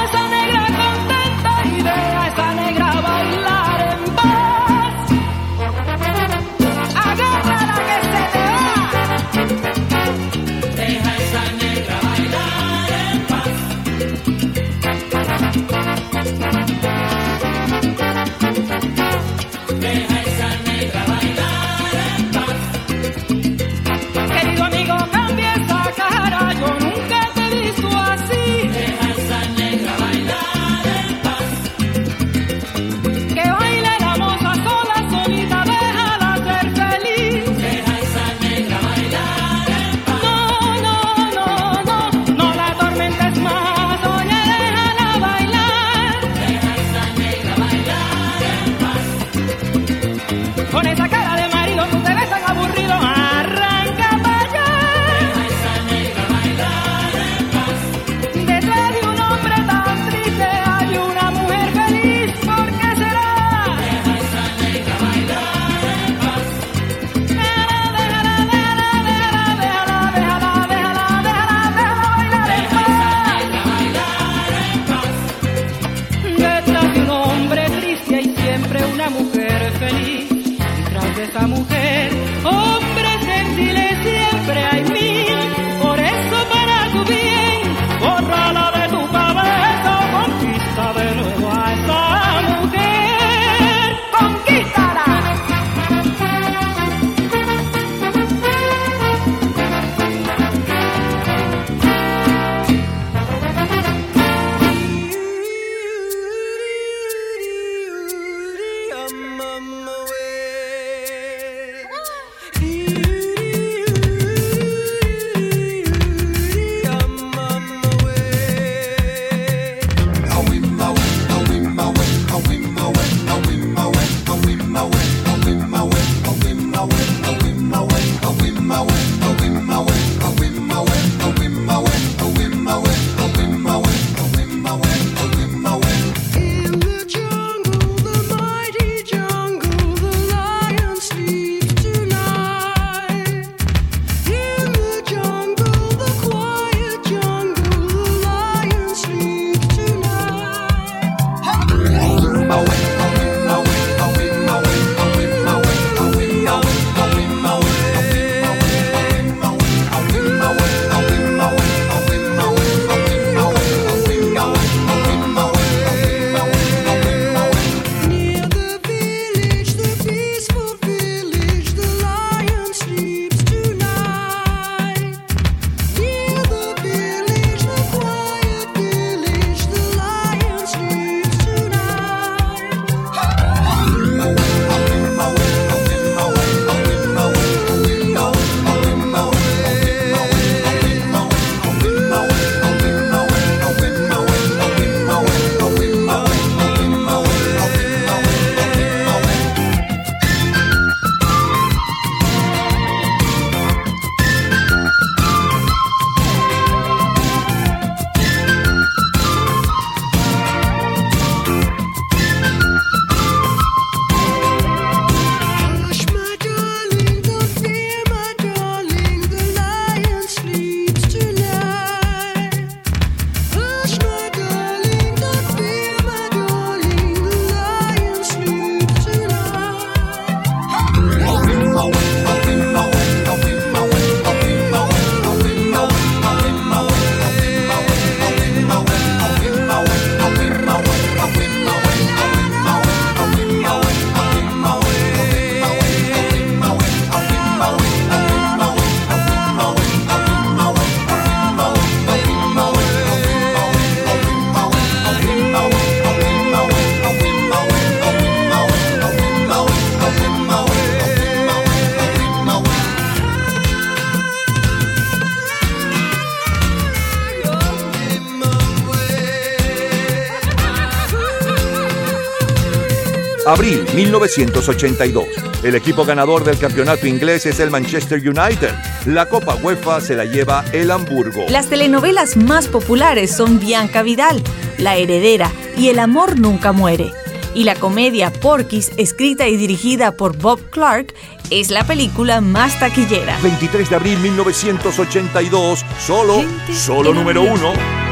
1982. 274.20 275.26
El 275.64 275.76
equipo 275.76 276.06
ganador 276.06 276.44
del 276.44 276.60
campeonato 276.60 277.08
inglés 277.08 277.46
es 277.48 277.60
el 277.60 277.72
Manchester 277.72 278.20
United. 278.20 278.72
La 279.06 279.28
Copa 279.28 279.56
UEFA 279.56 280.02
se 280.02 280.16
la 280.16 280.26
lleva 280.26 280.64
el 280.72 280.92
Hamburgo. 280.92 281.46
Las 281.50 281.68
telenovelas 281.68 282.38
más 282.38 282.68
populares 282.68 283.36
son 283.36 283.60
Bianca 283.60 284.04
Vidal, 284.04 284.44
La 284.78 284.98
Heredera 284.98 285.52
y 285.78 285.90
El 285.90 285.98
Amor 285.98 286.40
Nunca 286.40 286.72
Muere. 286.72 287.12
Y 287.56 287.64
la 287.64 287.76
comedia 287.76 288.32
Porky's, 288.32 288.92
escrita 288.98 289.48
y 289.48 289.58
dirigida 289.58 290.12
por 290.12 290.38
Bob 290.38 290.60
Clark, 290.70 291.14
es 291.50 291.70
la 291.70 291.84
película 291.84 292.42
más 292.42 292.80
taquillera. 292.80 293.38
23 293.42 293.90
de 293.90 293.96
abril 293.96 294.20
1982, 294.20 295.86
solo, 296.00 296.44
solo 296.72 297.14
número 297.14 297.42
uno. 297.42 298.03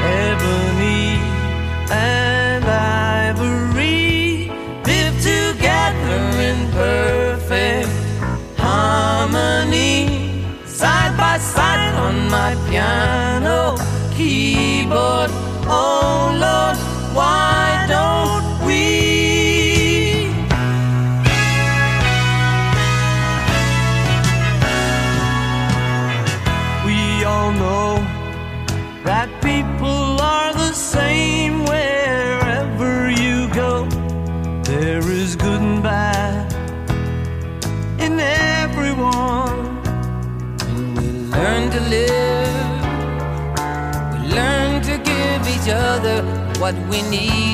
Need 47.12 47.51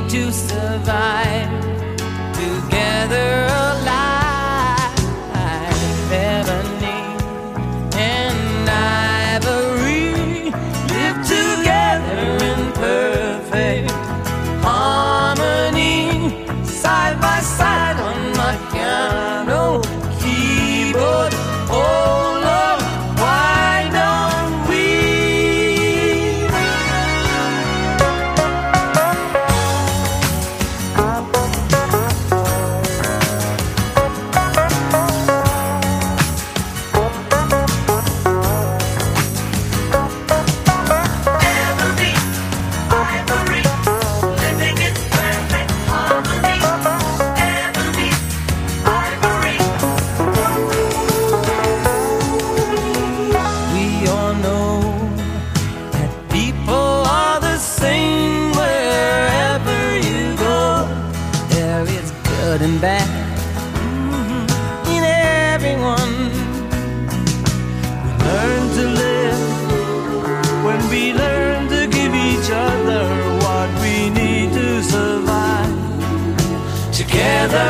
Together 77.17 77.66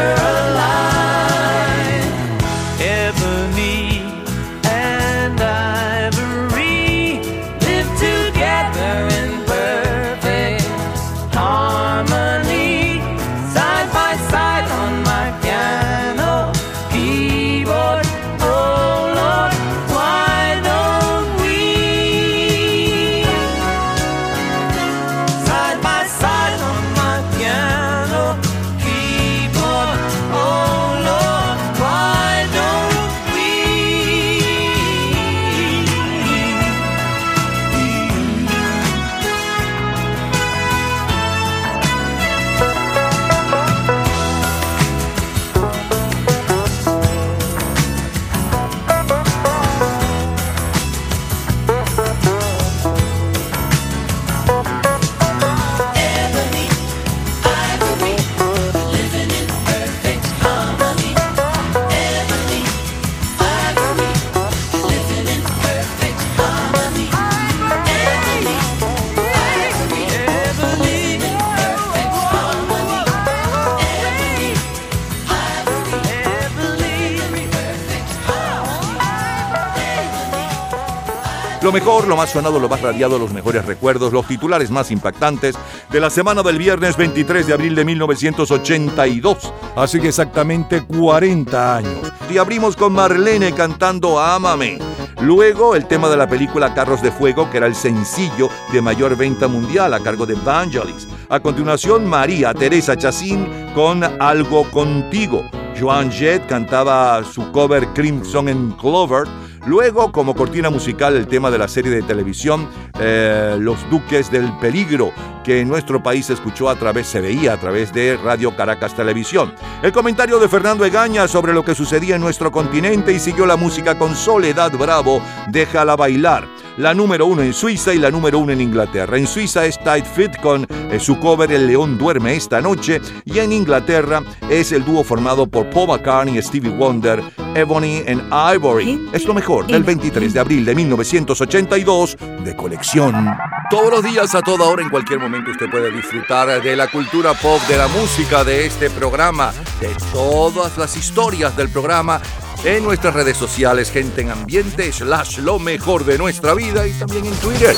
más 82.17 82.31
sonado, 82.31 82.59
lo 82.59 82.67
más 82.67 82.81
radiado, 82.81 83.17
los 83.17 83.31
mejores 83.31 83.65
recuerdos, 83.65 84.11
los 84.11 84.27
titulares 84.27 84.71
más 84.71 84.91
impactantes 84.91 85.55
de 85.89 85.99
la 86.01 86.09
semana 86.09 86.43
del 86.43 86.57
viernes 86.57 86.97
23 86.97 87.47
de 87.47 87.53
abril 87.53 87.75
de 87.75 87.85
1982. 87.85 89.53
Hace 89.75 90.05
exactamente 90.05 90.81
40 90.81 91.77
años. 91.77 92.11
Y 92.29 92.37
abrimos 92.37 92.75
con 92.75 92.93
Marlene 92.93 93.53
cantando 93.53 94.19
Ámame. 94.19 94.79
Luego 95.21 95.75
el 95.75 95.87
tema 95.87 96.09
de 96.09 96.17
la 96.17 96.27
película 96.27 96.73
Carros 96.73 97.01
de 97.01 97.11
Fuego, 97.11 97.49
que 97.49 97.57
era 97.57 97.67
el 97.67 97.75
sencillo 97.75 98.49
de 98.71 98.81
mayor 98.81 99.15
venta 99.15 99.47
mundial 99.47 99.93
a 99.93 99.99
cargo 99.99 100.25
de 100.25 100.35
Vangelis. 100.35 101.07
A 101.29 101.39
continuación, 101.39 102.05
María 102.05 102.53
Teresa 102.53 102.97
Chacín 102.97 103.47
con 103.73 104.03
Algo 104.03 104.69
Contigo. 104.71 105.43
Joan 105.79 106.11
Jett 106.11 106.47
cantaba 106.47 107.23
su 107.23 107.51
cover 107.51 107.87
Crimson 107.93 108.47
and 108.47 108.77
Clover. 108.77 109.27
Luego, 109.67 110.13
como 110.13 110.33
cortina 110.33 110.69
musical, 110.69 111.17
el 111.17 111.27
tema 111.27 111.51
de 111.51 111.57
la 111.57 111.67
serie 111.67 111.91
de 111.91 112.01
televisión 112.01 112.69
eh, 113.01 113.57
Los 113.59 113.77
Duques 113.89 114.31
del 114.31 114.57
Peligro, 114.59 115.11
que 115.43 115.59
en 115.59 115.67
nuestro 115.67 116.01
país 116.01 116.27
se 116.27 116.33
escuchó 116.33 116.69
a 116.69 116.75
través, 116.75 117.07
se 117.07 117.19
veía 117.19 117.51
a 117.51 117.57
través 117.57 117.91
de 117.91 118.15
Radio 118.15 118.55
Caracas 118.55 118.95
Televisión. 118.95 119.53
El 119.83 119.91
comentario 119.91 120.39
de 120.39 120.47
Fernando 120.47 120.85
Egaña 120.85 121.27
sobre 121.27 121.53
lo 121.53 121.65
que 121.65 121.75
sucedía 121.75 122.15
en 122.15 122.21
nuestro 122.21 122.49
continente 122.49 123.11
y 123.11 123.19
siguió 123.19 123.45
la 123.45 123.57
música 123.57 123.97
con 123.97 124.15
Soledad 124.15 124.71
Bravo, 124.71 125.21
Déjala 125.49 125.97
bailar. 125.97 126.47
La 126.77 126.93
número 126.93 127.25
uno 127.25 127.41
en 127.41 127.53
Suiza 127.53 127.91
y 127.91 127.97
la 127.97 128.11
número 128.11 128.37
uno 128.37 128.51
en 128.51 128.61
Inglaterra. 128.61 129.17
En 129.17 129.25
Suiza 129.25 129.65
es 129.65 129.79
Tight 129.83 130.05
Fit 130.05 130.39
con 130.39 130.67
eh, 130.69 130.99
su 130.99 131.17
cover 131.19 131.51
El 131.51 131.65
León 131.65 131.97
duerme 131.97 132.35
esta 132.35 132.61
noche 132.61 133.01
y 133.25 133.39
en 133.39 133.51
Inglaterra 133.51 134.21
es 134.47 134.71
el 134.71 134.85
dúo 134.85 135.03
formado 135.03 135.47
por 135.47 135.67
Paul 135.71 135.87
McCartney 135.87 136.37
y 136.37 136.41
Stevie 136.41 136.69
Wonder, 136.69 137.23
Ebony 137.55 138.03
and 138.07 138.31
Ivory. 138.31 139.09
Es 139.11 139.25
lo 139.25 139.33
mejor 139.33 139.65
del 139.65 139.83
23 139.83 140.31
de 140.31 140.39
abril 140.39 140.65
de 140.65 140.75
1982 140.75 142.15
de 142.43 142.55
colección. 142.55 143.35
Todos 143.71 143.89
los 143.89 144.03
días, 144.03 144.35
a 144.35 144.41
toda 144.43 144.65
hora, 144.65 144.83
en 144.83 144.89
cualquier 144.89 145.19
momento, 145.19 145.49
usted 145.49 145.69
puede 145.71 145.91
disfrutar 145.91 146.61
de 146.61 146.75
la 146.75 146.87
cultura 146.87 147.33
pop, 147.33 147.59
de 147.67 147.77
la 147.77 147.87
música 147.87 148.43
de 148.43 148.67
este 148.67 148.91
programa. 148.91 149.51
de 149.81 149.95
todas 150.13 150.77
las 150.77 150.95
historias 150.95 151.57
del 151.57 151.69
programa 151.69 152.21
en 152.63 152.83
nuestras 152.83 153.13
redes 153.13 153.37
sociales, 153.37 153.91
gente 153.91 154.21
en 154.21 154.31
ambiente, 154.31 154.91
slash 154.91 155.39
lo 155.39 155.59
mejor 155.59 156.05
de 156.05 156.17
nuestra 156.17 156.53
vida 156.53 156.87
y 156.87 156.91
también 156.93 157.25
en 157.25 157.33
Twitter. 157.35 157.75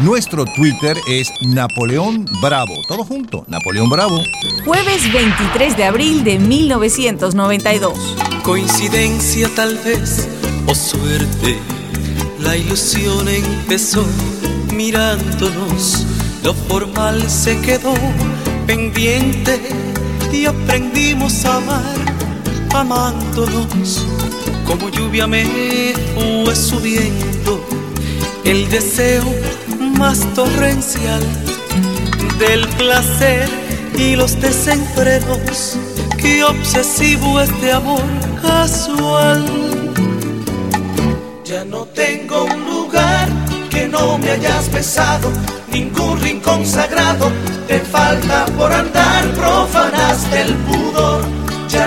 Nuestro 0.00 0.44
Twitter 0.44 0.96
es 1.08 1.30
Napoleón 1.40 2.26
Bravo. 2.42 2.74
Todo 2.88 3.04
junto, 3.04 3.44
Napoleón 3.46 3.88
Bravo. 3.88 4.20
Jueves 4.64 5.12
23 5.12 5.76
de 5.76 5.84
abril 5.84 6.24
de 6.24 6.38
1992. 6.38 8.16
Coincidencia 8.42 9.48
tal 9.54 9.78
vez 9.78 10.28
o 10.66 10.74
suerte, 10.74 11.58
la 12.40 12.56
ilusión 12.56 13.28
empezó 13.28 14.04
mirándonos, 14.74 16.06
lo 16.42 16.54
formal 16.54 17.28
se 17.30 17.60
quedó 17.60 17.94
pendiente 18.66 19.60
y 20.32 20.46
aprendimos 20.46 21.44
a 21.44 21.56
amar 21.56 22.33
amándonos. 22.74 24.06
Como 24.66 24.88
lluvia 24.88 25.26
me 25.26 25.94
fue 26.14 26.54
subiendo 26.56 27.64
el 28.44 28.68
deseo 28.68 29.24
más 29.98 30.20
torrencial 30.34 31.22
del 32.38 32.66
placer 32.76 33.48
y 33.96 34.16
los 34.16 34.40
desenfrenos. 34.40 35.78
Qué 36.18 36.42
obsesivo 36.42 37.40
este 37.40 37.72
amor 37.72 38.02
casual. 38.42 39.44
Ya 41.44 41.64
no 41.64 41.84
tengo 41.86 42.44
un 42.44 42.64
lugar 42.64 43.28
que 43.70 43.86
no 43.86 44.18
me 44.18 44.30
hayas 44.30 44.72
besado, 44.72 45.30
ningún 45.70 46.20
rincón 46.20 46.66
sagrado 46.66 47.30
te 47.68 47.80
falta 47.80 48.46
por 48.56 48.72
andar, 48.72 49.24
profanaste 49.32 50.40
el 50.42 50.54
pudor. 50.54 51.43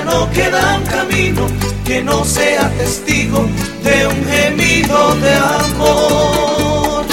No 0.08 0.30
queda 0.32 0.78
un 0.78 0.86
camino 0.86 1.46
que 1.86 2.02
no 2.02 2.24
sea 2.24 2.70
testigo 2.78 3.46
de 3.84 4.08
un 4.08 4.26
gemido 4.26 5.16
de 5.16 5.34
amor. 5.34 7.06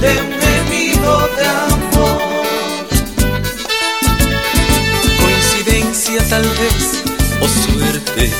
De 0.00 0.10
un 0.24 0.32
gemido 0.44 1.28
de 1.38 1.46
amor. 1.46 2.22
Coincidencia 5.22 6.20
tal 6.30 6.48
vez 6.60 7.02
o 7.42 7.46
suerte, 7.64 8.30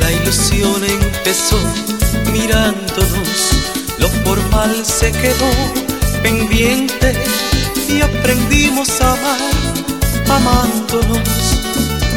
la 0.00 0.10
ilusión 0.10 0.82
empezó 0.84 1.60
mirándonos, 2.32 3.38
lo 3.98 4.08
formal 4.24 4.84
se 4.84 5.12
quedó 5.12 5.50
pendiente 6.22 7.14
y 7.88 8.00
aprendimos 8.00 9.00
a 9.00 9.12
amar 9.12 9.65
amándonos. 10.30 11.28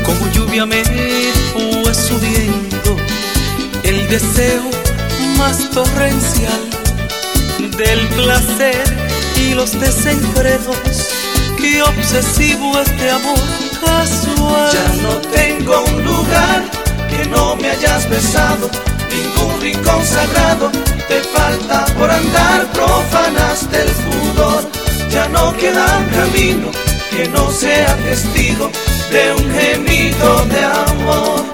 Como 0.06 0.32
lluvia 0.32 0.66
me 0.66 0.84
fue 0.84 1.94
subiendo 1.94 2.98
el 3.84 4.08
deseo 4.10 4.64
más 5.38 5.70
torrencial 5.70 6.62
del 7.78 8.08
placer 8.10 8.84
y 9.36 9.54
los 9.54 9.80
desenfrenos. 9.80 10.78
Qué 11.58 11.82
obsesivo 11.82 12.80
este 12.80 13.12
amor 13.12 13.40
casual. 13.84 14.72
Ya 14.74 15.02
no 15.04 15.16
tengo 15.32 15.84
un 15.84 16.04
lugar 16.04 16.64
que 17.10 17.30
no 17.30 17.56
me 17.56 17.70
hayas 17.70 18.10
besado, 18.10 18.70
ningún 19.12 19.62
rincón 19.62 20.06
sagrado 20.06 20.72
te 21.08 21.22
falta 21.22 21.86
por 21.98 22.10
andar, 22.10 22.68
profanaste 22.72 23.82
el 23.82 23.92
pudor. 23.92 24.64
Ya 25.12 25.28
no 25.30 25.56
queda 25.58 25.88
camino 26.14 26.89
que 27.10 27.28
no 27.30 27.52
sea 27.52 27.96
testigo 27.98 28.70
de 29.12 29.34
un 29.34 29.52
gemido 29.52 30.46
de 30.46 30.64
amor. 30.64 31.49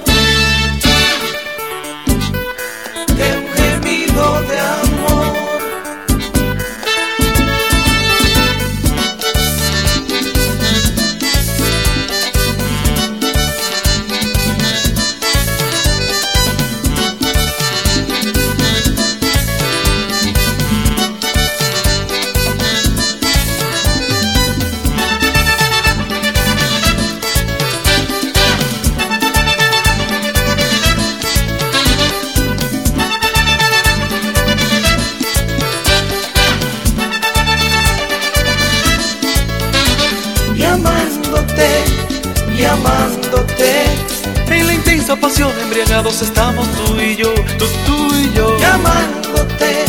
Pasión 45.35 45.51
embriagados 45.59 46.21
estamos 46.21 46.65
tú 46.69 46.97
y 46.97 47.17
yo, 47.17 47.33
tú, 47.57 47.65
tú 47.85 48.15
y 48.15 48.31
yo. 48.33 48.57
Y 48.57 48.63
amándote, 48.63 49.85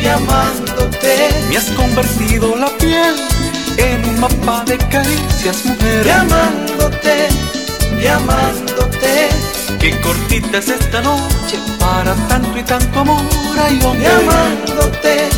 y 0.00 0.06
amándote. 0.06 1.30
Me 1.48 1.56
has 1.56 1.70
convertido 1.72 2.54
la 2.54 2.68
piel 2.78 3.16
en 3.76 4.04
un 4.04 4.20
mapa 4.20 4.62
de 4.66 4.78
caricias, 4.78 5.64
mujer. 5.64 6.06
Y 6.06 6.10
amándote, 6.10 7.28
y 8.00 8.06
amándote. 8.06 9.28
Qué 9.80 10.00
cortita 10.00 10.58
es 10.58 10.68
esta 10.68 11.00
noche 11.00 11.58
para 11.80 12.14
tanto 12.28 12.56
y 12.56 12.62
tanto 12.62 13.00
amor. 13.00 13.22
Ay, 13.60 13.80
hombre. 13.84 14.06
amándote, 14.06 15.28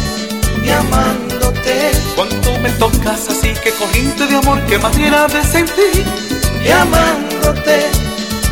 y 0.63 0.71
amándote. 0.71 1.93
Cuánto 2.15 2.59
me 2.59 2.69
tocas 2.73 3.29
así, 3.31 3.55
que 3.65 3.71
corriente 3.71 4.27
de 4.27 4.37
amor, 4.37 4.61
qué 4.67 4.79
manera 4.79 5.27
de 5.29 5.43
sentir. 5.45 6.05
Y 6.63 6.71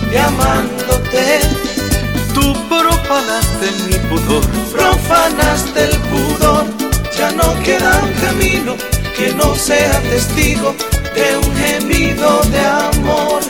amándote, 0.08 0.10
y 0.12 0.16
amándote. 0.16 1.40
Tú 2.34 2.54
profanaste 2.68 3.70
mi 3.86 3.98
pudor. 4.08 4.44
Profanaste 4.72 5.84
el 5.84 5.96
pudor. 6.08 6.66
Ya 7.16 7.30
no 7.32 7.62
queda 7.62 8.00
un 8.02 8.12
camino 8.14 8.76
que 9.16 9.34
no 9.34 9.54
sea 9.56 10.00
testigo 10.02 10.74
de 11.14 11.36
un 11.36 11.56
gemido 11.56 12.40
de 12.44 12.60
amor. 12.60 13.42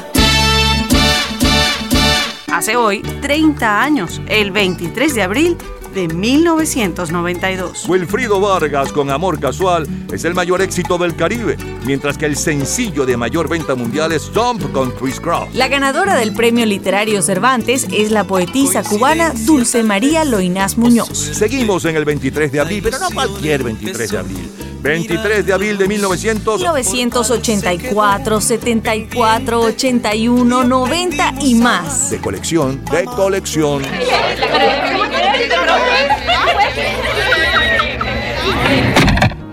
Hace 2.50 2.76
hoy 2.76 3.02
30 3.20 3.82
años, 3.82 4.20
el 4.26 4.50
23 4.50 5.14
de 5.14 5.22
abril 5.22 5.56
de 5.98 6.14
1992. 6.14 7.88
Wilfrido 7.88 8.40
Vargas 8.40 8.92
con 8.92 9.10
Amor 9.10 9.40
Casual 9.40 9.88
es 10.12 10.24
el 10.24 10.32
mayor 10.32 10.62
éxito 10.62 10.96
del 10.96 11.16
Caribe, 11.16 11.56
mientras 11.84 12.16
que 12.16 12.26
el 12.26 12.36
sencillo 12.36 13.04
de 13.04 13.16
mayor 13.16 13.48
venta 13.48 13.74
mundial 13.74 14.12
es 14.12 14.30
Jump 14.32 14.70
con 14.70 14.92
Chris 14.92 15.18
Cross. 15.18 15.52
La 15.54 15.66
ganadora 15.66 16.14
del 16.14 16.32
Premio 16.34 16.66
Literario 16.66 17.20
Cervantes 17.20 17.88
es 17.90 18.12
la 18.12 18.22
poetisa 18.22 18.84
cubana 18.84 19.32
Dulce 19.34 19.82
María 19.82 20.24
Loinás 20.24 20.78
Muñoz. 20.78 21.18
Seguimos 21.18 21.84
en 21.84 21.96
el 21.96 22.04
23 22.04 22.52
de 22.52 22.60
abril, 22.60 22.80
pero 22.84 23.00
no 23.00 23.10
cualquier 23.10 23.64
23 23.64 24.10
de 24.12 24.18
abril. 24.18 24.50
23 24.80 25.44
de 25.44 25.52
abril 25.52 25.76
de 25.78 25.88
1900. 25.88 26.60
1984, 26.60 28.40
74, 28.40 29.60
81, 29.60 30.64
90 30.64 31.34
y 31.40 31.54
más. 31.56 32.10
De 32.10 32.20
colección, 32.20 32.84
de 32.84 33.04
colección. 33.04 33.82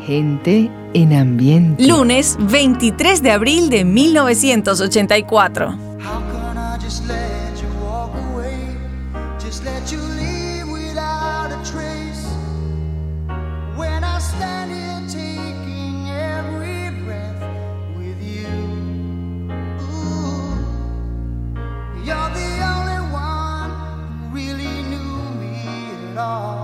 Gente 0.06 0.70
en 0.94 1.14
ambiente. 1.14 1.84
Lunes 1.84 2.38
23 2.40 3.22
de 3.24 3.32
abril 3.32 3.70
de 3.70 3.84
1984. 3.84 5.76
Me 26.26 26.55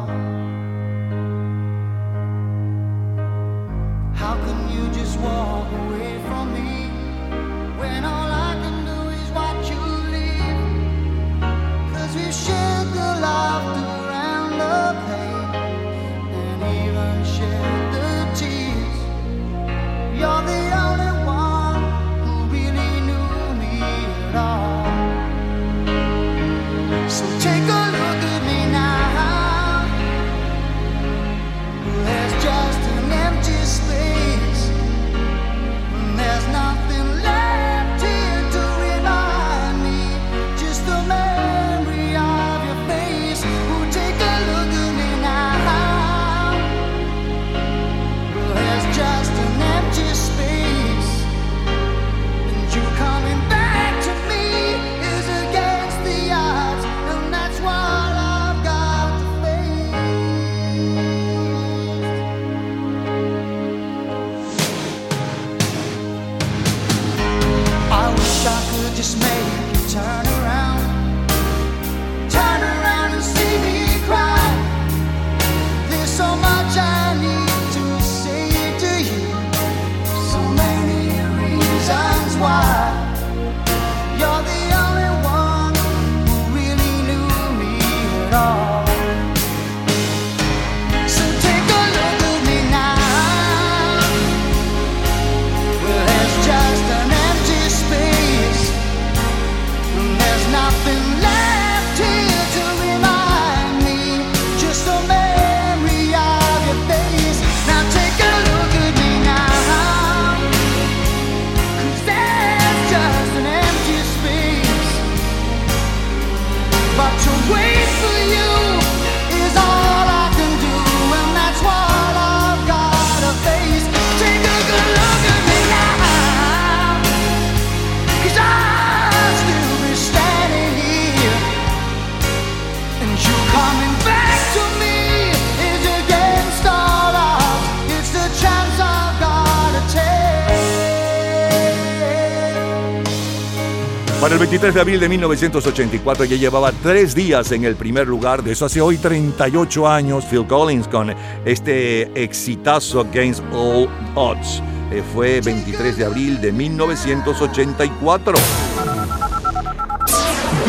23 144.41 144.73
de 144.73 144.81
abril 144.81 144.99
de 144.99 145.07
1984 145.07 146.25
ya 146.25 146.35
llevaba 146.35 146.71
tres 146.71 147.13
días 147.13 147.51
en 147.51 147.63
el 147.63 147.75
primer 147.75 148.07
lugar, 148.07 148.41
de 148.41 148.53
eso 148.53 148.65
hace 148.65 148.81
hoy 148.81 148.97
38 148.97 149.87
años, 149.87 150.25
Phil 150.25 150.47
Collins 150.47 150.87
con 150.87 151.13
este 151.45 152.11
exitazo 152.19 153.01
Against 153.01 153.43
All 153.53 153.87
Odds. 154.15 154.63
Eh, 154.91 155.03
fue 155.13 155.41
23 155.41 155.95
de 155.95 156.05
abril 156.05 156.41
de 156.41 156.51
1984. 156.51 158.33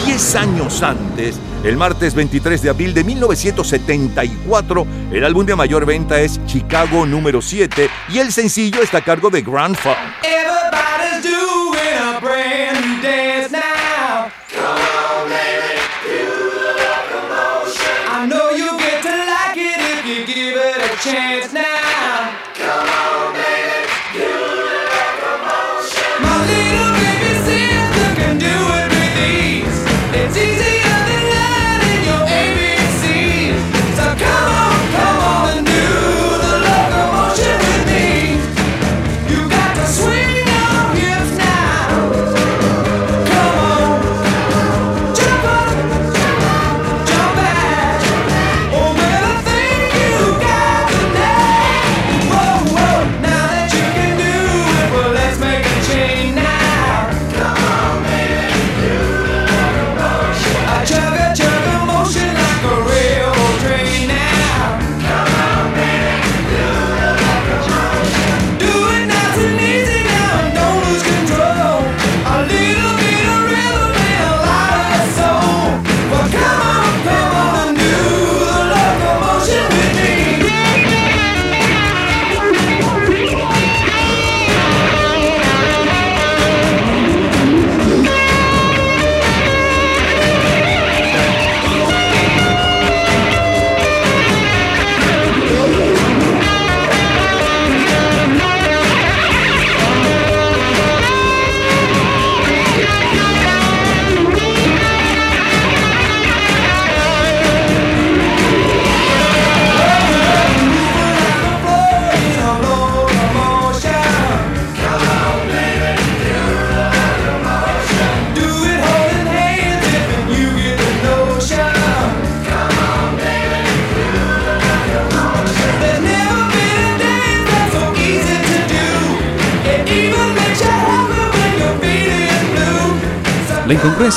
Diez 0.05 0.37
años 0.37 0.83
antes, 0.83 1.41
el 1.65 1.79
martes 1.79 2.15
23 2.15 2.61
de 2.61 2.69
abril 2.69 2.93
de 2.93 3.05
1974, 3.05 4.87
el 5.13 5.25
álbum 5.25 5.47
de 5.47 5.57
mayor 5.57 5.87
venta 5.87 6.21
es 6.21 6.45
Chicago 6.45 7.07
número 7.07 7.41
7 7.41 7.89
y 8.11 8.19
el 8.19 8.33
sencillo 8.33 8.83
está 8.83 8.99
a 8.99 9.03
cargo 9.03 9.31
de 9.31 9.41
Grand 9.41 9.77
Funk. 9.77 9.97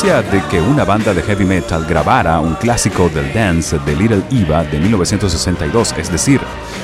de 0.06 0.44
que 0.52 0.62
una 0.62 0.86
banda 0.86 1.16
de 1.16 1.24
heavy 1.24 1.46
metal 1.46 1.84
grabara 1.84 2.40
un 2.40 2.54
clásico 2.54 3.10
del 3.10 3.34
dance 3.34 3.80
de 3.80 3.96
Little 3.96 4.22
Eva 4.30 4.64
de 4.64 4.80
1962, 4.80 5.96
es 5.98 6.12
decir, 6.12 6.40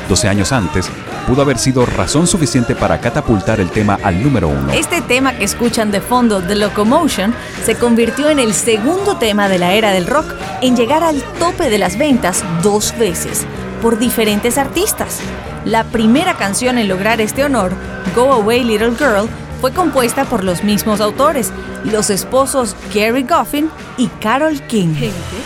12 0.10 0.28
años 0.28 0.52
antes, 0.52 0.90
pudo 1.28 1.44
haber 1.44 1.60
sido 1.60 1.86
razón 1.86 2.26
suficiente 2.26 2.76
para 2.76 3.00
catapultar 3.00 3.60
el 3.60 3.70
tema 3.70 4.00
al 4.02 4.24
número 4.24 4.48
uno. 4.48 4.74
Este 4.74 5.02
tema 5.02 5.38
que 5.38 5.44
escuchan 5.44 5.92
de 5.92 6.02
fondo, 6.02 6.42
The 6.42 6.56
Locomotion, 6.56 7.32
se 7.64 7.76
convirtió 7.76 8.28
en 8.28 8.40
el 8.40 8.56
segundo 8.56 9.16
tema 9.18 9.48
de 9.50 9.60
la 9.60 9.74
era 9.74 9.92
del 9.92 10.08
rock 10.08 10.34
en 10.62 10.76
llegar 10.76 11.04
al 11.04 11.22
tope 11.38 11.70
de 11.70 11.78
las 11.78 12.00
ventas 12.00 12.44
dos 12.64 12.98
veces 12.98 13.46
por 13.84 14.00
diferentes 14.00 14.58
artistas. 14.58 15.20
La 15.64 15.84
primera 15.84 16.38
canción 16.38 16.80
en 16.80 16.88
lograr 16.88 17.22
este 17.22 17.44
honor, 17.44 17.74
Go 18.16 18.34
Away 18.34 18.64
Little 18.64 18.96
Girl, 18.98 19.30
fue 19.62 19.72
compuesta 19.72 20.26
por 20.26 20.44
los 20.44 20.64
mismos 20.64 21.02
autores, 21.02 21.51
los 21.84 22.10
esposos 22.10 22.76
Gary 22.94 23.24
Goffin 23.24 23.70
y 23.98 24.08
Carol 24.20 24.62
King. 24.68 24.94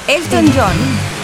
Elton 0.08 0.46
John 0.56 1.15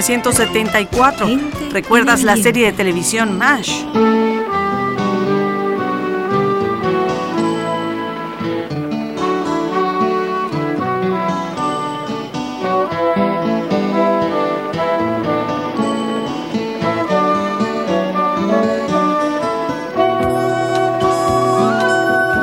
1974. 0.00 1.28
¿Recuerdas 1.72 2.22
la 2.22 2.36
serie 2.36 2.66
de 2.66 2.72
televisión 2.72 3.36
MASH? 3.36 3.84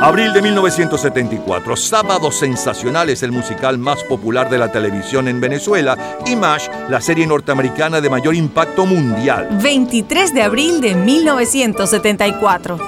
Abril 0.07 0.31
de 0.31 0.41
1974. 0.41 1.75
Sábado 1.75 2.31
Sensacional 2.31 3.09
es 3.09 3.23
el 3.23 3.33
musical 3.33 3.77
más 3.77 4.05
popular 4.05 4.49
de 4.49 4.57
la 4.57 4.71
televisión 4.71 5.27
en 5.27 5.41
Venezuela 5.41 5.97
y 6.25 6.37
MASH, 6.37 6.69
la 6.87 7.01
serie 7.01 7.27
norteamericana 7.27 7.99
de 7.99 8.09
mayor 8.09 8.33
impacto 8.33 8.85
mundial. 8.85 9.49
23 9.61 10.33
de 10.33 10.43
abril 10.43 10.79
de 10.79 10.95
1974. 10.95 12.79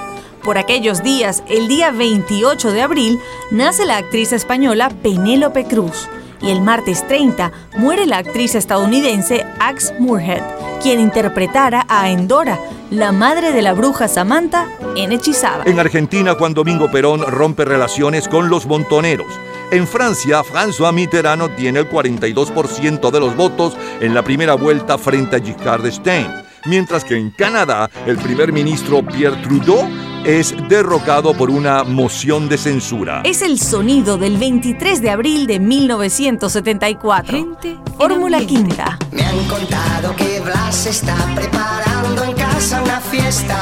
Por 0.42 0.56
aquellos 0.56 1.02
días, 1.02 1.42
el 1.46 1.68
día 1.68 1.90
28 1.90 2.72
de 2.72 2.80
abril, 2.80 3.18
nace 3.50 3.84
la 3.84 3.98
actriz 3.98 4.32
española 4.32 4.88
Penélope 5.02 5.66
Cruz 5.66 6.08
y 6.40 6.48
el 6.48 6.62
martes 6.62 7.06
30 7.06 7.52
muere 7.76 8.06
la 8.06 8.16
actriz 8.16 8.54
estadounidense 8.54 9.44
Axe 9.58 9.92
Moorhead, 9.98 10.42
quien 10.82 10.98
interpretara 10.98 11.84
a 11.86 12.08
Endora, 12.08 12.58
la 12.90 13.12
madre 13.12 13.52
de 13.52 13.62
la 13.62 13.72
bruja 13.72 14.08
Samantha, 14.08 14.66
en 14.96 15.12
Hechizada. 15.12 15.62
En 15.64 15.78
Argentina, 15.78 16.34
Juan 16.34 16.54
Domingo 16.54 16.90
Perón 16.90 17.22
rompe 17.22 17.64
relaciones 17.64 18.26
con 18.28 18.50
los 18.50 18.66
montoneros. 18.66 19.32
En 19.70 19.86
Francia, 19.86 20.42
François 20.42 20.92
Mitterrand 20.92 21.54
tiene 21.54 21.78
el 21.78 21.88
42% 21.88 23.10
de 23.10 23.20
los 23.20 23.36
votos 23.36 23.76
en 24.00 24.14
la 24.14 24.22
primera 24.22 24.54
vuelta 24.54 24.98
frente 24.98 25.36
a 25.36 25.40
Giscard 25.40 25.82
d'Estaing, 25.82 26.42
mientras 26.66 27.04
que 27.04 27.16
en 27.16 27.30
Canadá, 27.30 27.88
el 28.06 28.16
primer 28.18 28.52
ministro 28.52 29.06
Pierre 29.06 29.40
Trudeau 29.42 29.88
es 30.24 30.54
derrocado 30.68 31.34
por 31.34 31.50
una 31.50 31.84
moción 31.84 32.48
de 32.48 32.58
censura. 32.58 33.22
Es 33.24 33.42
el 33.42 33.58
sonido 33.58 34.18
del 34.18 34.36
23 34.36 35.00
de 35.00 35.10
abril 35.10 35.46
de 35.46 35.58
1974. 35.58 37.56
Fórmula 37.96 38.40
Quinta. 38.40 38.98
Me 39.12 39.22
han 39.22 39.38
contado 39.44 40.14
que 40.16 40.40
Blas 40.40 40.86
está 40.86 41.16
preparando 41.34 42.24
en 42.24 42.32
casa 42.34 42.82
una 42.82 43.00
fiesta. 43.00 43.56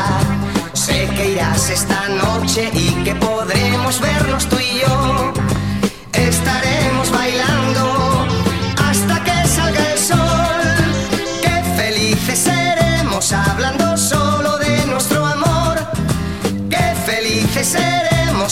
Sé 0.73 1.09
que 1.17 1.33
irás 1.33 1.71
esta 1.71 2.09
noche 2.09 2.71
y 2.73 2.91
que 3.05 3.15
podremos 3.15 4.01
vernos 4.01 4.49
tú 4.49 4.57
y 4.57 4.81
yo. 4.81 5.33
Estaremos 6.13 6.68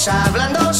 hablando 0.08 0.72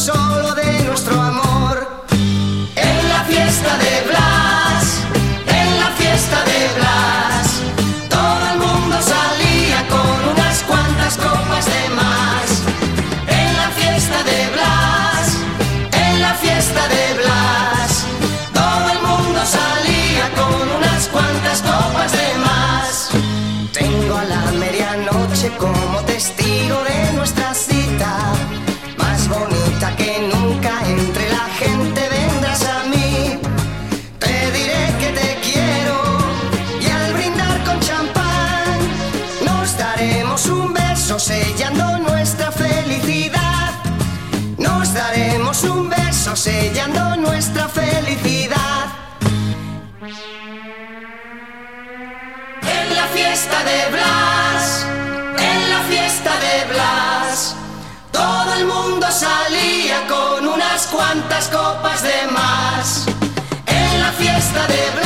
Blas, 53.91 54.87
en 55.39 55.71
la 55.71 55.81
fiesta 55.89 56.31
de 56.47 56.73
Blas, 56.73 57.55
todo 58.13 58.55
el 58.55 58.67
mundo 58.67 59.07
salía 59.11 60.07
con 60.09 60.47
unas 60.47 60.87
cuantas 60.87 61.49
copas 61.49 62.03
de 62.03 62.27
más. 62.33 63.07
En 63.67 64.01
la 64.01 64.13
fiesta 64.13 64.67
de 64.67 64.91
Blas, 64.97 65.06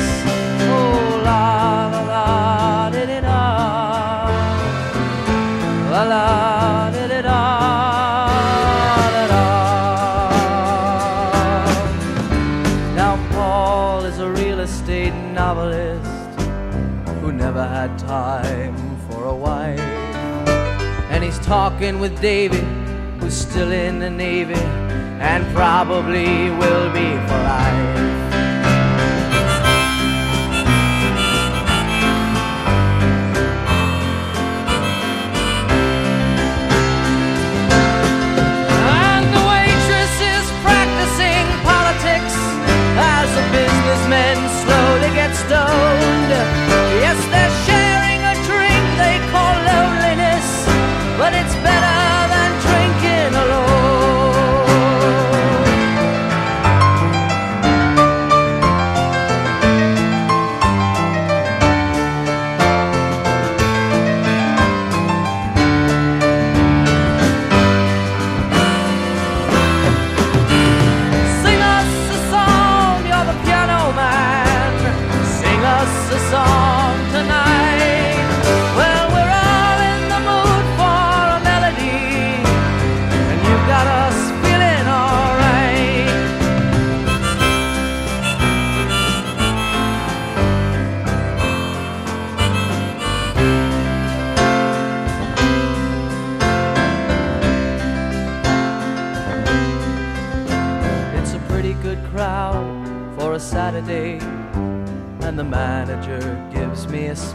time 18.11 18.97
for 19.09 19.25
a 19.25 19.33
wife. 19.33 19.79
And 21.11 21.23
he's 21.23 21.39
talking 21.39 21.99
with 21.99 22.19
David, 22.21 22.63
who's 23.19 23.33
still 23.33 23.71
in 23.71 23.99
the 23.99 24.09
Navy 24.09 24.63
and 25.29 25.45
probably 25.55 26.49
will 26.51 26.91
be 26.91 27.09
for 27.27 27.39
life. 27.43 28.20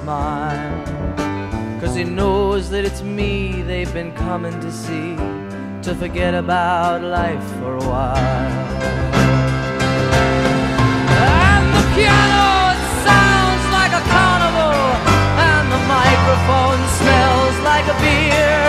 Smile. 0.07 0.85
Cause 1.81 1.97
he 1.97 2.05
knows 2.05 2.71
that 2.71 2.85
it's 2.85 3.03
me 3.03 3.63
they've 3.63 3.93
been 3.93 4.13
coming 4.13 4.55
to 4.61 4.71
see 4.71 5.17
to 5.87 5.91
forget 6.03 6.33
about 6.33 7.03
life 7.03 7.45
for 7.59 7.73
a 7.75 7.85
while. 7.93 8.67
And 11.51 11.65
the 11.77 11.85
piano 11.97 12.47
sounds 13.09 13.65
like 13.79 13.93
a 14.01 14.05
carnival, 14.15 14.79
and 15.51 15.65
the 15.75 15.83
microphone 15.99 16.81
smells 17.01 17.57
like 17.71 17.87
a 17.95 17.97
beer. 18.05 18.63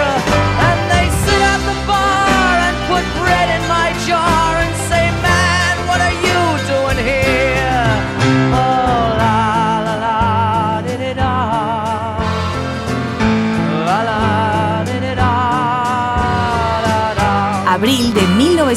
And 0.67 0.79
they 0.93 1.05
sit 1.23 1.41
at 1.53 1.61
the 1.69 1.77
bar 1.91 2.53
and 2.67 2.75
put 2.91 3.05
bread 3.21 3.47
in 3.57 3.63
my 3.77 3.89
jar 4.09 4.49
and 4.65 4.73
say, 4.89 5.05
Man, 5.27 5.73
what 5.89 5.99
are 6.07 6.17
you 6.27 6.41
doing 6.73 6.99
here? 7.13 7.85
Oh, 8.57 8.86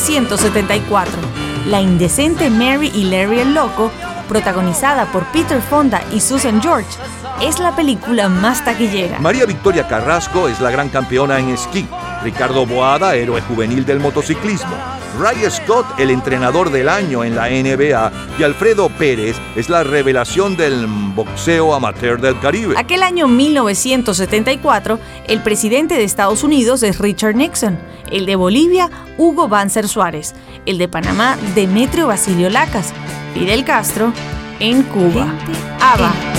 1974. 0.09 1.13
La 1.67 1.81
indecente 1.81 2.49
Mary 2.49 2.91
y 2.95 3.05
Larry 3.05 3.41
el 3.41 3.55
Loco, 3.55 3.91
protagonizada 4.29 5.07
por 5.13 5.25
Peter 5.27 5.61
Fonda 5.61 6.03
y 6.13 6.21
Susan 6.21 6.63
George, 6.63 6.89
es 7.43 7.59
la 7.59 7.77
película 7.77 8.29
más 8.29 8.65
taquillera. 8.65 9.19
María 9.19 9.45
Victoria 9.45 9.87
Carrasco 9.87 10.49
es 10.49 10.61
la 10.61 10.71
gran 10.71 10.89
campeona 10.89 11.39
en 11.39 11.51
esquí. 11.51 11.87
Ricardo 12.23 12.67
Boada, 12.67 13.15
héroe 13.15 13.41
juvenil 13.43 13.85
del 13.85 14.01
motociclismo. 14.01 15.00
Ray 15.19 15.51
Scott, 15.51 15.87
el 15.99 16.11
entrenador 16.11 16.71
del 16.71 16.89
año 16.89 17.25
en 17.25 17.35
la 17.35 17.49
NBA. 17.49 18.13
Y 18.39 18.43
Alfredo 18.43 18.89
Pérez 18.89 19.37
es 19.57 19.69
la 19.69 19.83
revelación 19.83 20.57
del 20.57 20.87
boxeo 20.87 21.75
amateur 21.75 22.21
del 22.21 22.39
Caribe. 22.39 22.75
Aquel 22.77 23.03
año 23.03 23.29
1974, 23.29 24.99
el 25.27 25.43
presidente 25.43 25.95
de 25.95 26.05
Estados 26.05 26.43
Unidos 26.43 26.83
es 26.83 26.99
Richard 26.99 27.35
Nixon, 27.35 27.79
el 28.11 28.27
de 28.27 28.37
Bolivia, 28.37 28.91
Hugo 29.19 29.49
Banzer 29.49 29.89
Suárez, 29.89 30.35
el 30.67 30.79
de 30.79 30.89
Panamá, 30.89 31.37
Demetrio 31.55 32.07
Basilio 32.07 32.51
Lacas, 32.51 32.93
Fidel 33.35 33.65
Castro, 33.65 34.13
en 34.61 34.83
Cuba. 34.85 35.33
ABBA. 35.81 36.30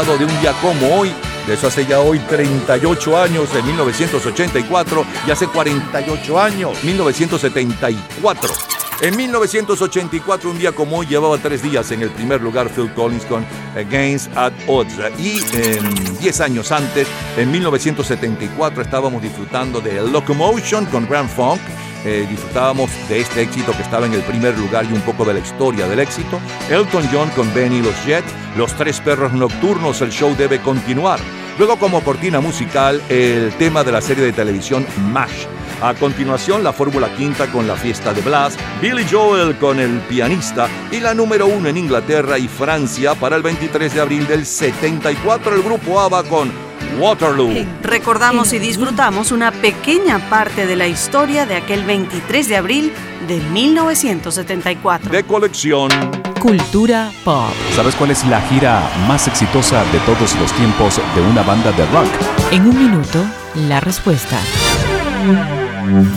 De 0.00 0.24
un 0.24 0.40
día 0.40 0.54
como 0.62 0.96
hoy. 0.96 1.12
De 1.46 1.52
eso 1.52 1.66
hace 1.66 1.84
ya 1.84 2.00
hoy 2.00 2.18
38 2.18 3.18
años, 3.18 3.54
en 3.54 3.66
1984, 3.66 5.04
y 5.26 5.30
hace 5.30 5.46
48 5.46 6.40
años, 6.40 6.82
1974. 6.82 8.54
En 9.02 9.14
1984, 9.14 10.50
un 10.50 10.58
día 10.58 10.72
como 10.72 10.96
hoy, 10.96 11.06
llevaba 11.06 11.36
tres 11.36 11.62
días 11.62 11.90
en 11.92 12.00
el 12.00 12.08
primer 12.08 12.40
lugar 12.40 12.70
Phil 12.70 12.90
Collins 12.94 13.26
con 13.26 13.44
Against 13.76 14.34
at 14.34 14.54
Odds. 14.66 14.94
Y 15.18 15.40
em, 15.58 16.18
10 16.20 16.40
años 16.40 16.72
antes, 16.72 17.06
en 17.36 17.52
1974, 17.52 18.82
estábamos 18.82 19.20
disfrutando 19.20 19.82
de 19.82 20.00
Locomotion 20.08 20.86
con 20.86 21.06
Grand 21.06 21.28
Funk. 21.28 21.60
Eh, 22.04 22.26
disfrutábamos 22.28 22.90
de 23.08 23.20
este 23.20 23.42
éxito 23.42 23.72
que 23.72 23.82
estaba 23.82 24.06
en 24.06 24.14
el 24.14 24.22
primer 24.22 24.58
lugar 24.58 24.84
y 24.84 24.92
un 24.92 25.02
poco 25.02 25.24
de 25.24 25.34
la 25.34 25.40
historia 25.40 25.86
del 25.86 26.00
éxito. 26.00 26.40
Elton 26.68 27.08
John 27.12 27.30
con 27.30 27.52
Benny 27.54 27.76
y 27.76 27.82
los 27.82 28.04
Jets, 28.04 28.32
Los 28.56 28.74
Tres 28.74 29.00
Perros 29.00 29.32
Nocturnos, 29.32 30.00
el 30.00 30.10
show 30.10 30.34
debe 30.36 30.60
continuar. 30.60 31.20
Luego 31.58 31.78
como 31.78 32.02
cortina 32.02 32.40
musical, 32.40 33.02
el 33.08 33.52
tema 33.52 33.84
de 33.84 33.92
la 33.92 34.00
serie 34.00 34.24
de 34.24 34.32
televisión 34.32 34.86
MASH. 35.12 35.46
A 35.82 35.94
continuación, 35.94 36.62
la 36.62 36.72
Fórmula 36.72 37.14
Quinta 37.16 37.46
con 37.48 37.66
la 37.66 37.74
fiesta 37.76 38.14
de 38.14 38.20
Blas, 38.20 38.56
Billy 38.80 39.04
Joel 39.08 39.56
con 39.58 39.80
el 39.80 39.98
pianista 40.00 40.68
y 40.90 41.00
la 41.00 41.12
número 41.12 41.46
uno 41.46 41.68
en 41.68 41.76
Inglaterra 41.76 42.38
y 42.38 42.48
Francia 42.48 43.14
para 43.14 43.36
el 43.36 43.42
23 43.42 43.92
de 43.92 44.00
abril 44.00 44.26
del 44.26 44.46
74, 44.46 45.54
el 45.56 45.62
grupo 45.62 46.00
ABBA 46.00 46.22
con 46.24 46.71
Waterloo. 46.98 47.66
Recordamos 47.82 48.52
y 48.52 48.58
disfrutamos 48.58 49.32
una 49.32 49.52
pequeña 49.52 50.18
parte 50.30 50.66
de 50.66 50.76
la 50.76 50.86
historia 50.86 51.46
de 51.46 51.56
aquel 51.56 51.84
23 51.84 52.48
de 52.48 52.56
abril 52.56 52.92
de 53.28 53.38
1974. 53.38 55.10
De 55.10 55.24
colección. 55.24 55.90
Cultura 56.40 57.10
pop. 57.24 57.52
¿Sabes 57.76 57.94
cuál 57.94 58.10
es 58.10 58.26
la 58.26 58.40
gira 58.42 58.82
más 59.06 59.28
exitosa 59.28 59.84
de 59.92 59.98
todos 60.00 60.34
los 60.40 60.52
tiempos 60.52 61.00
de 61.14 61.20
una 61.22 61.42
banda 61.42 61.70
de 61.72 61.86
rock? 61.86 62.08
En 62.50 62.66
un 62.66 62.76
minuto, 62.76 63.24
la 63.54 63.80
respuesta. 63.80 64.38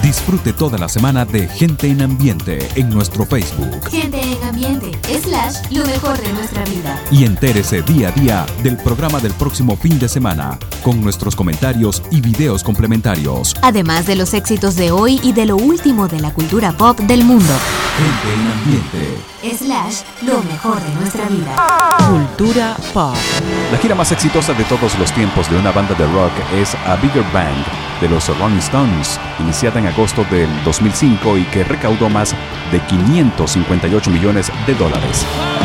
Disfrute 0.01 0.53
toda 0.53 0.77
la 0.77 0.89
semana 0.89 1.25
de 1.25 1.47
Gente 1.47 1.87
en 1.87 2.01
Ambiente 2.01 2.59
en 2.75 2.89
nuestro 2.89 3.25
Facebook. 3.25 3.89
Gente 3.89 4.19
en 4.19 4.43
ambiente, 4.43 4.91
lo 5.71 5.85
mejor 5.85 6.19
de 6.19 6.33
nuestra 6.33 6.63
vida. 6.65 6.99
Y 7.11 7.23
entérese 7.23 7.81
día 7.83 8.09
a 8.09 8.11
día 8.11 8.45
del 8.63 8.77
programa 8.77 9.19
del 9.19 9.33
próximo 9.33 9.77
fin 9.77 9.99
de 9.99 10.09
semana, 10.09 10.57
con 10.83 11.01
nuestros 11.01 11.35
comentarios 11.35 12.01
y 12.09 12.21
videos 12.21 12.63
complementarios. 12.63 13.55
Además 13.61 14.07
de 14.07 14.15
los 14.15 14.33
éxitos 14.33 14.75
de 14.75 14.91
hoy 14.91 15.19
y 15.23 15.33
de 15.33 15.45
lo 15.45 15.57
último 15.57 16.07
de 16.07 16.19
la 16.19 16.33
cultura 16.33 16.71
pop 16.71 16.99
del 16.99 17.23
mundo. 17.23 17.53
Gente 17.97 18.33
en 18.33 18.51
Ambiente. 18.51 19.55
Slash, 19.57 20.01
lo 20.23 20.41
mejor 20.43 20.81
de 20.81 20.95
nuestra 20.95 21.25
vida. 21.29 21.97
Cultura 22.09 22.75
pop. 22.93 23.15
La 23.71 23.77
gira 23.77 23.93
más 23.93 24.11
exitosa 24.11 24.53
de 24.53 24.63
todos 24.63 24.97
los 24.97 25.11
tiempos 25.11 25.49
de 25.49 25.57
una 25.57 25.71
banda 25.71 25.93
de 25.93 26.07
rock 26.07 26.33
es 26.55 26.73
A 26.87 26.95
Bigger 26.95 27.25
Bang 27.31 27.55
de 28.01 28.09
los 28.09 28.27
Rolling 28.39 28.57
Stones, 28.57 29.19
iniciada 29.39 29.79
en 29.79 29.87
agosto 29.87 30.25
del 30.25 30.49
2005 30.63 31.37
y 31.37 31.43
que 31.45 31.63
recaudó 31.63 32.09
más 32.09 32.35
de 32.71 32.79
558 32.81 34.09
millones 34.11 34.51
de 34.67 34.75
dólares. 34.75 35.25
Power. 35.35 35.64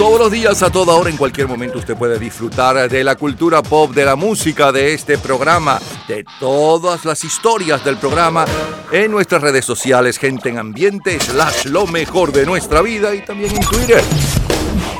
Todos 0.00 0.18
los 0.18 0.32
días, 0.32 0.62
a 0.62 0.70
toda 0.70 0.94
hora, 0.94 1.10
en 1.10 1.18
cualquier 1.18 1.46
momento, 1.46 1.78
usted 1.78 1.94
puede 1.94 2.18
disfrutar 2.18 2.88
de 2.88 3.04
la 3.04 3.16
cultura 3.16 3.62
pop, 3.62 3.92
de 3.92 4.06
la 4.06 4.16
música, 4.16 4.72
de 4.72 4.94
este 4.94 5.18
programa, 5.18 5.78
de 6.08 6.24
todas 6.40 7.04
las 7.04 7.22
historias 7.22 7.84
del 7.84 7.98
programa 7.98 8.46
en 8.90 9.10
nuestras 9.10 9.42
redes 9.42 9.66
sociales, 9.66 10.16
gente 10.18 10.48
en 10.48 10.56
ambiente, 10.56 11.20
slash 11.20 11.66
lo 11.66 11.86
mejor 11.86 12.32
de 12.32 12.46
nuestra 12.46 12.80
vida 12.80 13.14
y 13.14 13.22
también 13.26 13.54
en 13.54 13.60
Twitter. 13.60 14.02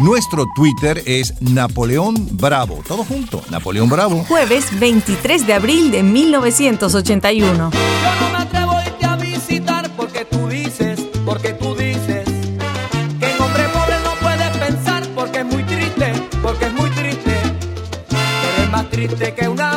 Nuestro 0.00 0.44
Twitter 0.54 1.02
es 1.06 1.32
Napoleón 1.40 2.16
Bravo. 2.32 2.84
Todo 2.86 3.02
junto, 3.02 3.42
Napoleón 3.48 3.88
Bravo. 3.88 4.26
Jueves 4.28 4.66
23 4.78 5.46
de 5.46 5.54
abril 5.54 5.90
de 5.92 6.02
1981. 6.02 7.70
Triste 19.10 19.34
que 19.34 19.48
una 19.48 19.69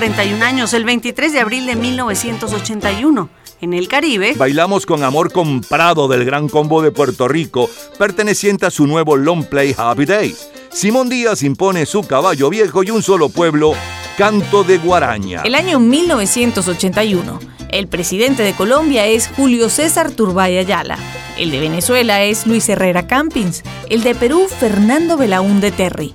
41 0.00 0.42
años, 0.42 0.72
el 0.72 0.86
23 0.86 1.30
de 1.30 1.40
abril 1.40 1.66
de 1.66 1.76
1981, 1.76 3.28
en 3.60 3.74
el 3.74 3.86
Caribe, 3.86 4.32
Bailamos 4.34 4.86
con 4.86 5.04
Amor 5.04 5.30
Comprado 5.30 6.08
del 6.08 6.24
Gran 6.24 6.48
Combo 6.48 6.80
de 6.80 6.90
Puerto 6.90 7.28
Rico, 7.28 7.68
perteneciente 7.98 8.64
a 8.64 8.70
su 8.70 8.86
nuevo 8.86 9.18
long 9.18 9.44
play 9.44 9.74
Happy 9.76 10.06
Days. 10.06 10.48
Simón 10.72 11.10
Díaz 11.10 11.42
impone 11.42 11.84
su 11.84 12.00
caballo 12.00 12.48
viejo 12.48 12.82
y 12.82 12.90
un 12.90 13.02
solo 13.02 13.28
pueblo, 13.28 13.74
Canto 14.16 14.64
de 14.64 14.78
Guaraña. 14.78 15.42
El 15.42 15.54
año 15.54 15.78
1981. 15.78 17.38
El 17.70 17.86
presidente 17.86 18.42
de 18.42 18.54
Colombia 18.54 19.04
es 19.04 19.28
Julio 19.28 19.68
César 19.68 20.12
Turbay 20.12 20.56
Ayala. 20.56 20.96
El 21.36 21.50
de 21.50 21.60
Venezuela 21.60 22.22
es 22.22 22.46
Luis 22.46 22.66
Herrera 22.70 23.06
Campins, 23.06 23.62
el 23.90 24.02
de 24.02 24.14
Perú 24.14 24.48
Fernando 24.48 25.18
Belaúnde 25.18 25.70
Terry, 25.70 26.14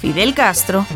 Fidel 0.00 0.32
Castro 0.32 0.86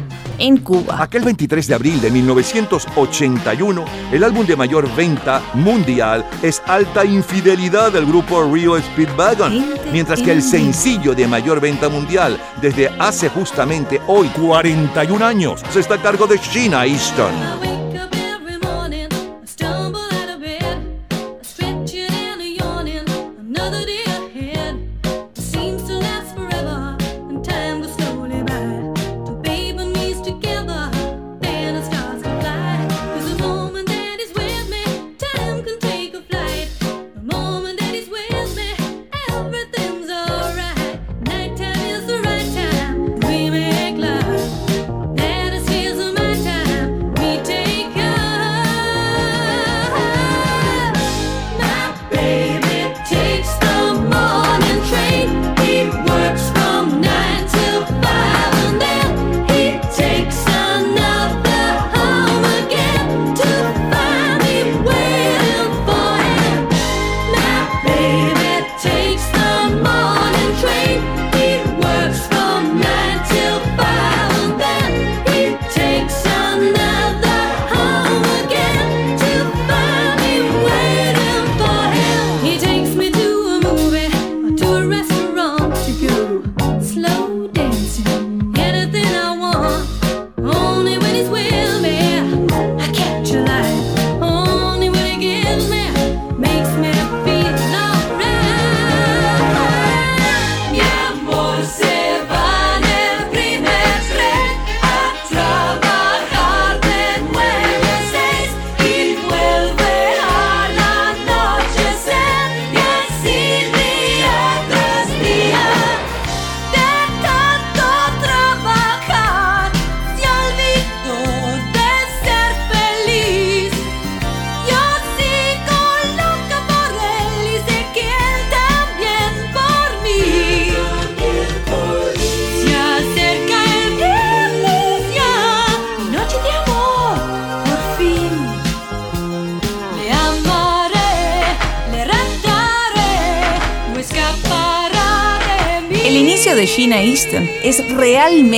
en 0.40 0.56
Cuba. 0.58 1.02
Aquel 1.02 1.22
23 1.22 1.68
de 1.68 1.74
abril 1.74 2.00
de 2.00 2.10
1981, 2.10 3.84
el 4.12 4.24
álbum 4.24 4.44
de 4.44 4.56
mayor 4.56 4.92
venta 4.96 5.40
mundial 5.54 6.24
es 6.42 6.60
Alta 6.66 7.04
Infidelidad 7.04 7.92
del 7.92 8.06
grupo 8.06 8.42
Rio 8.52 8.80
Speedwagon, 8.80 9.64
mientras 9.92 10.20
que 10.20 10.32
el 10.32 10.42
sencillo 10.42 11.14
de 11.14 11.28
mayor 11.28 11.60
venta 11.60 11.88
mundial 11.88 12.40
desde 12.60 12.88
hace 12.98 13.28
justamente 13.28 14.00
hoy 14.06 14.28
41 14.28 15.24
años 15.24 15.62
se 15.70 15.80
está 15.80 15.94
a 15.94 16.02
cargo 16.02 16.26
de 16.26 16.38
Sheena 16.38 16.86
Easton. 16.86 17.69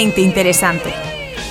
Interesante. 0.01 0.93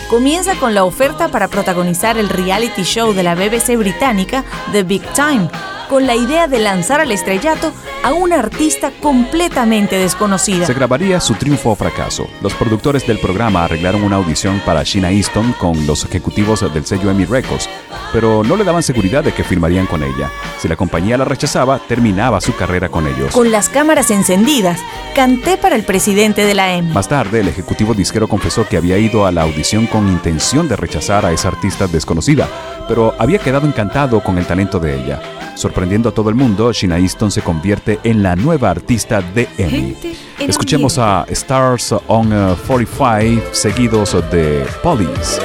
Comienza 0.09 0.55
con 0.55 0.73
la 0.73 0.83
oferta 0.83 1.29
para 1.29 1.47
protagonizar 1.47 2.17
el 2.17 2.29
reality 2.29 2.83
show 2.83 3.13
de 3.13 3.23
la 3.23 3.35
BBC 3.35 3.77
británica 3.77 4.43
The 4.71 4.83
Big 4.83 5.03
Time, 5.13 5.49
con 5.89 6.05
la 6.05 6.15
idea 6.15 6.47
de 6.47 6.59
lanzar 6.59 6.99
al 6.99 7.11
estrellato 7.11 7.71
a 8.03 8.13
una 8.13 8.39
artista 8.39 8.91
completamente 8.99 9.97
desconocida. 9.97 10.65
Se 10.65 10.73
grabaría 10.73 11.19
su 11.21 11.35
triunfo 11.35 11.71
o 11.71 11.75
fracaso. 11.75 12.27
Los 12.41 12.53
productores 12.55 13.05
del 13.05 13.19
programa 13.19 13.63
arreglaron 13.63 14.03
una 14.03 14.17
audición 14.17 14.61
para 14.65 14.83
Sheena 14.83 15.11
Easton 15.11 15.53
con 15.53 15.85
los 15.85 16.03
ejecutivos 16.03 16.61
del 16.73 16.85
sello 16.85 17.11
Emmy 17.11 17.25
Records, 17.25 17.69
pero 18.11 18.43
no 18.43 18.55
le 18.55 18.63
daban 18.63 18.83
seguridad 18.83 19.23
de 19.23 19.33
que 19.33 19.43
firmarían 19.43 19.85
con 19.85 20.03
ella. 20.03 20.29
Si 20.61 20.67
la 20.67 20.75
compañía 20.75 21.17
la 21.17 21.25
rechazaba, 21.25 21.79
terminaba 21.79 22.39
su 22.39 22.55
carrera 22.55 22.87
con 22.87 23.07
ellos. 23.07 23.33
Con 23.33 23.49
las 23.49 23.67
cámaras 23.67 24.11
encendidas, 24.11 24.79
canté 25.15 25.57
para 25.57 25.75
el 25.75 25.83
presidente 25.83 26.45
de 26.45 26.53
la 26.53 26.75
Emmy. 26.75 26.93
Más 26.93 27.07
tarde, 27.07 27.39
el 27.39 27.47
ejecutivo 27.47 27.95
disquero 27.95 28.27
confesó 28.27 28.67
que 28.67 28.77
había 28.77 28.99
ido 28.99 29.25
a 29.25 29.31
la 29.31 29.41
audición 29.41 29.87
con 29.87 30.07
intención 30.07 30.67
de 30.67 30.75
rechazar 30.75 31.25
a 31.25 31.31
esa 31.31 31.47
artista 31.47 31.87
desconocida, 31.87 32.47
pero 32.87 33.15
había 33.17 33.39
quedado 33.39 33.65
encantado 33.65 34.21
con 34.21 34.37
el 34.37 34.45
talento 34.45 34.79
de 34.79 35.03
ella. 35.03 35.19
Sorprendiendo 35.55 36.09
a 36.09 36.13
todo 36.13 36.29
el 36.29 36.35
mundo, 36.35 36.71
Sheena 36.71 36.99
Easton 36.99 37.31
se 37.31 37.41
convierte 37.41 37.99
en 38.03 38.21
la 38.21 38.35
nueva 38.35 38.69
artista 38.69 39.19
de 39.19 39.49
Emmy. 39.57 39.97
Escuchemos 40.37 40.99
a 40.99 41.25
Stars 41.29 41.91
on 42.05 42.31
uh, 42.31 42.55
45, 42.67 43.47
seguidos 43.51 44.13
de 44.29 44.63
Police. 44.83 45.41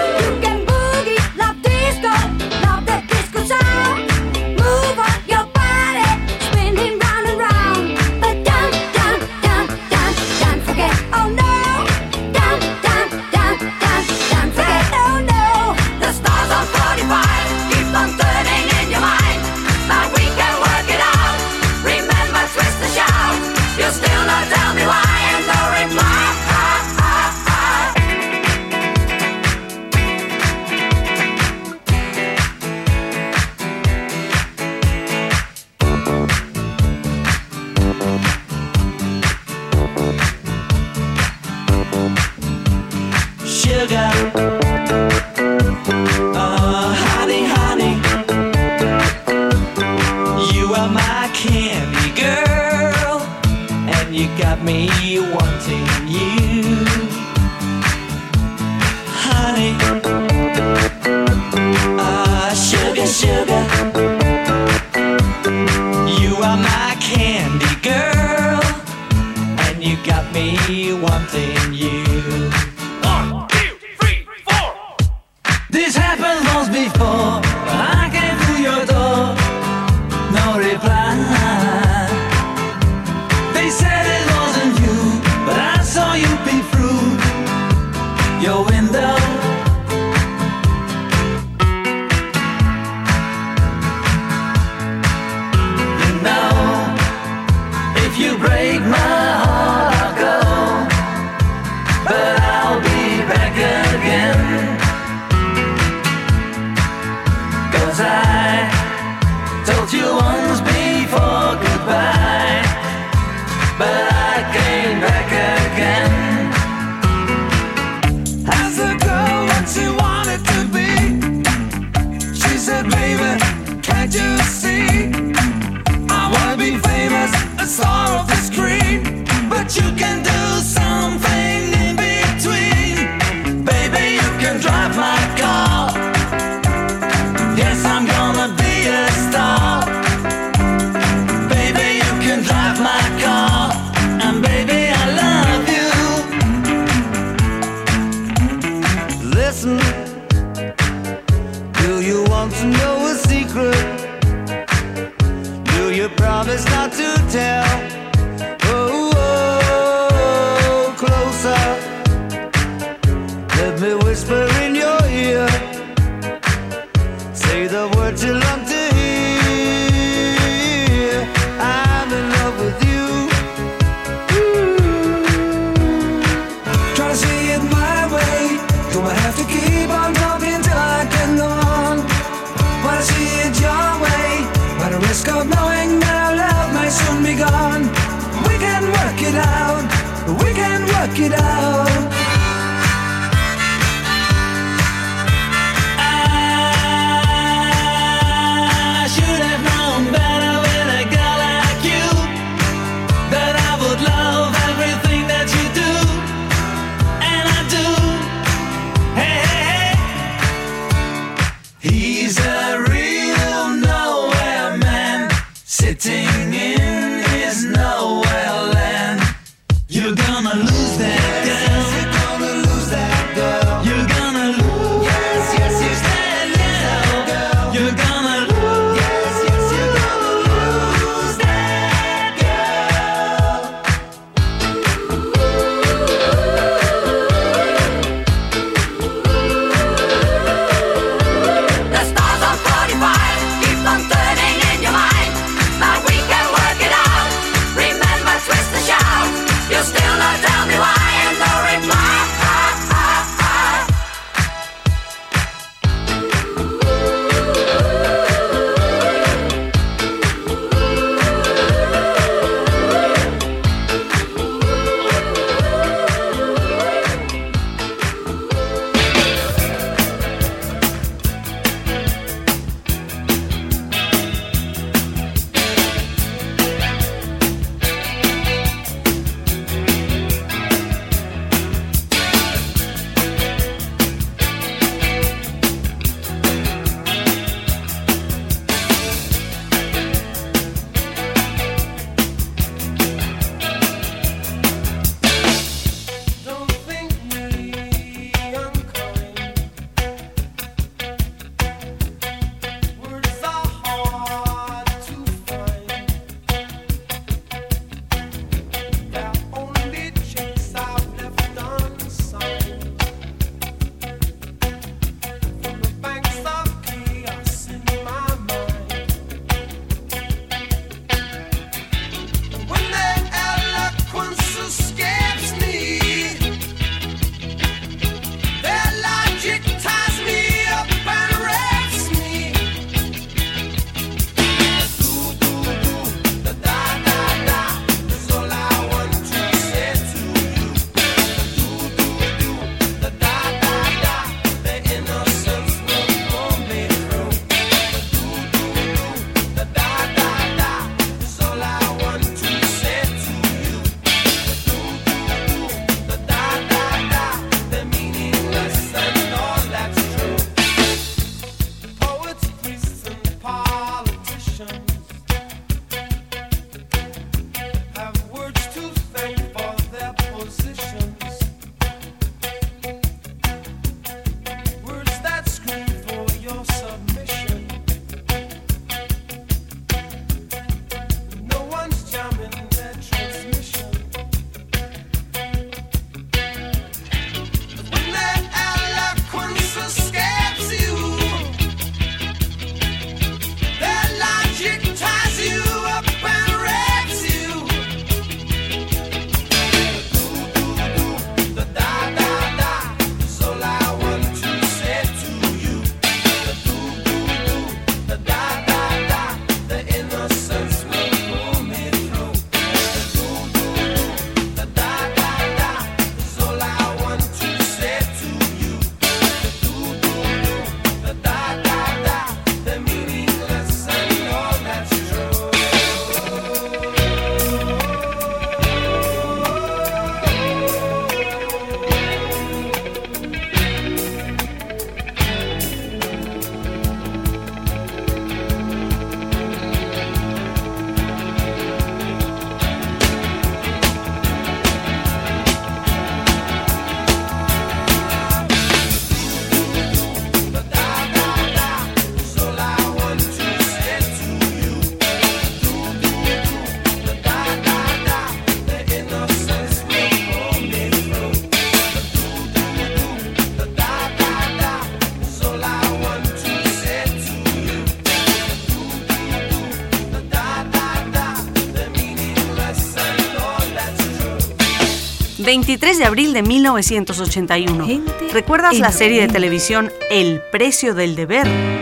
23 475.66 475.98
de 475.98 476.04
abril 476.04 476.32
de 476.32 476.44
1981. 476.44 477.88
¿Recuerdas 478.32 478.78
la 478.78 478.92
serie 478.92 479.22
de 479.22 479.26
televisión 479.26 479.90
El 480.10 480.40
precio 480.52 480.94
del 480.94 481.16
deber? 481.16 481.75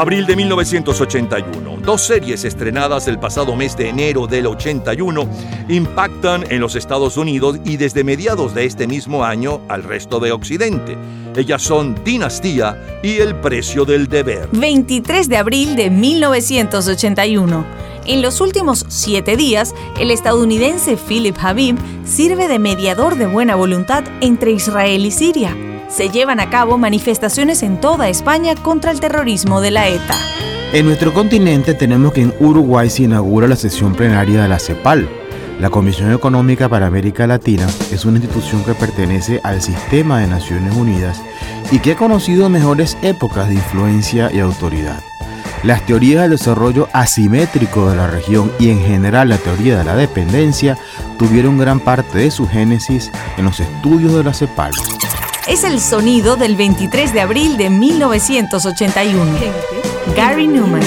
Abril 0.00 0.26
de 0.26 0.36
1981. 0.36 1.78
Dos 1.82 2.02
series 2.02 2.44
estrenadas 2.44 3.08
el 3.08 3.18
pasado 3.18 3.56
mes 3.56 3.76
de 3.76 3.88
enero 3.88 4.28
del 4.28 4.46
81 4.46 5.28
impactan 5.68 6.44
en 6.52 6.60
los 6.60 6.76
Estados 6.76 7.16
Unidos 7.16 7.58
y 7.64 7.78
desde 7.78 8.04
mediados 8.04 8.54
de 8.54 8.64
este 8.64 8.86
mismo 8.86 9.24
año 9.24 9.60
al 9.68 9.82
resto 9.82 10.20
de 10.20 10.30
Occidente. 10.30 10.96
Ellas 11.34 11.62
son 11.62 11.96
Dinastía 12.04 13.00
y 13.02 13.16
El 13.16 13.34
precio 13.40 13.84
del 13.84 14.06
deber. 14.06 14.48
23 14.52 15.28
de 15.28 15.36
abril 15.36 15.74
de 15.74 15.90
1981. 15.90 17.64
En 18.06 18.22
los 18.22 18.40
últimos 18.40 18.86
siete 18.86 19.36
días, 19.36 19.74
el 19.98 20.12
estadounidense 20.12 20.96
Philip 20.96 21.36
Habib 21.42 21.76
sirve 22.04 22.46
de 22.46 22.60
mediador 22.60 23.16
de 23.16 23.26
buena 23.26 23.56
voluntad 23.56 24.04
entre 24.20 24.52
Israel 24.52 25.04
y 25.04 25.10
Siria. 25.10 25.56
Se 25.88 26.10
llevan 26.10 26.38
a 26.38 26.50
cabo 26.50 26.76
manifestaciones 26.76 27.62
en 27.62 27.80
toda 27.80 28.10
España 28.10 28.54
contra 28.54 28.90
el 28.90 29.00
terrorismo 29.00 29.62
de 29.62 29.70
la 29.70 29.88
ETA. 29.88 30.16
En 30.74 30.84
nuestro 30.84 31.14
continente 31.14 31.72
tenemos 31.72 32.12
que 32.12 32.20
en 32.22 32.34
Uruguay 32.40 32.90
se 32.90 33.04
inaugura 33.04 33.48
la 33.48 33.56
sesión 33.56 33.94
plenaria 33.94 34.42
de 34.42 34.48
la 34.48 34.58
CEPAL. 34.58 35.08
La 35.58 35.70
Comisión 35.70 36.12
Económica 36.12 36.68
para 36.68 36.86
América 36.86 37.26
Latina 37.26 37.66
es 37.90 38.04
una 38.04 38.18
institución 38.18 38.62
que 38.64 38.74
pertenece 38.74 39.40
al 39.42 39.62
sistema 39.62 40.20
de 40.20 40.26
Naciones 40.26 40.76
Unidas 40.76 41.22
y 41.72 41.78
que 41.78 41.92
ha 41.92 41.96
conocido 41.96 42.50
mejores 42.50 42.98
épocas 43.00 43.48
de 43.48 43.54
influencia 43.54 44.30
y 44.30 44.40
autoridad. 44.40 45.00
Las 45.64 45.86
teorías 45.86 46.22
del 46.22 46.32
desarrollo 46.32 46.86
asimétrico 46.92 47.90
de 47.90 47.96
la 47.96 48.06
región 48.06 48.52
y 48.60 48.68
en 48.68 48.80
general 48.80 49.30
la 49.30 49.38
teoría 49.38 49.78
de 49.78 49.84
la 49.84 49.96
dependencia 49.96 50.76
tuvieron 51.18 51.58
gran 51.58 51.80
parte 51.80 52.18
de 52.18 52.30
su 52.30 52.46
génesis 52.46 53.10
en 53.38 53.46
los 53.46 53.58
estudios 53.58 54.12
de 54.12 54.22
la 54.22 54.34
CEPAL. 54.34 54.72
Es 55.48 55.64
el 55.64 55.80
sonido 55.80 56.36
del 56.36 56.56
23 56.56 57.14
de 57.14 57.22
abril 57.22 57.56
de 57.56 57.70
1981. 57.70 59.24
Gary 60.14 60.46
Newman. 60.46 60.82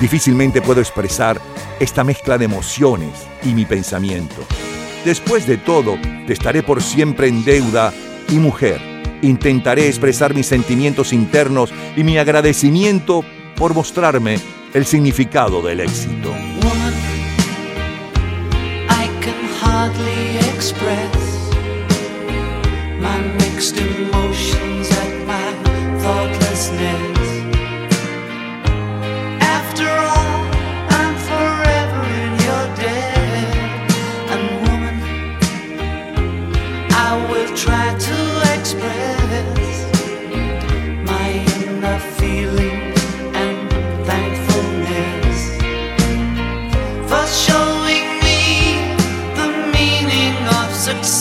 Difícilmente 0.00 0.62
puedo 0.62 0.80
expresar 0.80 1.38
esta 1.78 2.02
mezcla 2.02 2.38
de 2.38 2.46
emociones 2.46 3.26
y 3.42 3.48
mi 3.48 3.66
pensamiento. 3.66 4.36
Después 5.04 5.46
de 5.46 5.58
todo, 5.58 5.98
te 6.26 6.32
estaré 6.32 6.62
por 6.62 6.82
siempre 6.82 7.28
en 7.28 7.44
deuda 7.44 7.92
y 8.30 8.36
mujer. 8.36 8.80
Intentaré 9.20 9.88
expresar 9.88 10.32
mis 10.32 10.46
sentimientos 10.46 11.12
internos 11.12 11.72
y 11.94 12.04
mi 12.04 12.16
agradecimiento 12.16 13.22
por 13.56 13.74
mostrarme 13.74 14.38
el 14.72 14.86
significado 14.86 15.60
del 15.60 15.80
éxito. 15.80 16.32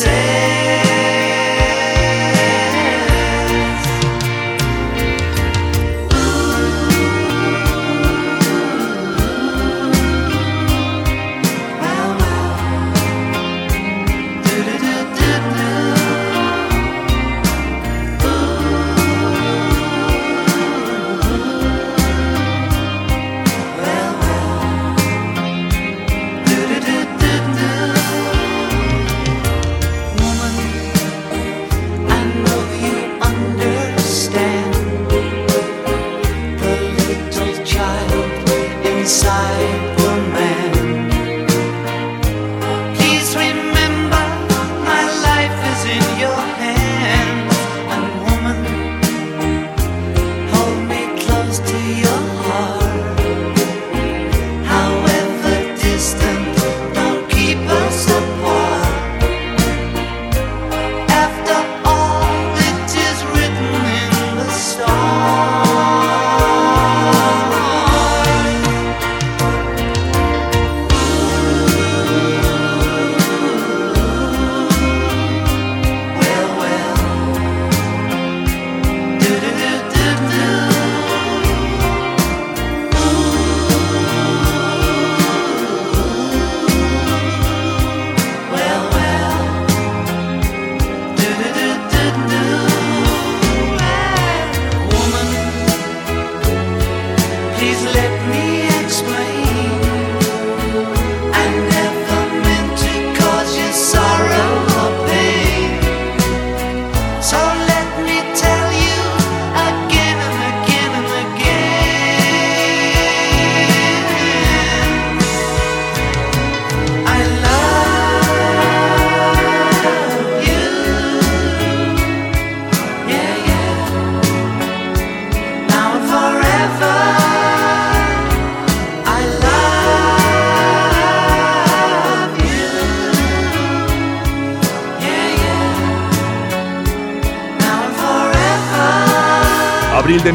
say 0.03 0.52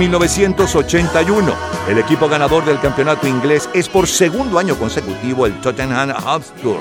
1981. 0.09 1.55
El 1.87 1.99
equipo 1.99 2.29
ganador 2.29 2.65
del 2.65 2.81
campeonato 2.81 3.27
inglés 3.27 3.69
es 3.75 3.89
por 3.91 4.07
segundo 4.07 4.59
año 4.59 4.75
consecutivo 4.77 5.45
el 5.45 5.61
Tottenham 5.61 6.13
Hotspur. 6.13 6.81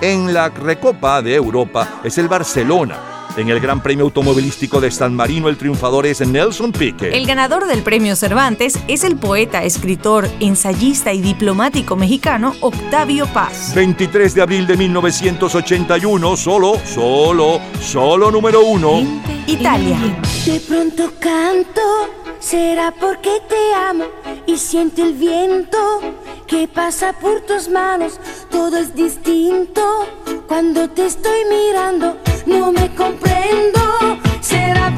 En 0.00 0.32
la 0.32 0.48
Recopa 0.48 1.20
de 1.20 1.34
Europa 1.34 2.00
es 2.02 2.16
el 2.16 2.28
Barcelona. 2.28 2.98
En 3.36 3.50
el 3.50 3.60
Gran 3.60 3.82
Premio 3.82 4.06
Automovilístico 4.06 4.80
de 4.80 4.90
San 4.90 5.14
Marino 5.14 5.48
el 5.48 5.56
triunfador 5.56 6.06
es 6.06 6.26
Nelson 6.26 6.72
Piquet. 6.72 7.12
El 7.12 7.26
ganador 7.26 7.66
del 7.66 7.82
premio 7.82 8.16
Cervantes 8.16 8.78
es 8.88 9.04
el 9.04 9.16
poeta, 9.16 9.64
escritor, 9.64 10.28
ensayista 10.40 11.12
y 11.12 11.20
diplomático 11.20 11.94
mexicano 11.96 12.54
Octavio 12.60 13.26
Paz. 13.26 13.72
23 13.74 14.34
de 14.34 14.42
abril 14.42 14.66
de 14.66 14.76
1981, 14.76 16.36
solo, 16.36 16.78
solo, 16.84 17.60
solo 17.80 18.30
número 18.30 18.64
uno. 18.64 19.02
Italia. 19.46 19.98
De 20.44 20.60
pronto 20.60 21.12
canto, 21.18 21.80
será 22.42 22.90
porque 22.90 23.40
te 23.48 23.74
amo 23.74 24.06
y 24.46 24.58
siento 24.58 25.02
el 25.04 25.14
viento 25.14 25.78
que 26.46 26.66
pasa 26.66 27.12
por 27.12 27.40
tus 27.42 27.68
manos. 27.68 28.18
Todo 28.50 28.76
es 28.78 28.94
distinto 28.94 30.06
cuando 30.48 30.90
te 30.90 31.06
estoy 31.06 31.44
mirando. 31.48 32.18
No 32.46 32.72
me 32.72 32.92
comprendo, 32.94 33.80
será 34.40 34.92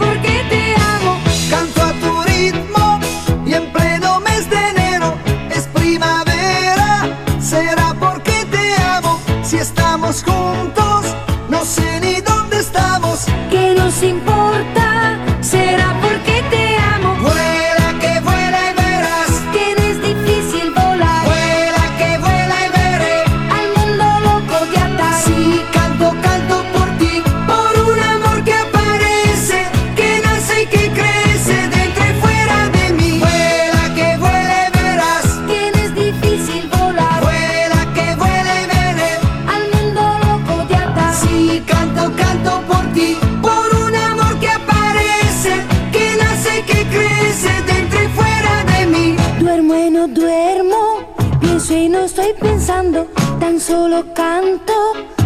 canto. 54.02 54.74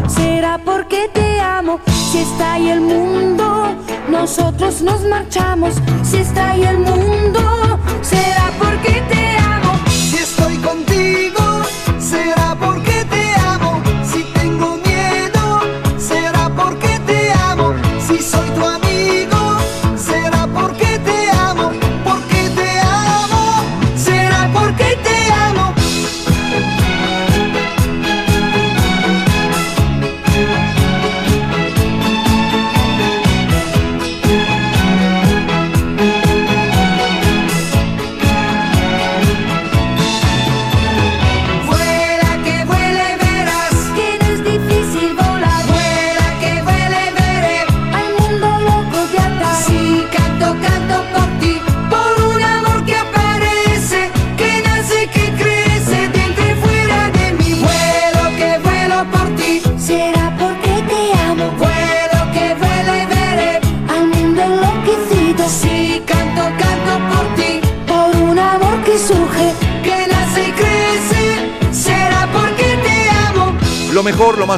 Será 0.09 0.59
porque 0.59 1.09
te 1.13 1.41
amo, 1.41 1.81
si 2.11 2.19
está 2.19 2.55
ahí 2.55 2.69
el 2.71 2.81
mundo, 2.81 3.75
nosotros 4.11 4.83
nos 4.83 5.03
marchamos. 5.05 5.75
Si 6.03 6.19
está 6.19 6.51
ahí 6.51 6.65
el 6.65 6.79
mundo, 6.79 6.98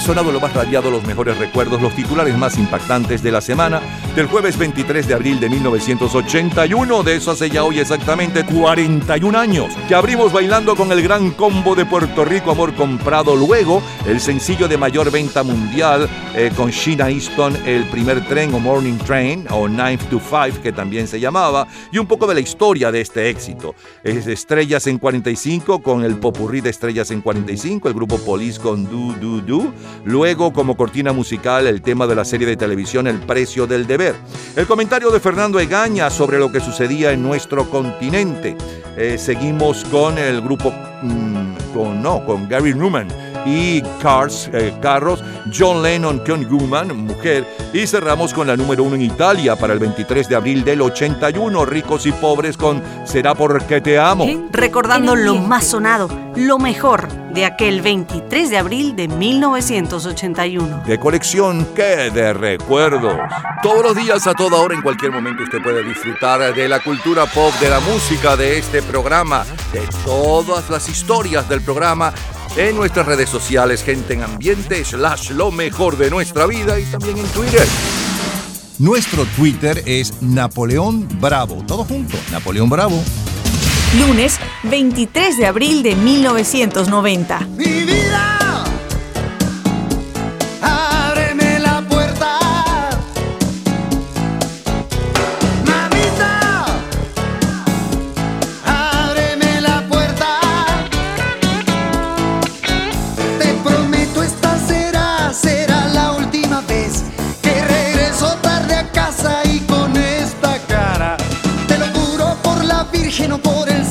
sonado, 0.00 0.32
lo 0.32 0.40
más 0.40 0.52
radiado, 0.52 0.90
los 0.90 1.04
mejores 1.04 1.38
recuerdos, 1.38 1.80
los 1.80 1.94
titulares 1.94 2.36
más 2.36 2.58
impactantes 2.58 3.22
de 3.22 3.32
la 3.32 3.40
semana 3.40 3.80
del 4.14 4.26
jueves 4.26 4.58
23 4.58 5.06
de 5.06 5.14
abril 5.14 5.38
de 5.38 5.48
1981. 5.48 7.02
De 7.02 7.16
eso 7.16 7.30
hace 7.30 7.48
ya 7.48 7.64
hoy 7.64 7.78
exactamente 7.78 8.44
41 8.44 9.38
años 9.38 9.72
que 9.88 9.94
abrimos 9.94 10.32
bailando 10.32 10.74
con 10.74 10.90
el 10.90 11.02
gran 11.02 11.30
combo 11.30 11.74
de 11.74 11.84
Puerto 11.84 12.24
Rico, 12.24 12.50
Amor 12.50 12.74
Comprado. 12.74 13.36
Luego, 13.36 13.82
el 14.06 14.20
sencillo 14.20 14.68
de 14.68 14.76
mayor 14.76 15.10
venta 15.10 15.42
mundial 15.42 16.08
eh, 16.34 16.50
con 16.56 16.70
Sheena 16.70 17.10
Easton, 17.10 17.56
El 17.66 17.84
primer 17.84 18.26
tren 18.26 18.52
o 18.54 18.58
Morning 18.58 18.98
Train 18.98 19.46
o 19.50 19.68
9 19.68 19.98
to 20.10 20.20
5, 20.20 20.62
que 20.62 20.72
también 20.72 21.06
se 21.06 21.20
llamaba, 21.20 21.66
y 21.92 21.98
un 21.98 22.06
poco 22.06 22.26
de 22.26 22.34
la 22.34 22.40
historia 22.40 22.90
de 22.90 23.00
este 23.00 23.28
éxito. 23.28 23.74
Es 24.02 24.26
Estrellas 24.26 24.86
en 24.86 24.98
45 24.98 25.82
con 25.82 26.04
el 26.04 26.16
popurrí 26.16 26.60
de 26.60 26.70
Estrellas 26.70 27.10
en 27.10 27.20
45, 27.20 27.88
el 27.88 27.94
grupo 27.94 28.18
Police 28.18 28.60
con 28.60 28.84
Do 28.84 29.14
Do 29.20 29.40
Do. 29.40 29.72
Luego, 30.04 30.52
como 30.52 30.76
cortina 30.76 31.12
musical, 31.12 31.66
el 31.66 31.82
tema 31.82 32.06
de 32.06 32.14
la 32.14 32.24
serie 32.24 32.46
de 32.46 32.56
televisión 32.56 33.06
El 33.06 33.20
precio 33.20 33.66
del 33.66 33.86
deber. 33.86 33.99
El 34.56 34.66
comentario 34.66 35.10
de 35.10 35.20
Fernando 35.20 35.60
Egaña 35.60 36.08
sobre 36.08 36.38
lo 36.38 36.50
que 36.50 36.60
sucedía 36.60 37.12
en 37.12 37.22
nuestro 37.22 37.68
continente. 37.68 38.56
Eh, 38.96 39.18
seguimos 39.18 39.84
con 39.84 40.16
el 40.16 40.40
grupo, 40.40 40.72
mm, 41.02 41.74
con, 41.74 42.02
no, 42.02 42.24
con 42.24 42.48
Gary 42.48 42.74
Newman 42.74 43.08
y 43.46 43.82
Cars, 44.02 44.50
eh, 44.52 44.74
Carros, 44.80 45.22
John 45.56 45.82
Lennon 45.82 46.20
con 46.20 46.48
Woman, 46.48 46.96
Mujer, 46.96 47.46
y 47.72 47.86
cerramos 47.86 48.34
con 48.34 48.46
la 48.46 48.56
número 48.56 48.84
uno 48.84 48.96
en 48.96 49.02
Italia 49.02 49.56
para 49.56 49.72
el 49.72 49.78
23 49.78 50.28
de 50.28 50.36
abril 50.36 50.64
del 50.64 50.80
81, 50.82 51.64
Ricos 51.64 52.06
y 52.06 52.12
Pobres 52.12 52.56
con 52.56 52.82
Será 53.04 53.34
porque 53.34 53.80
te 53.80 53.98
amo. 53.98 54.26
Recordando 54.50 55.16
lo 55.16 55.36
más 55.36 55.66
sonado, 55.66 56.08
lo 56.36 56.58
mejor 56.58 57.08
de 57.32 57.44
aquel 57.44 57.80
23 57.80 58.50
de 58.50 58.58
abril 58.58 58.96
de 58.96 59.08
1981. 59.08 60.82
De 60.86 60.98
colección 60.98 61.66
que 61.74 62.10
de 62.10 62.32
recuerdos. 62.32 63.14
Todos 63.62 63.82
los 63.82 63.96
días, 63.96 64.26
a 64.26 64.34
toda 64.34 64.58
hora, 64.58 64.74
en 64.74 64.82
cualquier 64.82 65.12
momento, 65.12 65.42
usted 65.42 65.62
puede 65.62 65.82
disfrutar 65.82 66.54
de 66.54 66.68
la 66.68 66.80
cultura 66.80 67.26
pop, 67.26 67.52
de 67.60 67.68
la 67.68 67.80
música 67.80 68.36
de 68.36 68.58
este 68.58 68.82
programa, 68.82 69.44
de 69.72 69.86
todas 70.04 70.70
las 70.70 70.88
historias 70.88 71.48
del 71.48 71.60
programa 71.60 72.12
en 72.56 72.76
nuestras 72.76 73.06
redes 73.06 73.28
sociales, 73.28 73.82
gente 73.82 74.14
en 74.14 74.22
ambiente, 74.22 74.84
slash 74.84 75.30
lo 75.30 75.50
mejor 75.50 75.96
de 75.96 76.10
nuestra 76.10 76.46
vida 76.46 76.78
y 76.78 76.84
también 76.84 77.18
en 77.18 77.26
Twitter. 77.26 77.66
Nuestro 78.78 79.24
Twitter 79.36 79.82
es 79.86 80.22
Napoleón 80.22 81.06
Bravo. 81.20 81.62
Todo 81.66 81.84
junto, 81.84 82.16
Napoleón 82.32 82.70
Bravo. 82.70 83.02
Lunes 83.98 84.38
23 84.64 85.36
de 85.36 85.46
abril 85.46 85.82
de 85.82 85.94
1990. 85.96 87.40
Mi 87.56 87.84
vida, 87.84 88.49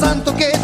Virgen 0.10 0.24
o 0.24 0.26
por 0.26 0.26
el 0.26 0.26
santo 0.26 0.36
que 0.36 0.59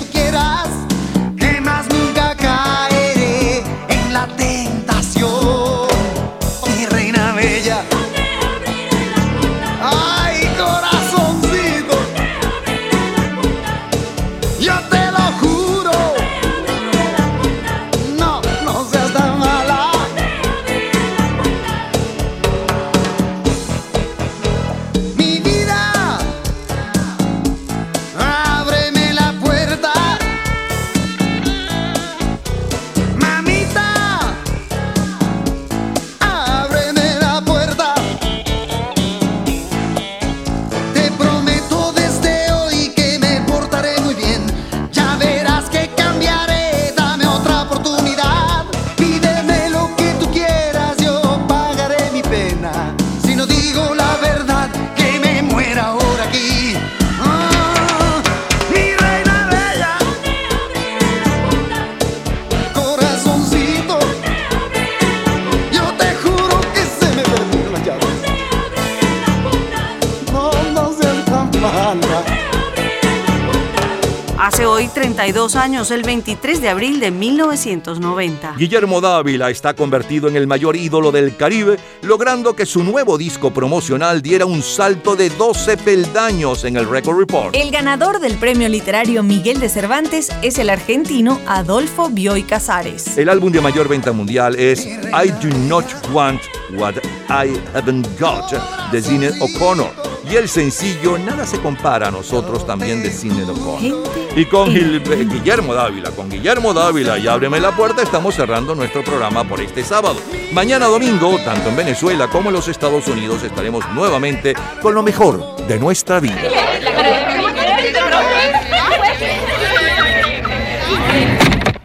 años, 75.66 75.90
el 75.90 76.04
23 76.04 76.62
de 76.62 76.70
abril 76.70 77.00
de 77.00 77.10
1990. 77.10 78.54
Guillermo 78.56 79.02
Dávila 79.02 79.50
está 79.50 79.74
convertido 79.74 80.28
en 80.28 80.36
el 80.36 80.46
mayor 80.46 80.76
ídolo 80.76 81.12
del 81.12 81.36
Caribe, 81.36 81.80
logrando 82.04 82.56
que 82.56 82.68
su 82.68 82.84
nuevo 82.84 83.18
disco 83.18 83.52
promocional 83.52 84.22
diera 84.22 84.46
un 84.46 84.62
salto 84.62 85.16
de 85.16 85.32
12 85.32 85.78
peldaños 85.78 86.66
en 86.66 86.78
el 86.78 86.88
Record 86.88 87.18
Report. 87.18 87.56
El 87.56 87.72
ganador 87.72 88.20
del 88.20 88.36
premio 88.36 88.70
literario 88.70 89.24
Miguel 89.24 89.60
de 89.60 89.70
Cervantes 89.70 90.32
es 90.44 90.60
el 90.60 90.70
argentino 90.70 91.42
Adolfo 91.48 92.10
Bioy 92.12 92.44
Casares. 92.44 93.18
El 93.18 93.28
álbum 93.28 93.52
de 93.52 93.62
mayor 93.62 93.88
venta 93.88 94.12
mundial 94.12 94.56
es 94.56 94.86
I 94.86 95.32
Do 95.42 95.50
Not 95.68 95.86
Want 96.14 96.42
What 96.78 96.96
I 97.30 97.54
Haven't 97.74 98.08
Got 98.20 98.52
de 98.92 99.02
Sinead 99.02 99.34
O'Connor. 99.42 99.92
Y 100.30 100.36
el 100.38 100.50
sencillo 100.50 101.18
Nada 101.20 101.46
se 101.46 101.60
compara 101.60 102.08
a 102.08 102.12
nosotros 102.12 102.66
también 102.66 103.04
de 103.04 103.12
Sinead 103.12 103.50
O'Connor. 103.50 104.04
Y 104.36 104.46
con 104.46 104.70
Gil- 104.70 105.02
eh, 105.12 105.26
Guillermo 105.30 105.74
Dávila, 105.74 106.12
con 106.12 106.30
Guillermo 106.30 106.74
Dávila 106.74 107.18
y 107.18 107.28
Ábreme 107.28 107.60
la 107.60 107.76
Puerta 107.76 108.02
estamos 108.02 108.36
cerrando 108.36 108.74
nuestro 108.76 109.04
programa 109.04 109.44
por 109.48 109.62
este 109.62 109.84
sábado. 109.84 110.18
Mañana 110.52 110.88
domingo, 110.88 111.38
tanto 111.46 111.70
en 111.70 111.76
Venezuela 111.76 112.28
como 112.28 112.50
en 112.50 112.56
los 112.56 112.68
Estados 112.68 113.08
Unidos, 113.08 113.44
estaremos 113.44 113.84
nuevamente 113.94 114.54
con 114.82 114.94
lo 114.96 115.04
mejor 115.04 115.56
de 115.68 115.80
nuestra 115.80 116.20
vida. 116.20 116.42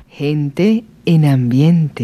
Gente 0.09 0.85
en 1.07 1.25
ambiente. 1.25 1.95